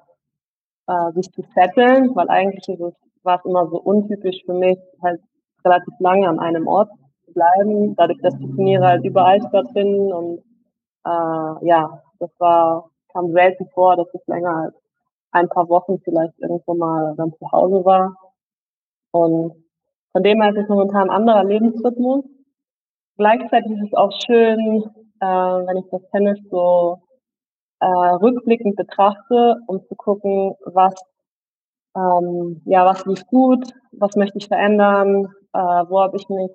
äh, 0.87 1.11
sich 1.13 1.31
zu 1.31 1.41
setteln, 1.55 2.15
weil 2.15 2.29
eigentlich 2.29 2.67
ist 2.67 2.79
es 2.81 2.93
war 3.27 3.39
es 3.39 3.45
immer 3.45 3.67
so 3.67 3.77
untypisch 3.79 4.41
für 4.45 4.53
mich, 4.53 4.79
halt 5.03 5.21
relativ 5.63 5.93
lange 5.99 6.27
an 6.27 6.39
einem 6.39 6.65
Ort 6.65 6.89
bleiben, 7.37 7.95
dadurch, 7.95 8.19
dass 8.21 8.35
die 8.37 8.47
Turniere 8.47 8.87
halt 8.87 9.05
überall 9.05 9.39
stattfinden 9.47 10.11
und 10.11 10.39
äh, 11.05 11.67
ja, 11.67 12.01
das 12.19 12.31
war, 12.39 12.89
kam 13.13 13.31
selten 13.31 13.67
vor, 13.73 13.95
dass 13.95 14.07
ich 14.13 14.21
länger 14.25 14.55
als 14.63 14.75
ein 15.31 15.49
paar 15.49 15.69
Wochen 15.69 15.99
vielleicht 16.03 16.33
irgendwo 16.39 16.73
mal 16.73 17.13
dann 17.15 17.33
zu 17.33 17.51
Hause 17.51 17.85
war. 17.85 18.15
Und 19.11 19.53
von 20.11 20.23
dem 20.23 20.41
her 20.41 20.51
ist 20.51 20.63
es 20.63 20.69
momentan 20.69 21.09
ein 21.09 21.15
anderer 21.15 21.43
Lebensrhythmus. 21.43 22.25
Gleichzeitig 23.17 23.71
ist 23.71 23.87
es 23.87 23.93
auch 23.93 24.11
schön, 24.25 24.83
äh, 25.19 25.25
wenn 25.25 25.77
ich 25.77 25.89
das 25.91 26.01
Tennis 26.11 26.39
so 26.49 26.99
äh, 27.79 27.85
rückblickend 27.85 28.75
betrachte, 28.75 29.57
um 29.67 29.85
zu 29.87 29.95
gucken, 29.95 30.55
was 30.65 30.95
ähm, 31.95 32.61
ja, 32.65 32.85
was 32.85 33.05
lief 33.05 33.25
gut, 33.27 33.73
was 33.91 34.15
möchte 34.15 34.37
ich 34.37 34.47
verändern, 34.47 35.27
äh, 35.53 35.59
wo 35.59 35.99
habe 35.99 36.17
ich 36.17 36.27
mich 36.29 36.51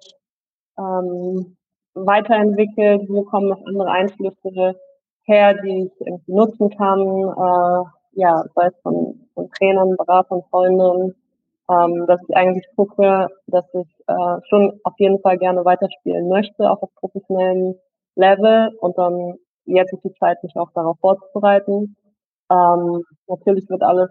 ähm, 0.79 1.57
weiterentwickelt, 1.95 3.09
wo 3.09 3.23
kommen 3.25 3.49
noch 3.49 3.65
andere 3.67 3.91
Einflüsse 3.91 4.77
her, 5.25 5.55
die 5.55 5.87
ich 5.87 6.07
irgendwie 6.07 6.33
nutzen 6.33 6.71
kann, 6.71 7.01
äh, 7.01 7.85
ja, 8.15 8.45
sei 8.55 8.67
es 8.67 8.75
von, 8.83 9.29
von 9.35 9.51
Trainern, 9.51 9.97
Beratern, 9.97 10.43
Freunden, 10.51 11.15
ähm, 11.71 12.07
dass 12.07 12.21
ich 12.29 12.37
eigentlich 12.37 12.67
gucke, 12.77 13.29
dass 13.47 13.65
ich 13.75 13.89
äh, 14.07 14.41
schon 14.49 14.81
auf 14.85 14.95
jeden 14.99 15.21
Fall 15.21 15.39
gerne 15.39 15.65
weiterspielen 15.65 16.29
möchte, 16.29 16.71
auch 16.71 16.83
auf 16.83 16.95
professionellem 16.97 17.75
Level 18.17 18.77
und 18.81 18.99
dann 18.99 19.39
jetzt 19.65 19.93
ist 19.93 20.05
die 20.05 20.15
Zeit, 20.15 20.43
mich 20.43 20.57
auch 20.57 20.71
darauf 20.73 20.99
vorzubereiten. 21.01 21.97
Ähm, 22.51 23.05
natürlich 23.29 23.69
wird 23.71 23.83
alles 23.83 24.11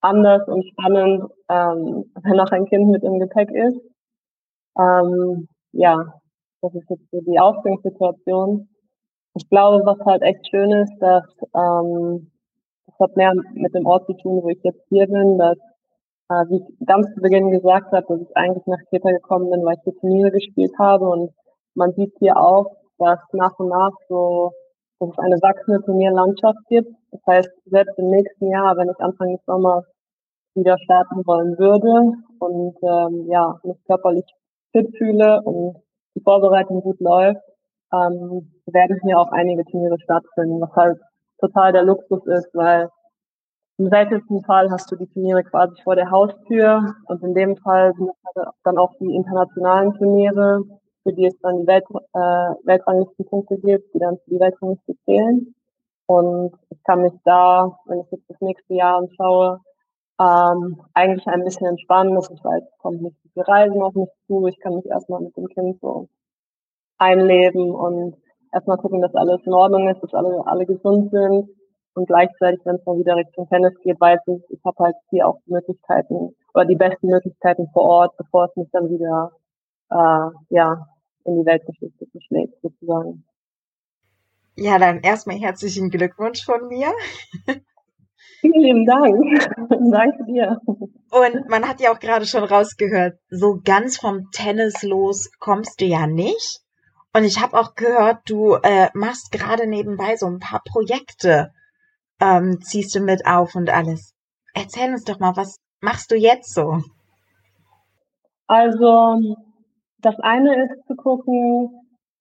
anders 0.00 0.46
und 0.48 0.66
spannend, 0.66 1.24
ähm, 1.48 2.12
wenn 2.22 2.36
noch 2.36 2.50
ein 2.50 2.66
Kind 2.66 2.88
mit 2.88 3.02
im 3.02 3.18
Gepäck 3.18 3.50
ist. 3.50 3.80
Ähm, 4.78 5.48
ja, 5.76 6.14
das 6.62 6.74
ist 6.74 6.88
jetzt 6.90 7.10
so 7.10 7.20
die 7.20 7.38
Ausgangssituation. 7.38 8.68
Ich 9.34 9.48
glaube, 9.48 9.84
was 9.84 9.98
halt 10.04 10.22
echt 10.22 10.48
schön 10.48 10.72
ist, 10.72 10.96
dass 11.00 11.24
ähm, 11.54 12.30
das 12.86 12.98
hat 13.00 13.16
mehr 13.16 13.34
mit 13.54 13.74
dem 13.74 13.86
Ort 13.86 14.06
zu 14.06 14.14
tun, 14.14 14.42
wo 14.42 14.48
ich 14.48 14.62
jetzt 14.62 14.82
hier 14.88 15.06
bin, 15.06 15.38
dass 15.38 15.58
äh, 16.30 16.44
wie 16.48 16.56
ich 16.56 16.86
ganz 16.86 17.06
zu 17.14 17.20
Beginn 17.20 17.50
gesagt 17.50 17.92
habe, 17.92 18.06
dass 18.08 18.20
ich 18.20 18.36
eigentlich 18.36 18.66
nach 18.66 18.78
Kreta 18.88 19.10
gekommen 19.10 19.50
bin, 19.50 19.64
weil 19.64 19.76
ich 19.76 19.82
hier 19.84 20.00
Turniere 20.00 20.30
gespielt 20.30 20.72
habe 20.78 21.08
und 21.08 21.30
man 21.74 21.92
sieht 21.92 22.14
hier 22.18 22.36
auch, 22.36 22.66
dass 22.98 23.18
nach 23.32 23.58
und 23.58 23.68
nach 23.68 23.92
so 24.08 24.52
dass 24.98 25.10
es 25.10 25.18
eine 25.18 25.36
wachsende 25.42 25.82
Turnierlandschaft 25.84 26.58
gibt. 26.68 26.90
Das 27.10 27.20
heißt, 27.26 27.50
selbst 27.66 27.98
im 27.98 28.08
nächsten 28.08 28.48
Jahr, 28.50 28.76
wenn 28.76 28.88
ich 28.88 28.98
Anfang 28.98 29.36
des 29.36 29.44
Sommers 29.44 29.84
wieder 30.54 30.78
starten 30.78 31.26
wollen 31.26 31.58
würde 31.58 32.12
und 32.38 32.76
ähm, 32.82 33.26
ja, 33.30 33.60
mich 33.62 33.76
körperlich 33.86 34.24
fit 34.72 34.88
fühle 34.96 35.42
und 35.42 35.76
die 36.14 36.22
Vorbereitung 36.22 36.80
gut 36.80 37.00
läuft, 37.00 37.40
ähm, 37.92 38.52
werden 38.66 38.98
hier 39.02 39.18
auch 39.18 39.30
einige 39.32 39.64
Turniere 39.64 39.98
stattfinden, 40.00 40.60
was 40.60 40.74
halt 40.74 40.98
total 41.38 41.72
der 41.72 41.84
Luxus 41.84 42.24
ist, 42.26 42.48
weil 42.54 42.88
im 43.78 43.88
seltensten 43.90 44.42
Fall 44.44 44.70
hast 44.70 44.90
du 44.90 44.96
die 44.96 45.06
Turniere 45.08 45.44
quasi 45.44 45.74
vor 45.82 45.96
der 45.96 46.10
Haustür 46.10 46.94
und 47.06 47.22
in 47.22 47.34
dem 47.34 47.56
Fall 47.58 47.92
sind 47.94 48.10
halt 48.24 48.48
dann 48.64 48.78
auch 48.78 48.92
die 48.98 49.14
internationalen 49.14 49.92
Turniere, 49.94 50.62
für 51.02 51.12
die 51.12 51.26
es 51.26 51.38
dann 51.40 51.60
die 51.60 51.66
Welt, 51.66 51.84
äh, 51.90 52.66
Weltranglistenpunkte 52.66 53.58
gibt, 53.58 53.94
die 53.94 53.98
dann 53.98 54.16
für 54.24 54.30
die 54.30 54.40
Weltrangliste 54.40 54.94
zählen. 55.04 55.54
Und 56.06 56.54
ich 56.70 56.82
kann 56.84 57.02
mich 57.02 57.12
da, 57.24 57.76
wenn 57.86 58.00
ich 58.00 58.10
jetzt 58.12 58.30
das 58.30 58.40
nächste 58.40 58.74
Jahr 58.74 58.98
anschaue, 58.98 59.60
ähm, 60.18 60.80
eigentlich 60.94 61.26
ein 61.26 61.44
bisschen 61.44 61.66
entspannen. 61.66 62.14
Das 62.14 62.30
ich 62.30 62.42
weiß, 62.42 62.62
es 62.62 62.78
kommt 62.78 63.02
nicht 63.02 63.16
viel 63.32 63.42
Reisen 63.42 63.82
auf 63.82 63.94
mich 63.94 64.08
zu. 64.26 64.46
Ich 64.46 64.58
kann 64.60 64.76
mich 64.76 64.86
erstmal 64.86 65.20
mit 65.20 65.36
dem 65.36 65.48
Kind 65.48 65.80
so 65.80 66.08
einleben 66.98 67.70
und 67.70 68.16
erstmal 68.52 68.78
gucken, 68.78 69.02
dass 69.02 69.14
alles 69.14 69.40
in 69.44 69.52
Ordnung 69.52 69.88
ist, 69.88 70.02
dass 70.02 70.14
alle, 70.14 70.46
alle 70.46 70.66
gesund 70.66 71.10
sind. 71.10 71.48
Und 71.94 72.06
gleichzeitig, 72.06 72.60
wenn 72.64 72.76
es 72.76 72.84
mal 72.84 72.98
wieder 72.98 73.16
Richtung 73.16 73.48
Tennis 73.48 73.72
geht, 73.82 74.00
weiß 74.00 74.20
ich, 74.26 74.42
ich 74.50 74.60
habe 74.64 74.84
halt 74.84 74.96
hier 75.10 75.26
auch 75.26 75.38
die 75.46 75.52
Möglichkeiten 75.52 76.34
oder 76.52 76.66
die 76.66 76.76
besten 76.76 77.08
Möglichkeiten 77.08 77.68
vor 77.72 77.84
Ort, 77.84 78.16
bevor 78.18 78.46
es 78.46 78.56
mich 78.56 78.68
dann 78.70 78.90
wieder 78.90 79.32
äh, 79.90 80.54
ja, 80.54 80.86
in 81.24 81.40
die 81.40 81.46
Weltgeschichte 81.46 82.06
verschlägt, 82.12 82.54
sozusagen. 82.62 83.24
Ja, 84.56 84.78
dann 84.78 85.00
erstmal 85.00 85.36
herzlichen 85.36 85.90
Glückwunsch 85.90 86.44
von 86.44 86.68
mir. 86.68 86.92
Vielen 88.40 88.60
lieben 88.60 88.86
Dank. 88.86 89.16
Danke 89.92 90.24
dir. 90.24 90.60
Und 90.66 91.48
man 91.48 91.68
hat 91.68 91.80
ja 91.80 91.92
auch 91.92 91.98
gerade 91.98 92.26
schon 92.26 92.44
rausgehört, 92.44 93.18
so 93.30 93.60
ganz 93.64 93.98
vom 93.98 94.30
Tennis 94.32 94.82
los 94.82 95.30
kommst 95.38 95.80
du 95.80 95.84
ja 95.84 96.06
nicht. 96.06 96.60
Und 97.14 97.24
ich 97.24 97.40
habe 97.40 97.58
auch 97.58 97.74
gehört, 97.74 98.18
du 98.28 98.54
äh, 98.62 98.88
machst 98.92 99.32
gerade 99.32 99.66
nebenbei 99.66 100.16
so 100.16 100.26
ein 100.26 100.38
paar 100.38 100.60
Projekte, 100.64 101.50
ähm, 102.20 102.60
ziehst 102.60 102.94
du 102.94 103.00
mit 103.00 103.26
auf 103.26 103.54
und 103.54 103.70
alles. 103.70 104.14
Erzähl 104.54 104.90
uns 104.90 105.04
doch 105.04 105.18
mal, 105.18 105.36
was 105.36 105.58
machst 105.80 106.10
du 106.10 106.16
jetzt 106.16 106.54
so? 106.54 106.80
Also 108.46 109.34
das 110.02 110.14
eine 110.20 110.64
ist 110.64 110.86
zu 110.86 110.94
gucken, 110.94 111.70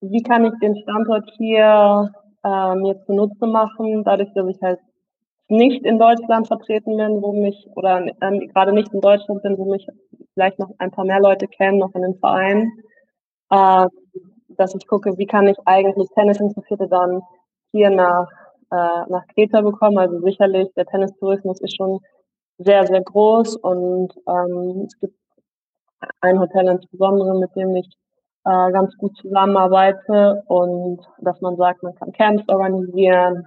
wie 0.02 0.24
kann 0.24 0.46
ich 0.46 0.54
den 0.62 0.76
Standort 0.82 1.30
hier 1.38 2.12
äh, 2.44 2.76
mir 2.76 3.02
zunutze 3.06 3.48
machen, 3.48 4.04
dadurch, 4.06 4.30
dass 4.34 4.48
ich 4.48 4.62
halt 4.62 4.80
nicht 5.48 5.86
in 5.86 6.00
Deutschland 6.00 6.48
vertreten 6.48 6.98
bin, 6.98 7.22
wo 7.22 7.34
mich, 7.34 7.68
oder 7.76 8.06
ähm, 8.22 8.48
gerade 8.48 8.74
nicht 8.74 8.94
in 8.94 9.02
Deutschland 9.02 9.44
bin, 9.44 9.58
wo 9.58 9.72
mich 9.72 9.88
vielleicht 10.34 10.60
noch 10.60 10.72
ein 10.80 10.92
paar 10.92 11.06
mehr 11.06 11.20
Leute 11.20 11.48
kennen, 11.48 11.78
noch 11.78 11.94
in 11.94 12.02
den 12.02 12.18
Vereinen, 12.20 12.72
äh, 13.52 13.88
dass 14.50 14.76
ich 14.76 14.88
gucke, 14.88 15.18
wie 15.18 15.28
kann 15.28 15.48
ich 15.48 15.58
eigentlich 15.66 16.10
Tennisinteressierte 16.16 16.88
dann 16.88 17.22
hier 17.72 17.90
nach, 17.90 18.30
äh, 18.72 19.10
nach 19.10 19.28
Kreta 19.34 19.62
bekommen. 19.62 19.98
Also 19.98 20.20
sicherlich, 20.22 20.70
der 20.76 20.86
Tennistourismus 20.86 21.62
ist 21.62 21.76
schon 21.76 22.00
sehr, 22.58 22.88
sehr 22.88 23.02
groß 23.02 23.58
und 23.58 24.14
ähm, 24.28 24.86
es 24.88 25.00
gibt 25.00 25.16
ein 26.22 26.40
Hotel 26.40 26.68
insbesondere, 26.68 27.38
mit 27.38 27.56
dem 27.56 27.76
ich 27.76 27.88
äh, 28.46 28.72
ganz 28.72 28.96
gut 28.98 29.16
zusammenarbeite 29.18 30.44
und 30.48 31.02
dass 31.20 31.42
man 31.42 31.58
sagt, 31.58 31.84
man 31.84 31.96
kann 31.96 32.12
Camps 32.14 32.44
organisieren, 32.48 33.46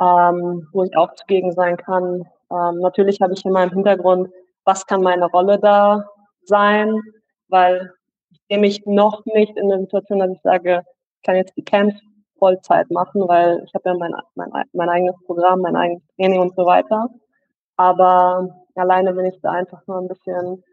ähm, 0.00 0.68
wo 0.72 0.84
ich 0.84 0.96
auch 0.96 1.14
zugegen 1.14 1.52
sein 1.52 1.76
kann. 1.76 2.28
Ähm, 2.50 2.78
natürlich 2.80 3.20
habe 3.20 3.34
ich 3.34 3.44
immer 3.44 3.62
im 3.62 3.70
Hintergrund, 3.70 4.28
was 4.64 4.86
kann 4.86 5.02
meine 5.02 5.26
Rolle 5.26 5.58
da 5.58 6.06
sein, 6.44 7.00
weil 7.48 7.92
ich 8.30 8.40
sehe 8.48 8.58
mich 8.58 8.86
noch 8.86 9.24
nicht 9.26 9.56
in 9.56 9.68
der 9.68 9.80
Situation, 9.80 10.20
dass 10.20 10.30
ich 10.30 10.42
sage, 10.42 10.82
ich 11.16 11.22
kann 11.22 11.36
jetzt 11.36 11.56
die 11.56 11.64
Camps 11.64 12.00
Vollzeit 12.40 12.90
machen, 12.90 13.28
weil 13.28 13.62
ich 13.64 13.74
habe 13.74 13.90
ja 13.90 13.94
mein, 13.94 14.14
mein, 14.34 14.50
mein 14.72 14.88
eigenes 14.88 15.16
Programm, 15.26 15.60
mein 15.60 15.76
eigenes 15.76 16.02
Training 16.16 16.40
und 16.40 16.56
so 16.56 16.66
weiter. 16.66 17.08
Aber 17.76 18.48
alleine, 18.74 19.14
wenn 19.16 19.26
ich 19.26 19.40
da 19.42 19.52
einfach 19.52 19.86
nur 19.86 19.98
ein 19.98 20.08
bisschen 20.08 20.64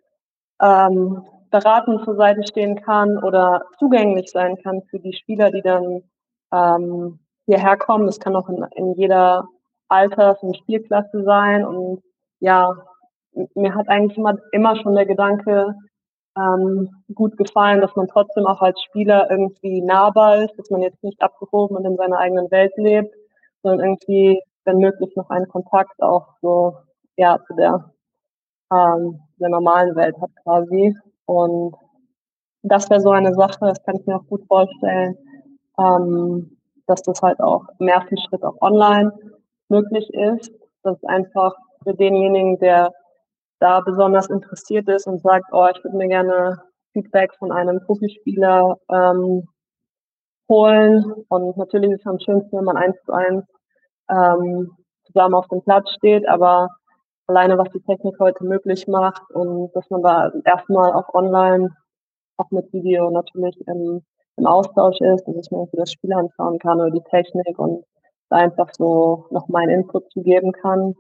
ähm, 0.62 1.24
beratend 1.52 2.04
zur 2.06 2.16
Seite 2.16 2.46
stehen 2.48 2.82
kann 2.82 3.22
oder 3.24 3.66
zugänglich 3.78 4.32
sein 4.32 4.58
kann 4.64 4.82
für 4.90 5.00
die 5.00 5.14
Spieler, 5.14 5.52
die 5.52 5.62
dann 5.62 6.04
ähm, 6.52 7.20
hierher 7.48 7.78
kommen. 7.78 8.06
Das 8.06 8.20
kann 8.20 8.36
auch 8.36 8.50
in, 8.50 8.64
in 8.76 8.94
jeder 8.94 9.48
Alters- 9.88 10.44
und 10.44 10.58
Spielklasse 10.58 11.24
sein. 11.24 11.66
Und 11.66 12.04
ja, 12.40 12.78
mir 13.56 13.74
hat 13.74 13.90
eigentlich 13.90 14.18
immer, 14.18 14.38
immer 14.52 14.76
schon 14.76 14.96
der 14.96 15.06
Gedanke 15.06 15.74
ähm, 16.38 16.90
gut 17.16 17.36
gefallen, 17.38 17.82
dass 17.82 17.96
man 17.96 18.08
trotzdem 18.08 18.46
auch 18.46 18.62
als 18.62 18.80
Spieler 18.84 19.30
irgendwie 19.32 19.82
nahbar 19.82 20.44
ist, 20.44 20.58
dass 20.58 20.70
man 20.70 20.82
jetzt 20.82 21.04
nicht 21.04 21.22
abgehoben 21.22 21.76
und 21.78 21.86
in 21.86 21.98
seiner 21.98 22.20
eigenen 22.20 22.52
Welt 22.52 22.74
lebt, 22.78 23.14
sondern 23.64 23.88
irgendwie, 23.88 24.40
wenn 24.66 24.78
möglich, 24.78 25.16
noch 25.16 25.30
einen 25.30 25.48
Kontakt 25.48 26.02
auch 26.02 26.28
so 26.42 26.78
ja 27.16 27.40
zu 27.48 27.56
der 27.56 27.92
ähm, 28.72 29.20
der 29.40 29.50
normalen 29.50 29.96
Welt 29.96 30.16
hat 30.22 30.32
quasi. 30.44 30.96
Und 31.26 31.76
das 32.64 32.90
wäre 32.90 33.02
so 33.02 33.12
eine 33.12 33.34
Sache, 33.34 33.60
das 33.62 33.82
kann 33.84 33.96
ich 33.96 34.06
mir 34.06 34.18
auch 34.18 34.28
gut 34.28 34.46
vorstellen, 34.48 35.18
ähm, 35.80 36.57
dass 36.88 37.02
das 37.04 37.22
halt 37.22 37.40
auch 37.40 37.66
im 37.80 37.88
ersten 37.88 38.18
Schritt 38.18 38.44
auch 38.44 38.60
online 38.62 39.12
möglich 39.70 40.10
ist. 40.14 40.52
Das 40.84 40.96
ist 40.96 41.08
einfach 41.08 41.54
für 41.84 41.94
denjenigen, 41.94 42.58
der 42.60 42.92
da 43.60 43.82
besonders 43.82 44.30
interessiert 44.30 44.88
ist 44.88 45.08
und 45.08 45.22
sagt, 45.22 45.46
oh, 45.52 45.68
ich 45.74 45.84
würde 45.84 45.98
mir 45.98 46.08
gerne 46.08 46.62
Feedback 46.94 47.34
von 47.38 47.52
einem 47.52 47.82
Profispieler 47.86 48.78
ähm, 48.92 49.48
holen. 50.50 51.04
Und 51.30 51.58
natürlich 51.58 51.92
ist 51.92 52.02
es 52.02 52.08
am 52.08 52.20
schönsten, 52.20 52.58
wenn 52.58 52.66
man 52.66 52.78
eins 52.78 52.98
zu 53.06 53.12
eins 53.12 53.46
ähm, 54.10 54.72
zusammen 55.06 55.36
auf 55.36 55.48
dem 55.48 55.62
Platz 55.64 55.90
steht, 55.92 56.28
aber 56.28 56.70
alleine 57.28 57.58
was 57.58 57.70
die 57.74 57.82
Technik 57.82 58.16
heute 58.20 58.44
möglich 58.46 58.88
macht 58.88 59.22
und 59.32 59.72
dass 59.74 59.90
man 59.90 60.02
da 60.02 60.32
erstmal 60.46 60.94
auch 60.94 61.14
online, 61.14 61.76
auch 62.38 62.50
mit 62.52 62.72
Video 62.72 63.10
natürlich 63.10 63.58
im, 63.68 64.04
im 64.38 64.46
Austausch 64.46 65.00
ist, 65.02 65.28
dass 65.28 65.36
ich 65.36 65.52
mir 65.52 65.68
das 65.74 65.92
Spiel 65.92 66.14
anschauen 66.14 66.60
kann 66.60 66.80
oder 66.80 66.92
die 66.92 67.04
Technik 67.10 67.58
und 67.60 67.84
da 68.30 68.38
einfach 68.38 68.70
so 68.74 69.26
noch 69.32 69.48
meinen 69.48 69.70
Input 69.70 70.12
zu 70.12 70.22
geben 70.22 70.52
kann. 70.52 70.96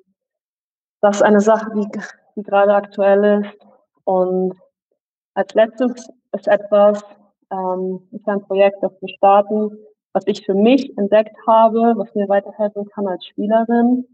Das 1.01 1.17
ist 1.17 1.21
eine 1.21 1.39
Sache, 1.41 1.71
die, 1.75 1.88
die 2.35 2.43
gerade 2.43 2.73
aktuell 2.73 3.43
ist. 3.43 3.67
Und 4.05 4.53
als 5.33 5.53
letztes 5.53 6.09
ist 6.31 6.47
etwas, 6.47 7.03
ähm, 7.51 8.07
ist 8.11 8.27
ein 8.27 8.41
Projekt, 8.41 8.81
das 8.81 8.91
wir 9.01 9.09
starten, 9.09 9.77
was 10.13 10.25
ich 10.25 10.45
für 10.45 10.55
mich 10.55 10.97
entdeckt 10.97 11.35
habe, 11.45 11.93
was 11.95 12.13
mir 12.15 12.27
weiterhelfen 12.27 12.85
kann 12.85 13.07
als 13.07 13.25
Spielerin. 13.25 14.05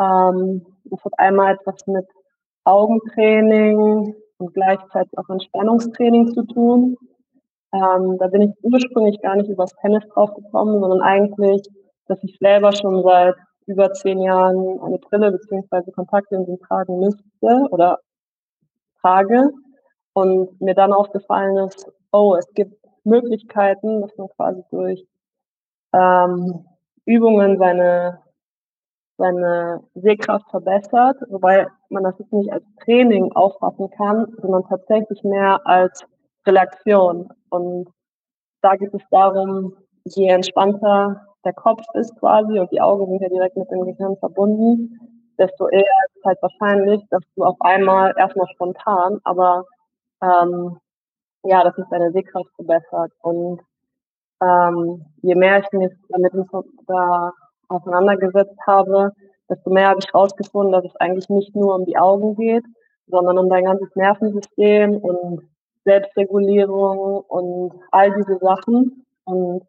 Ähm, 0.00 0.66
das 0.84 1.04
hat 1.04 1.12
einmal 1.18 1.54
etwas 1.54 1.86
mit 1.86 2.06
Augentraining 2.64 4.14
und 4.38 4.54
gleichzeitig 4.54 5.16
auch 5.16 5.28
Entspannungstraining 5.28 6.32
zu 6.34 6.42
tun. 6.42 6.96
Ähm, 7.74 8.18
da 8.18 8.28
bin 8.28 8.42
ich 8.42 8.50
ursprünglich 8.62 9.20
gar 9.20 9.34
nicht 9.34 9.50
übers 9.50 9.74
Tennis 9.80 10.04
draufgekommen, 10.12 10.80
sondern 10.80 11.02
eigentlich, 11.02 11.62
dass 12.06 12.22
ich 12.22 12.38
selber 12.38 12.72
schon 12.72 13.02
seit 13.02 13.34
über 13.66 13.92
zehn 13.92 14.20
Jahren 14.20 14.80
eine 14.80 14.98
Brille 14.98 15.32
beziehungsweise 15.32 15.90
Kontaktlinsen 15.90 16.60
tragen 16.60 17.00
müsste 17.00 17.68
oder 17.70 17.98
trage 19.00 19.50
und 20.12 20.60
mir 20.60 20.74
dann 20.74 20.92
aufgefallen 20.92 21.56
ist, 21.66 21.90
oh, 22.12 22.36
es 22.38 22.46
gibt 22.54 22.76
Möglichkeiten, 23.02 24.02
dass 24.02 24.16
man 24.16 24.28
quasi 24.28 24.62
durch 24.70 25.04
ähm, 25.92 26.64
Übungen 27.06 27.58
seine 27.58 28.20
seine 29.16 29.80
Sehkraft 29.94 30.50
verbessert, 30.50 31.16
wobei 31.28 31.68
man 31.88 32.02
das 32.02 32.18
jetzt 32.18 32.32
nicht 32.32 32.52
als 32.52 32.64
Training 32.84 33.30
auffassen 33.32 33.88
kann, 33.90 34.26
sondern 34.40 34.64
tatsächlich 34.64 35.22
mehr 35.22 35.60
als 35.64 36.04
Relaktion. 36.46 37.28
Und 37.54 37.88
da 38.62 38.74
geht 38.76 38.92
es 38.92 39.02
darum, 39.10 39.76
je 40.04 40.28
entspannter 40.28 41.20
der 41.44 41.52
Kopf 41.52 41.82
ist 41.94 42.14
quasi 42.18 42.58
und 42.58 42.70
die 42.72 42.80
Augen 42.80 43.06
sind 43.06 43.22
ja 43.22 43.28
direkt 43.28 43.56
mit 43.56 43.70
dem 43.70 43.84
Gehirn 43.84 44.16
verbunden, 44.16 44.98
desto 45.38 45.68
eher 45.68 45.82
ist 45.82 46.16
es 46.16 46.24
halt 46.24 46.38
wahrscheinlich, 46.42 47.02
dass 47.10 47.22
du 47.36 47.44
auf 47.44 47.56
einmal 47.60 48.14
erstmal 48.16 48.46
spontan, 48.54 49.20
aber 49.24 49.64
ähm, 50.22 50.78
ja, 51.44 51.62
dass 51.62 51.76
sich 51.76 51.84
deine 51.90 52.12
Sehkraft 52.12 52.50
verbessert. 52.56 53.12
Und 53.20 53.60
ähm, 54.42 55.04
je 55.22 55.34
mehr 55.34 55.60
ich 55.60 55.70
mich 55.72 55.92
damit 56.08 56.32
da 56.86 57.32
auseinandergesetzt 57.68 58.58
habe, 58.66 59.12
desto 59.50 59.70
mehr 59.70 59.88
habe 59.88 60.00
ich 60.00 60.12
herausgefunden, 60.12 60.72
dass 60.72 60.84
es 60.84 60.96
eigentlich 60.96 61.28
nicht 61.28 61.54
nur 61.54 61.74
um 61.74 61.84
die 61.84 61.98
Augen 61.98 62.34
geht, 62.36 62.64
sondern 63.06 63.38
um 63.38 63.48
dein 63.50 63.64
ganzes 63.64 63.94
Nervensystem 63.94 64.96
und 64.96 65.42
Selbstregulierung 65.84 67.24
und 67.28 67.72
all 67.90 68.14
diese 68.14 68.38
Sachen. 68.38 69.04
Und 69.24 69.62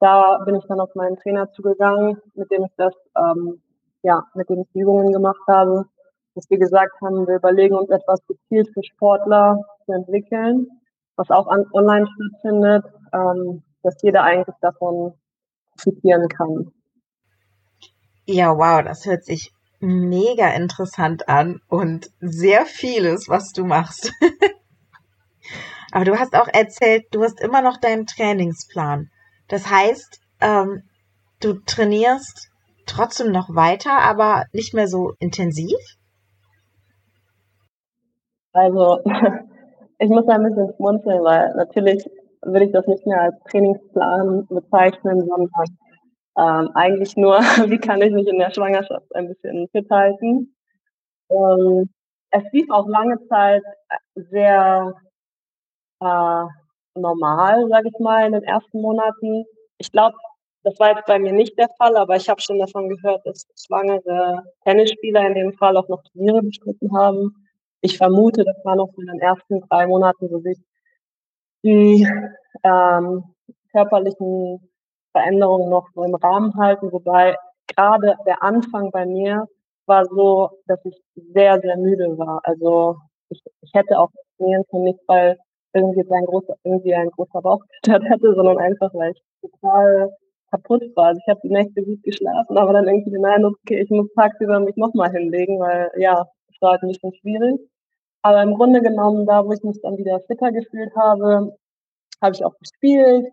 da 0.00 0.38
bin 0.44 0.56
ich 0.56 0.64
dann 0.66 0.80
auf 0.80 0.94
meinen 0.94 1.16
Trainer 1.16 1.50
zugegangen, 1.52 2.20
mit 2.34 2.50
dem 2.50 2.64
ich 2.64 2.72
das, 2.76 2.94
ähm, 3.16 3.60
ja, 4.02 4.24
mit 4.34 4.48
dem 4.48 4.60
ich 4.60 4.68
die 4.74 4.80
Übungen 4.80 5.12
gemacht 5.12 5.40
habe, 5.48 5.86
dass 6.34 6.48
wir 6.50 6.58
gesagt 6.58 7.00
haben, 7.02 7.26
wir 7.26 7.36
überlegen 7.36 7.74
uns 7.74 7.90
etwas 7.90 8.20
gezielt 8.26 8.68
für 8.72 8.82
Sportler 8.84 9.64
zu 9.86 9.92
entwickeln, 9.92 10.68
was 11.16 11.30
auch 11.30 11.48
an, 11.48 11.66
online 11.72 12.06
stattfindet, 12.06 12.84
ähm, 13.12 13.62
dass 13.82 14.00
jeder 14.02 14.22
eigentlich 14.22 14.56
davon 14.60 15.14
profitieren 15.72 16.28
kann. 16.28 16.72
Ja, 18.26 18.56
wow, 18.56 18.84
das 18.84 19.06
hört 19.06 19.24
sich 19.24 19.52
mega 19.80 20.50
interessant 20.50 21.28
an 21.28 21.60
und 21.68 22.10
sehr 22.20 22.66
vieles, 22.66 23.28
was 23.28 23.52
du 23.52 23.64
machst. 23.64 24.12
Aber 25.92 26.04
du 26.04 26.18
hast 26.18 26.34
auch 26.34 26.48
erzählt, 26.48 27.06
du 27.12 27.22
hast 27.22 27.40
immer 27.40 27.62
noch 27.62 27.78
deinen 27.78 28.06
Trainingsplan. 28.06 29.10
Das 29.48 29.70
heißt, 29.70 30.20
ähm, 30.40 30.82
du 31.40 31.54
trainierst 31.64 32.50
trotzdem 32.86 33.32
noch 33.32 33.54
weiter, 33.54 33.98
aber 33.98 34.44
nicht 34.52 34.74
mehr 34.74 34.88
so 34.88 35.12
intensiv? 35.18 35.78
Also, 38.52 38.98
ich 39.98 40.08
muss 40.08 40.26
ein 40.28 40.42
bisschen 40.42 40.72
schmunzeln, 40.76 41.22
weil 41.22 41.54
natürlich 41.54 42.04
würde 42.42 42.66
ich 42.66 42.72
das 42.72 42.86
nicht 42.86 43.06
mehr 43.06 43.20
als 43.22 43.36
Trainingsplan 43.50 44.46
bezeichnen, 44.48 45.26
sondern 45.26 45.66
ähm, 46.36 46.70
eigentlich 46.74 47.16
nur, 47.16 47.38
wie 47.70 47.78
kann 47.78 48.02
ich 48.02 48.12
mich 48.12 48.26
in 48.26 48.38
der 48.38 48.52
Schwangerschaft 48.52 49.14
ein 49.14 49.28
bisschen 49.28 49.68
fit 49.68 49.88
halten. 49.90 50.54
Ähm, 51.30 51.90
es 52.30 52.44
lief 52.52 52.70
auch 52.70 52.86
lange 52.88 53.18
Zeit 53.28 53.62
sehr 54.14 54.94
äh, 56.00 56.44
normal, 56.94 57.68
sage 57.68 57.88
ich 57.88 57.98
mal, 57.98 58.26
in 58.26 58.32
den 58.32 58.42
ersten 58.42 58.80
Monaten. 58.80 59.44
Ich 59.78 59.90
glaube, 59.92 60.16
das 60.64 60.78
war 60.80 60.90
jetzt 60.90 61.06
bei 61.06 61.18
mir 61.18 61.32
nicht 61.32 61.58
der 61.58 61.68
Fall, 61.78 61.96
aber 61.96 62.16
ich 62.16 62.28
habe 62.28 62.40
schon 62.40 62.58
davon 62.58 62.88
gehört, 62.88 63.24
dass 63.24 63.46
schwangere 63.56 64.42
Tennisspieler 64.64 65.26
in 65.26 65.34
dem 65.34 65.52
Fall 65.54 65.76
auch 65.76 65.88
noch 65.88 66.02
Turniere 66.12 66.42
bestritten 66.42 66.96
haben. 66.96 67.34
Ich 67.80 67.96
vermute, 67.96 68.44
das 68.44 68.56
war 68.64 68.76
noch 68.76 68.92
in 68.98 69.06
den 69.06 69.20
ersten 69.20 69.60
drei 69.68 69.86
Monaten, 69.86 70.30
wo 70.30 70.40
sich 70.40 70.58
die 71.62 72.06
ähm, 72.64 73.24
körperlichen 73.72 74.68
Veränderungen 75.12 75.70
noch 75.70 75.88
so 75.94 76.02
im 76.02 76.14
Rahmen 76.14 76.54
halten, 76.56 76.92
wobei 76.92 77.36
gerade 77.66 78.16
der 78.26 78.42
Anfang 78.42 78.90
bei 78.90 79.06
mir 79.06 79.46
war 79.86 80.04
so, 80.06 80.50
dass 80.66 80.84
ich 80.84 81.00
sehr, 81.14 81.60
sehr 81.60 81.76
müde 81.76 82.18
war. 82.18 82.40
Also 82.44 82.96
ich, 83.30 83.42
ich 83.62 83.70
hätte 83.74 83.98
auch 83.98 84.10
trainieren 84.36 84.64
kann, 84.70 84.82
nicht 84.82 85.00
weil 85.06 85.38
irgendwie 85.74 86.04
ein 86.10 86.24
großer, 86.26 86.54
irgendwie 86.64 86.94
ein 86.94 87.10
großer 87.10 87.40
Bauch 87.42 87.62
hätte, 87.86 88.34
sondern 88.34 88.58
einfach, 88.58 88.92
weil 88.94 89.12
ich 89.12 89.22
total 89.40 90.10
kaputt 90.50 90.82
war. 90.96 91.08
Also 91.08 91.20
ich 91.24 91.28
habe 91.28 91.40
die 91.42 91.50
Nächte 91.50 91.82
gut 91.82 92.02
geschlafen, 92.02 92.56
aber 92.56 92.72
dann 92.72 92.88
irgendwie 92.88 93.10
den 93.10 93.24
Eindruck, 93.24 93.56
okay, 93.62 93.80
ich 93.82 93.90
muss 93.90 94.12
tagsüber 94.14 94.60
mich 94.60 94.76
nochmal 94.76 95.10
hinlegen, 95.10 95.58
weil 95.60 95.90
ja, 95.96 96.26
es 96.48 96.60
war 96.60 96.72
halt 96.72 96.82
ein 96.82 96.88
bisschen 96.88 97.14
schwierig. 97.14 97.60
Aber 98.22 98.42
im 98.42 98.54
Grunde 98.54 98.82
genommen, 98.82 99.26
da 99.26 99.44
wo 99.44 99.52
ich 99.52 99.62
mich 99.62 99.80
dann 99.82 99.96
wieder 99.96 100.20
fitter 100.26 100.52
gefühlt 100.52 100.94
habe, 100.96 101.56
habe 102.20 102.34
ich 102.34 102.44
auch 102.44 102.56
gespielt 102.58 103.26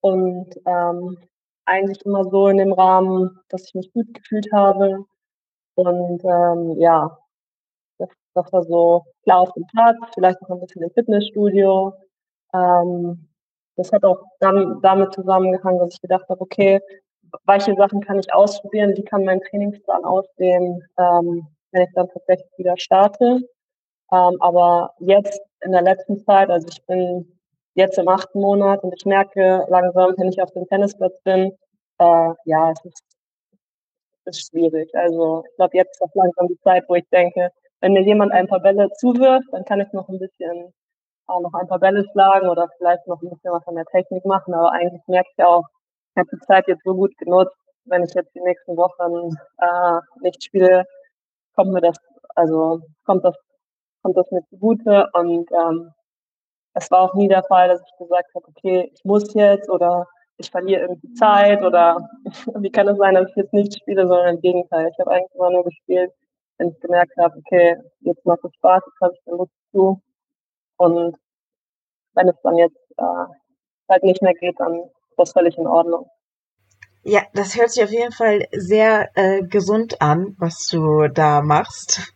und 0.00 0.48
ähm, 0.66 1.18
eigentlich 1.64 2.04
immer 2.04 2.24
so 2.24 2.48
in 2.48 2.58
dem 2.58 2.72
Rahmen, 2.72 3.38
dass 3.48 3.64
ich 3.66 3.74
mich 3.74 3.92
gut 3.92 4.12
gefühlt 4.14 4.48
habe. 4.52 5.04
Und 5.74 6.24
ähm, 6.24 6.78
ja, 6.78 7.18
das, 7.98 8.52
war 8.52 8.62
so 8.62 9.04
klar 9.24 9.40
auf 9.40 9.52
dem 9.54 9.66
Platz, 9.66 9.96
vielleicht 10.14 10.40
noch 10.42 10.50
ein 10.50 10.60
bisschen 10.60 10.82
im 10.82 10.90
Fitnessstudio. 10.90 11.94
Ähm, 12.54 13.28
das 13.76 13.92
hat 13.92 14.04
auch 14.04 14.22
dann 14.40 14.80
damit 14.82 15.12
zusammengehangen, 15.14 15.80
dass 15.80 15.94
ich 15.94 16.00
gedacht 16.00 16.28
habe, 16.28 16.40
okay, 16.40 16.80
welche 17.44 17.74
Sachen 17.74 18.00
kann 18.00 18.18
ich 18.18 18.32
ausprobieren, 18.32 18.96
wie 18.96 19.04
kann 19.04 19.24
mein 19.24 19.40
Trainingsplan 19.40 20.04
aussehen, 20.04 20.82
ähm, 20.98 21.46
wenn 21.72 21.82
ich 21.82 21.92
dann 21.94 22.08
tatsächlich 22.08 22.50
wieder 22.56 22.76
starte. 22.78 23.40
Ähm, 24.12 24.36
aber 24.40 24.94
jetzt 25.00 25.40
in 25.62 25.72
der 25.72 25.82
letzten 25.82 26.18
Zeit, 26.24 26.48
also 26.50 26.68
ich 26.68 26.84
bin 26.86 27.38
jetzt 27.74 27.98
im 27.98 28.08
achten 28.08 28.40
Monat 28.40 28.82
und 28.82 28.94
ich 28.96 29.04
merke 29.04 29.66
langsam, 29.68 30.14
wenn 30.16 30.28
ich 30.28 30.40
auf 30.40 30.50
dem 30.52 30.66
Tennisplatz 30.66 31.14
bin, 31.24 31.52
äh, 31.98 32.32
ja, 32.44 32.70
es 32.72 32.84
ist, 32.84 33.02
es 34.24 34.38
ist 34.38 34.50
schwierig. 34.50 34.94
Also 34.94 35.44
ich 35.48 35.56
glaube, 35.56 35.76
jetzt 35.76 35.90
ist 35.96 36.02
auch 36.02 36.14
langsam 36.14 36.48
die 36.48 36.58
Zeit, 36.60 36.84
wo 36.88 36.94
ich 36.94 37.08
denke, 37.10 37.50
wenn 37.80 37.92
mir 37.92 38.02
jemand 38.02 38.32
ein 38.32 38.48
paar 38.48 38.60
Bälle 38.60 38.90
zuwirft, 38.92 39.48
dann 39.52 39.64
kann 39.64 39.80
ich 39.80 39.92
noch 39.92 40.08
ein 40.08 40.18
bisschen 40.18 40.72
auch 41.26 41.40
noch 41.40 41.54
ein 41.54 41.66
paar 41.66 41.78
Bälle 41.78 42.04
schlagen 42.12 42.48
oder 42.48 42.68
vielleicht 42.78 43.06
noch 43.06 43.20
ein 43.20 43.30
bisschen 43.30 43.52
was 43.52 43.66
an 43.66 43.74
der 43.74 43.84
Technik 43.86 44.24
machen. 44.24 44.54
Aber 44.54 44.72
eigentlich 44.72 45.02
merke 45.06 45.28
ich 45.36 45.44
auch, 45.44 45.64
ich 46.14 46.20
habe 46.20 46.28
die 46.32 46.46
Zeit 46.46 46.68
jetzt 46.68 46.84
so 46.84 46.94
gut 46.94 47.16
genutzt, 47.18 47.56
wenn 47.84 48.04
ich 48.04 48.14
jetzt 48.14 48.34
die 48.34 48.40
nächsten 48.40 48.76
Wochen 48.76 49.36
äh, 49.58 50.00
nicht 50.20 50.42
spiele, 50.44 50.84
kommt 51.54 51.72
mir 51.72 51.80
das, 51.80 51.96
also 52.34 52.80
kommt 53.04 53.24
das, 53.24 53.34
kommt 54.02 54.16
das 54.16 54.30
mir 54.30 54.42
zugute. 54.50 55.08
Und 55.12 55.50
ähm, 55.52 55.92
es 56.74 56.90
war 56.90 57.00
auch 57.00 57.14
nie 57.14 57.28
der 57.28 57.42
Fall, 57.44 57.68
dass 57.68 57.80
ich 57.80 57.98
gesagt 57.98 58.34
habe, 58.34 58.46
okay, 58.48 58.90
ich 58.92 59.04
muss 59.04 59.32
jetzt 59.34 59.68
oder 59.70 60.06
ich 60.38 60.50
verliere 60.50 60.82
irgendwie 60.82 61.12
Zeit 61.14 61.62
oder 61.62 62.08
wie 62.60 62.70
kann 62.70 62.88
es 62.88 62.98
sein, 62.98 63.14
dass 63.14 63.28
ich 63.30 63.36
jetzt 63.36 63.52
nicht 63.52 63.78
spiele, 63.78 64.06
sondern 64.06 64.36
im 64.36 64.40
Gegenteil. 64.40 64.90
Ich 64.92 64.98
habe 64.98 65.10
eigentlich 65.10 65.34
immer 65.34 65.50
nur 65.50 65.64
gespielt, 65.64 66.12
wenn 66.58 66.70
ich 66.70 66.80
gemerkt 66.80 67.12
habe, 67.18 67.36
okay, 67.38 67.76
jetzt 68.00 68.24
macht 68.24 68.44
es 68.44 68.54
Spaß, 68.54 68.82
jetzt 68.86 69.00
habe 69.00 69.14
ich 69.14 69.20
da 69.24 69.32
Lust 69.32 69.52
zu. 69.72 70.00
Und 70.76 71.16
wenn 72.14 72.28
es 72.28 72.36
dann 72.42 72.56
jetzt 72.56 72.78
äh, 72.96 73.26
halt 73.88 74.02
nicht 74.02 74.22
mehr 74.22 74.34
geht, 74.34 74.58
dann 74.58 74.74
ist 74.74 75.18
das 75.18 75.32
völlig 75.32 75.56
in 75.58 75.66
Ordnung. 75.66 76.08
Ja, 77.02 77.22
das 77.34 77.56
hört 77.56 77.70
sich 77.70 77.84
auf 77.84 77.92
jeden 77.92 78.12
Fall 78.12 78.46
sehr 78.50 79.10
äh, 79.14 79.42
gesund 79.42 80.02
an, 80.02 80.34
was 80.38 80.66
du 80.66 81.08
da 81.08 81.40
machst. 81.40 82.12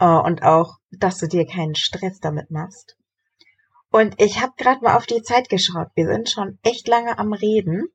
Äh, 0.00 0.06
und 0.06 0.42
auch, 0.42 0.78
dass 0.90 1.18
du 1.18 1.28
dir 1.28 1.46
keinen 1.46 1.76
Stress 1.76 2.18
damit 2.18 2.50
machst. 2.50 2.96
Und 3.92 4.20
ich 4.20 4.40
habe 4.40 4.52
gerade 4.56 4.82
mal 4.82 4.96
auf 4.96 5.06
die 5.06 5.22
Zeit 5.22 5.48
geschaut. 5.48 5.88
Wir 5.94 6.06
sind 6.06 6.28
schon 6.28 6.58
echt 6.64 6.88
lange 6.88 7.18
am 7.18 7.32
Reden. 7.32 7.88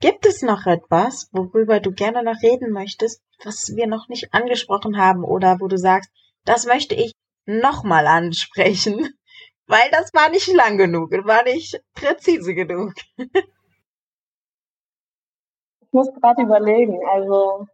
Gibt 0.00 0.26
es 0.26 0.42
noch 0.42 0.66
etwas, 0.66 1.28
worüber 1.32 1.80
du 1.80 1.92
gerne 1.92 2.22
noch 2.22 2.42
reden 2.42 2.72
möchtest, 2.72 3.22
was 3.44 3.72
wir 3.74 3.86
noch 3.86 4.08
nicht 4.08 4.34
angesprochen 4.34 4.98
haben 4.98 5.24
oder 5.24 5.60
wo 5.60 5.68
du 5.68 5.78
sagst, 5.78 6.10
das 6.44 6.66
möchte 6.66 6.94
ich 6.94 7.12
nochmal 7.46 8.06
ansprechen, 8.06 9.08
weil 9.66 9.90
das 9.90 10.12
war 10.12 10.28
nicht 10.30 10.52
lang 10.52 10.78
genug, 10.78 11.10
war 11.26 11.44
nicht 11.44 11.80
präzise 11.94 12.54
genug. 12.54 12.92
ich 13.16 13.30
muss 15.92 16.12
gerade 16.20 16.42
überlegen, 16.42 16.98
also 17.08 17.66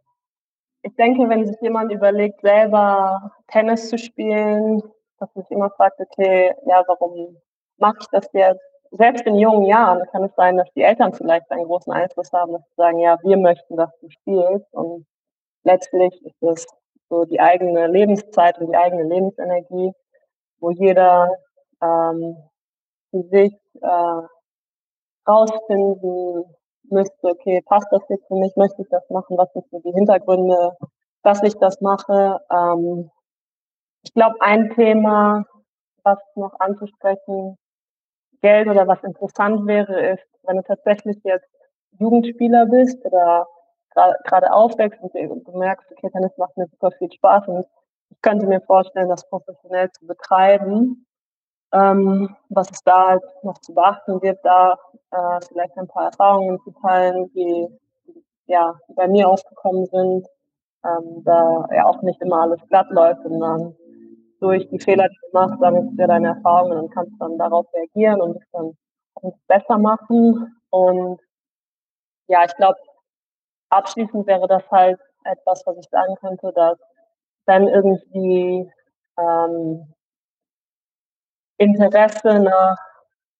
ich 0.83 0.95
denke, 0.95 1.27
wenn 1.29 1.45
sich 1.45 1.59
jemand 1.61 1.91
überlegt, 1.91 2.41
selber 2.41 3.31
Tennis 3.47 3.89
zu 3.89 3.97
spielen, 3.97 4.81
dass 5.19 5.33
sich 5.33 5.45
immer 5.49 5.69
fragt, 5.71 5.99
okay, 5.99 6.53
ja, 6.65 6.83
warum 6.87 7.37
mache 7.77 7.97
ich 8.01 8.07
das 8.11 8.29
jetzt? 8.33 8.70
Selbst 8.91 9.25
in 9.25 9.37
jungen 9.37 9.65
Jahren 9.65 10.05
kann 10.11 10.25
es 10.25 10.35
sein, 10.35 10.57
dass 10.57 10.69
die 10.73 10.81
Eltern 10.81 11.13
vielleicht 11.13 11.49
einen 11.49 11.63
großen 11.63 11.93
Einfluss 11.93 12.31
haben, 12.33 12.51
dass 12.51 12.63
sie 12.63 12.75
sagen, 12.75 12.99
ja, 12.99 13.17
wir 13.23 13.37
möchten, 13.37 13.77
dass 13.77 13.89
du 14.01 14.09
spielst. 14.09 14.73
Und 14.73 15.05
letztlich 15.63 16.13
ist 16.25 16.43
es 16.43 16.67
so 17.09 17.23
die 17.23 17.39
eigene 17.39 17.87
Lebenszeit 17.87 18.59
und 18.59 18.67
die 18.67 18.75
eigene 18.75 19.03
Lebensenergie, 19.03 19.93
wo 20.59 20.71
jeder 20.71 21.29
ähm, 21.81 22.35
für 23.11 23.23
sich 23.29 23.53
äh, 23.81 24.21
rausfinden 25.27 26.43
müsste, 26.89 27.27
okay, 27.27 27.61
passt 27.65 27.87
das 27.91 28.01
jetzt 28.09 28.27
für 28.27 28.35
mich, 28.35 28.53
möchte 28.57 28.81
ich 28.81 28.89
das 28.89 29.09
machen, 29.09 29.37
was 29.37 29.51
sind 29.53 29.65
so 29.71 29.79
die 29.79 29.93
Hintergründe, 29.93 30.75
dass 31.23 31.41
ich 31.43 31.55
das 31.59 31.79
mache. 31.79 32.39
Ähm, 32.51 33.09
ich 34.03 34.13
glaube, 34.13 34.35
ein 34.41 34.69
Thema, 34.71 35.45
was 36.03 36.19
noch 36.35 36.59
anzusprechen 36.59 37.57
Geld 38.41 38.67
oder 38.67 38.87
was 38.87 39.03
interessant 39.03 39.65
wäre, 39.67 40.13
ist, 40.13 40.25
wenn 40.43 40.57
du 40.57 40.63
tatsächlich 40.63 41.17
jetzt 41.23 41.49
Jugendspieler 41.99 42.65
bist 42.65 43.03
oder 43.05 43.47
gerade 44.23 44.53
aufwächst 44.53 45.01
und 45.01 45.13
du 45.13 45.57
merkst, 45.57 45.91
okay, 45.91 46.09
Tennis 46.09 46.37
macht 46.37 46.55
mir 46.57 46.67
super 46.67 46.91
viel 46.91 47.11
Spaß 47.11 47.47
und 47.47 47.65
ich 48.09 48.21
könnte 48.21 48.45
mir 48.45 48.61
vorstellen, 48.61 49.09
das 49.09 49.27
professionell 49.29 49.91
zu 49.91 50.05
betreiben. 50.07 51.05
Ähm, 51.73 52.35
was 52.49 52.69
es 52.69 52.83
da 52.83 53.07
halt 53.07 53.23
noch 53.43 53.57
zu 53.59 53.73
beachten 53.73 54.19
gibt, 54.19 54.43
da 54.43 54.77
äh, 55.11 55.39
vielleicht 55.47 55.77
ein 55.77 55.87
paar 55.87 56.05
Erfahrungen 56.05 56.59
zu 56.59 56.71
teilen, 56.81 57.31
die, 57.33 57.67
ja, 58.47 58.77
bei 58.89 59.07
mir 59.07 59.29
aufgekommen 59.29 59.85
sind, 59.85 60.27
ähm, 60.83 61.23
da 61.23 61.67
ja 61.73 61.85
auch 61.85 62.01
nicht 62.01 62.21
immer 62.21 62.41
alles 62.41 62.59
glatt 62.67 62.89
läuft, 62.89 63.23
sondern 63.23 63.75
durch 64.41 64.67
die 64.69 64.79
Fehler, 64.79 65.07
die 65.07 65.17
du 65.21 65.29
machst, 65.33 65.59
sammelst 65.59 65.91
du 65.97 66.07
deine 66.07 66.29
Erfahrungen 66.29 66.77
und 66.79 66.91
kannst 66.91 67.13
dann 67.19 67.37
darauf 67.37 67.67
reagieren 67.73 68.21
und 68.21 68.37
es 68.37 68.43
dann 68.51 68.75
besser 69.47 69.77
machen. 69.77 70.59
Und 70.71 71.19
ja, 72.27 72.43
ich 72.43 72.55
glaube, 72.55 72.79
abschließend 73.69 74.25
wäre 74.25 74.47
das 74.47 74.69
halt 74.71 74.99
etwas, 75.25 75.63
was 75.65 75.77
ich 75.77 75.87
sagen 75.89 76.15
könnte, 76.15 76.51
dass 76.53 76.79
wenn 77.45 77.67
irgendwie 77.67 78.71
ähm, 79.19 79.93
Interesse 81.57 82.39
nach 82.39 82.77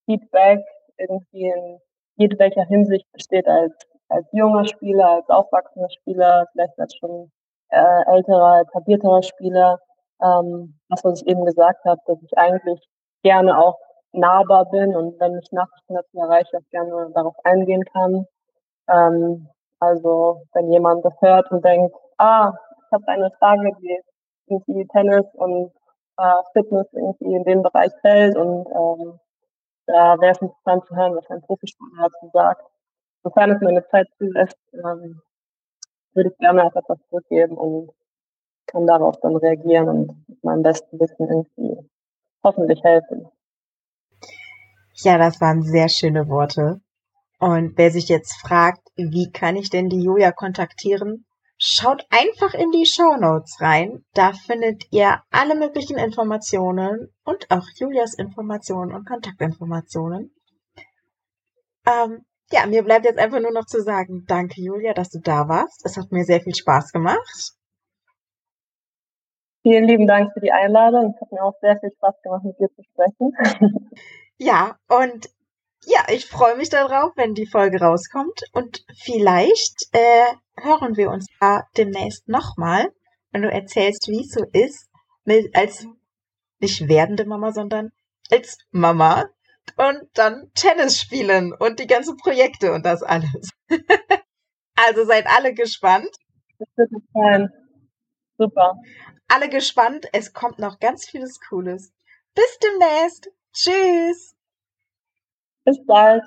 Feedback 0.05 0.63
irgendwie 0.97 1.49
in 1.49 1.79
jedwelcher 2.17 2.63
Hinsicht 2.65 3.11
besteht 3.11 3.47
als, 3.47 3.73
als 4.09 4.27
junger 4.31 4.65
Spieler, 4.65 5.09
als 5.09 5.29
aufwachsender 5.29 5.89
Spieler, 5.89 6.45
vielleicht 6.51 6.77
als 6.79 6.95
schon 6.95 7.31
äh, 7.69 8.03
älterer, 8.05 8.61
etablierterer 8.61 9.23
Spieler, 9.23 9.79
ähm, 10.21 10.79
das, 10.89 11.03
was 11.03 11.21
ich 11.21 11.27
eben 11.27 11.45
gesagt 11.45 11.83
habe, 11.85 12.01
dass 12.05 12.21
ich 12.21 12.37
eigentlich 12.37 12.79
gerne 13.23 13.57
auch 13.57 13.77
nahbar 14.13 14.65
bin 14.69 14.95
und 14.95 15.19
wenn 15.19 15.37
ich 15.39 15.51
Nachrichten 15.51 15.93
dazu 15.93 16.17
erreiche, 16.17 16.57
auch 16.57 16.69
gerne 16.71 17.11
darauf 17.13 17.35
eingehen 17.43 17.83
kann. 17.85 18.25
Ähm, 18.89 19.47
also 19.79 20.43
wenn 20.53 20.71
jemand 20.71 21.05
das 21.05 21.13
hört 21.21 21.49
und 21.51 21.63
denkt, 21.63 21.95
ah, 22.17 22.53
ich 22.85 22.91
habe 22.91 23.07
eine 23.07 23.31
Frage, 23.39 23.71
die 23.81 23.99
irgendwie 24.47 24.85
Tennis 24.87 25.25
und 25.33 25.71
äh, 26.17 26.43
Fitness 26.53 26.87
irgendwie 26.91 27.35
in 27.35 27.43
den 27.43 27.63
Bereich 27.63 27.91
fällt 28.01 28.35
und 28.37 28.67
ähm, 28.67 29.19
da 29.87 30.19
wäre 30.19 30.31
es 30.31 30.41
interessant 30.41 30.85
zu 30.85 30.95
hören, 30.95 31.15
was 31.15 31.29
ein 31.29 31.41
Profisportler 31.41 32.09
dazu 32.09 32.29
sagt. 32.33 32.63
Sofern 33.23 33.51
es 33.51 33.61
meine 33.61 33.85
Zeit 33.87 34.07
zulässt, 34.17 34.57
ähm, 34.73 35.21
würde 36.13 36.29
ich 36.29 36.37
gerne 36.37 36.63
auch 36.65 36.75
etwas 36.75 36.99
zurückgeben 37.09 37.57
und 37.57 37.91
kann 38.71 38.87
darauf 38.87 39.19
dann 39.21 39.35
reagieren 39.35 39.89
und 39.89 40.29
mit 40.29 40.43
meinem 40.43 40.63
besten 40.63 40.99
Wissen 40.99 41.27
irgendwie 41.27 41.89
hoffentlich 42.43 42.83
helfen. 42.83 43.27
Ja, 45.03 45.17
das 45.17 45.41
waren 45.41 45.61
sehr 45.63 45.89
schöne 45.89 46.27
Worte. 46.27 46.81
Und 47.39 47.77
wer 47.77 47.89
sich 47.89 48.07
jetzt 48.07 48.33
fragt, 48.39 48.87
wie 48.95 49.31
kann 49.31 49.55
ich 49.55 49.69
denn 49.69 49.89
die 49.89 50.03
Julia 50.03 50.31
kontaktieren? 50.31 51.25
Schaut 51.57 52.05
einfach 52.09 52.53
in 52.53 52.71
die 52.71 52.85
Show 52.85 53.17
Notes 53.17 53.57
rein. 53.61 54.03
Da 54.13 54.33
findet 54.33 54.85
ihr 54.91 55.21
alle 55.31 55.55
möglichen 55.55 55.97
Informationen 55.97 57.09
und 57.23 57.49
auch 57.51 57.65
Julias 57.75 58.15
Informationen 58.15 58.93
und 58.93 59.07
Kontaktinformationen. 59.07 60.33
Ähm, 61.85 62.25
ja, 62.51 62.65
mir 62.65 62.83
bleibt 62.83 63.05
jetzt 63.05 63.19
einfach 63.19 63.39
nur 63.39 63.51
noch 63.51 63.65
zu 63.65 63.81
sagen, 63.81 64.25
danke 64.27 64.61
Julia, 64.61 64.93
dass 64.93 65.09
du 65.09 65.19
da 65.19 65.47
warst. 65.47 65.85
Es 65.85 65.97
hat 65.97 66.11
mir 66.11 66.25
sehr 66.25 66.41
viel 66.41 66.55
Spaß 66.55 66.91
gemacht. 66.91 67.53
Vielen 69.63 69.85
lieben 69.85 70.07
Dank 70.07 70.33
für 70.33 70.39
die 70.39 70.51
Einladung. 70.51 71.13
Es 71.13 71.21
hat 71.21 71.31
mir 71.31 71.43
auch 71.43 71.55
sehr 71.61 71.79
viel 71.79 71.91
Spaß 71.91 72.15
gemacht, 72.23 72.43
mit 72.43 72.59
dir 72.59 72.69
zu 72.75 72.83
sprechen. 72.83 73.89
Ja, 74.43 74.79
und 74.87 75.29
ja, 75.85 75.99
ich 76.09 76.25
freue 76.25 76.57
mich 76.57 76.69
darauf, 76.69 77.11
wenn 77.15 77.35
die 77.35 77.45
Folge 77.45 77.79
rauskommt. 77.79 78.41
Und 78.53 78.83
vielleicht 78.97 79.87
äh, 79.91 80.33
hören 80.59 80.97
wir 80.97 81.11
uns 81.11 81.27
ja 81.39 81.67
demnächst 81.77 82.27
nochmal, 82.27 82.91
wenn 83.31 83.43
du 83.43 83.51
erzählst, 83.51 84.07
wie 84.07 84.21
es 84.21 84.31
so 84.31 84.43
ist, 84.51 84.89
mit, 85.25 85.55
als 85.55 85.85
nicht 86.59 86.87
werdende 86.87 87.25
Mama, 87.25 87.51
sondern 87.51 87.91
als 88.31 88.57
Mama 88.71 89.29
und 89.77 90.09
dann 90.15 90.51
Tennis 90.55 90.99
spielen 90.99 91.53
und 91.53 91.79
die 91.79 91.87
ganzen 91.87 92.17
Projekte 92.17 92.73
und 92.73 92.83
das 92.83 93.03
alles. 93.03 93.51
also 94.75 95.05
seid 95.05 95.27
alle 95.27 95.53
gespannt. 95.53 96.09
Das 96.57 96.89
wird 96.89 97.03
sein. 97.13 97.49
Super. 98.39 98.73
Alle 99.33 99.47
gespannt. 99.47 100.07
Es 100.11 100.33
kommt 100.33 100.59
noch 100.59 100.79
ganz 100.79 101.05
vieles 101.05 101.39
Cooles. 101.39 101.93
Bis 102.35 102.59
demnächst. 102.61 103.29
Tschüss. 103.53 104.35
Bis 105.63 105.77
bald. 105.85 106.23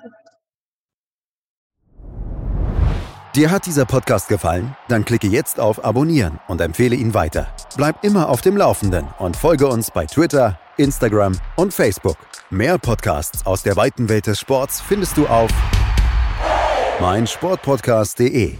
Dir 3.35 3.51
hat 3.51 3.67
dieser 3.67 3.85
Podcast 3.85 4.27
gefallen? 4.27 4.75
Dann 4.87 5.05
klicke 5.05 5.27
jetzt 5.27 5.59
auf 5.59 5.83
Abonnieren 5.85 6.39
und 6.47 6.61
empfehle 6.61 6.95
ihn 6.95 7.13
weiter. 7.13 7.53
Bleib 7.77 8.03
immer 8.03 8.29
auf 8.29 8.41
dem 8.41 8.57
Laufenden 8.57 9.07
und 9.19 9.35
folge 9.35 9.67
uns 9.67 9.91
bei 9.91 10.05
Twitter, 10.05 10.59
Instagram 10.77 11.39
und 11.57 11.73
Facebook. 11.73 12.17
Mehr 12.49 12.79
Podcasts 12.79 13.45
aus 13.45 13.61
der 13.61 13.75
weiten 13.75 14.09
Welt 14.09 14.25
des 14.25 14.39
Sports 14.39 14.81
findest 14.81 15.17
du 15.17 15.27
auf 15.27 15.51
meinsportpodcast.de. 17.01 18.57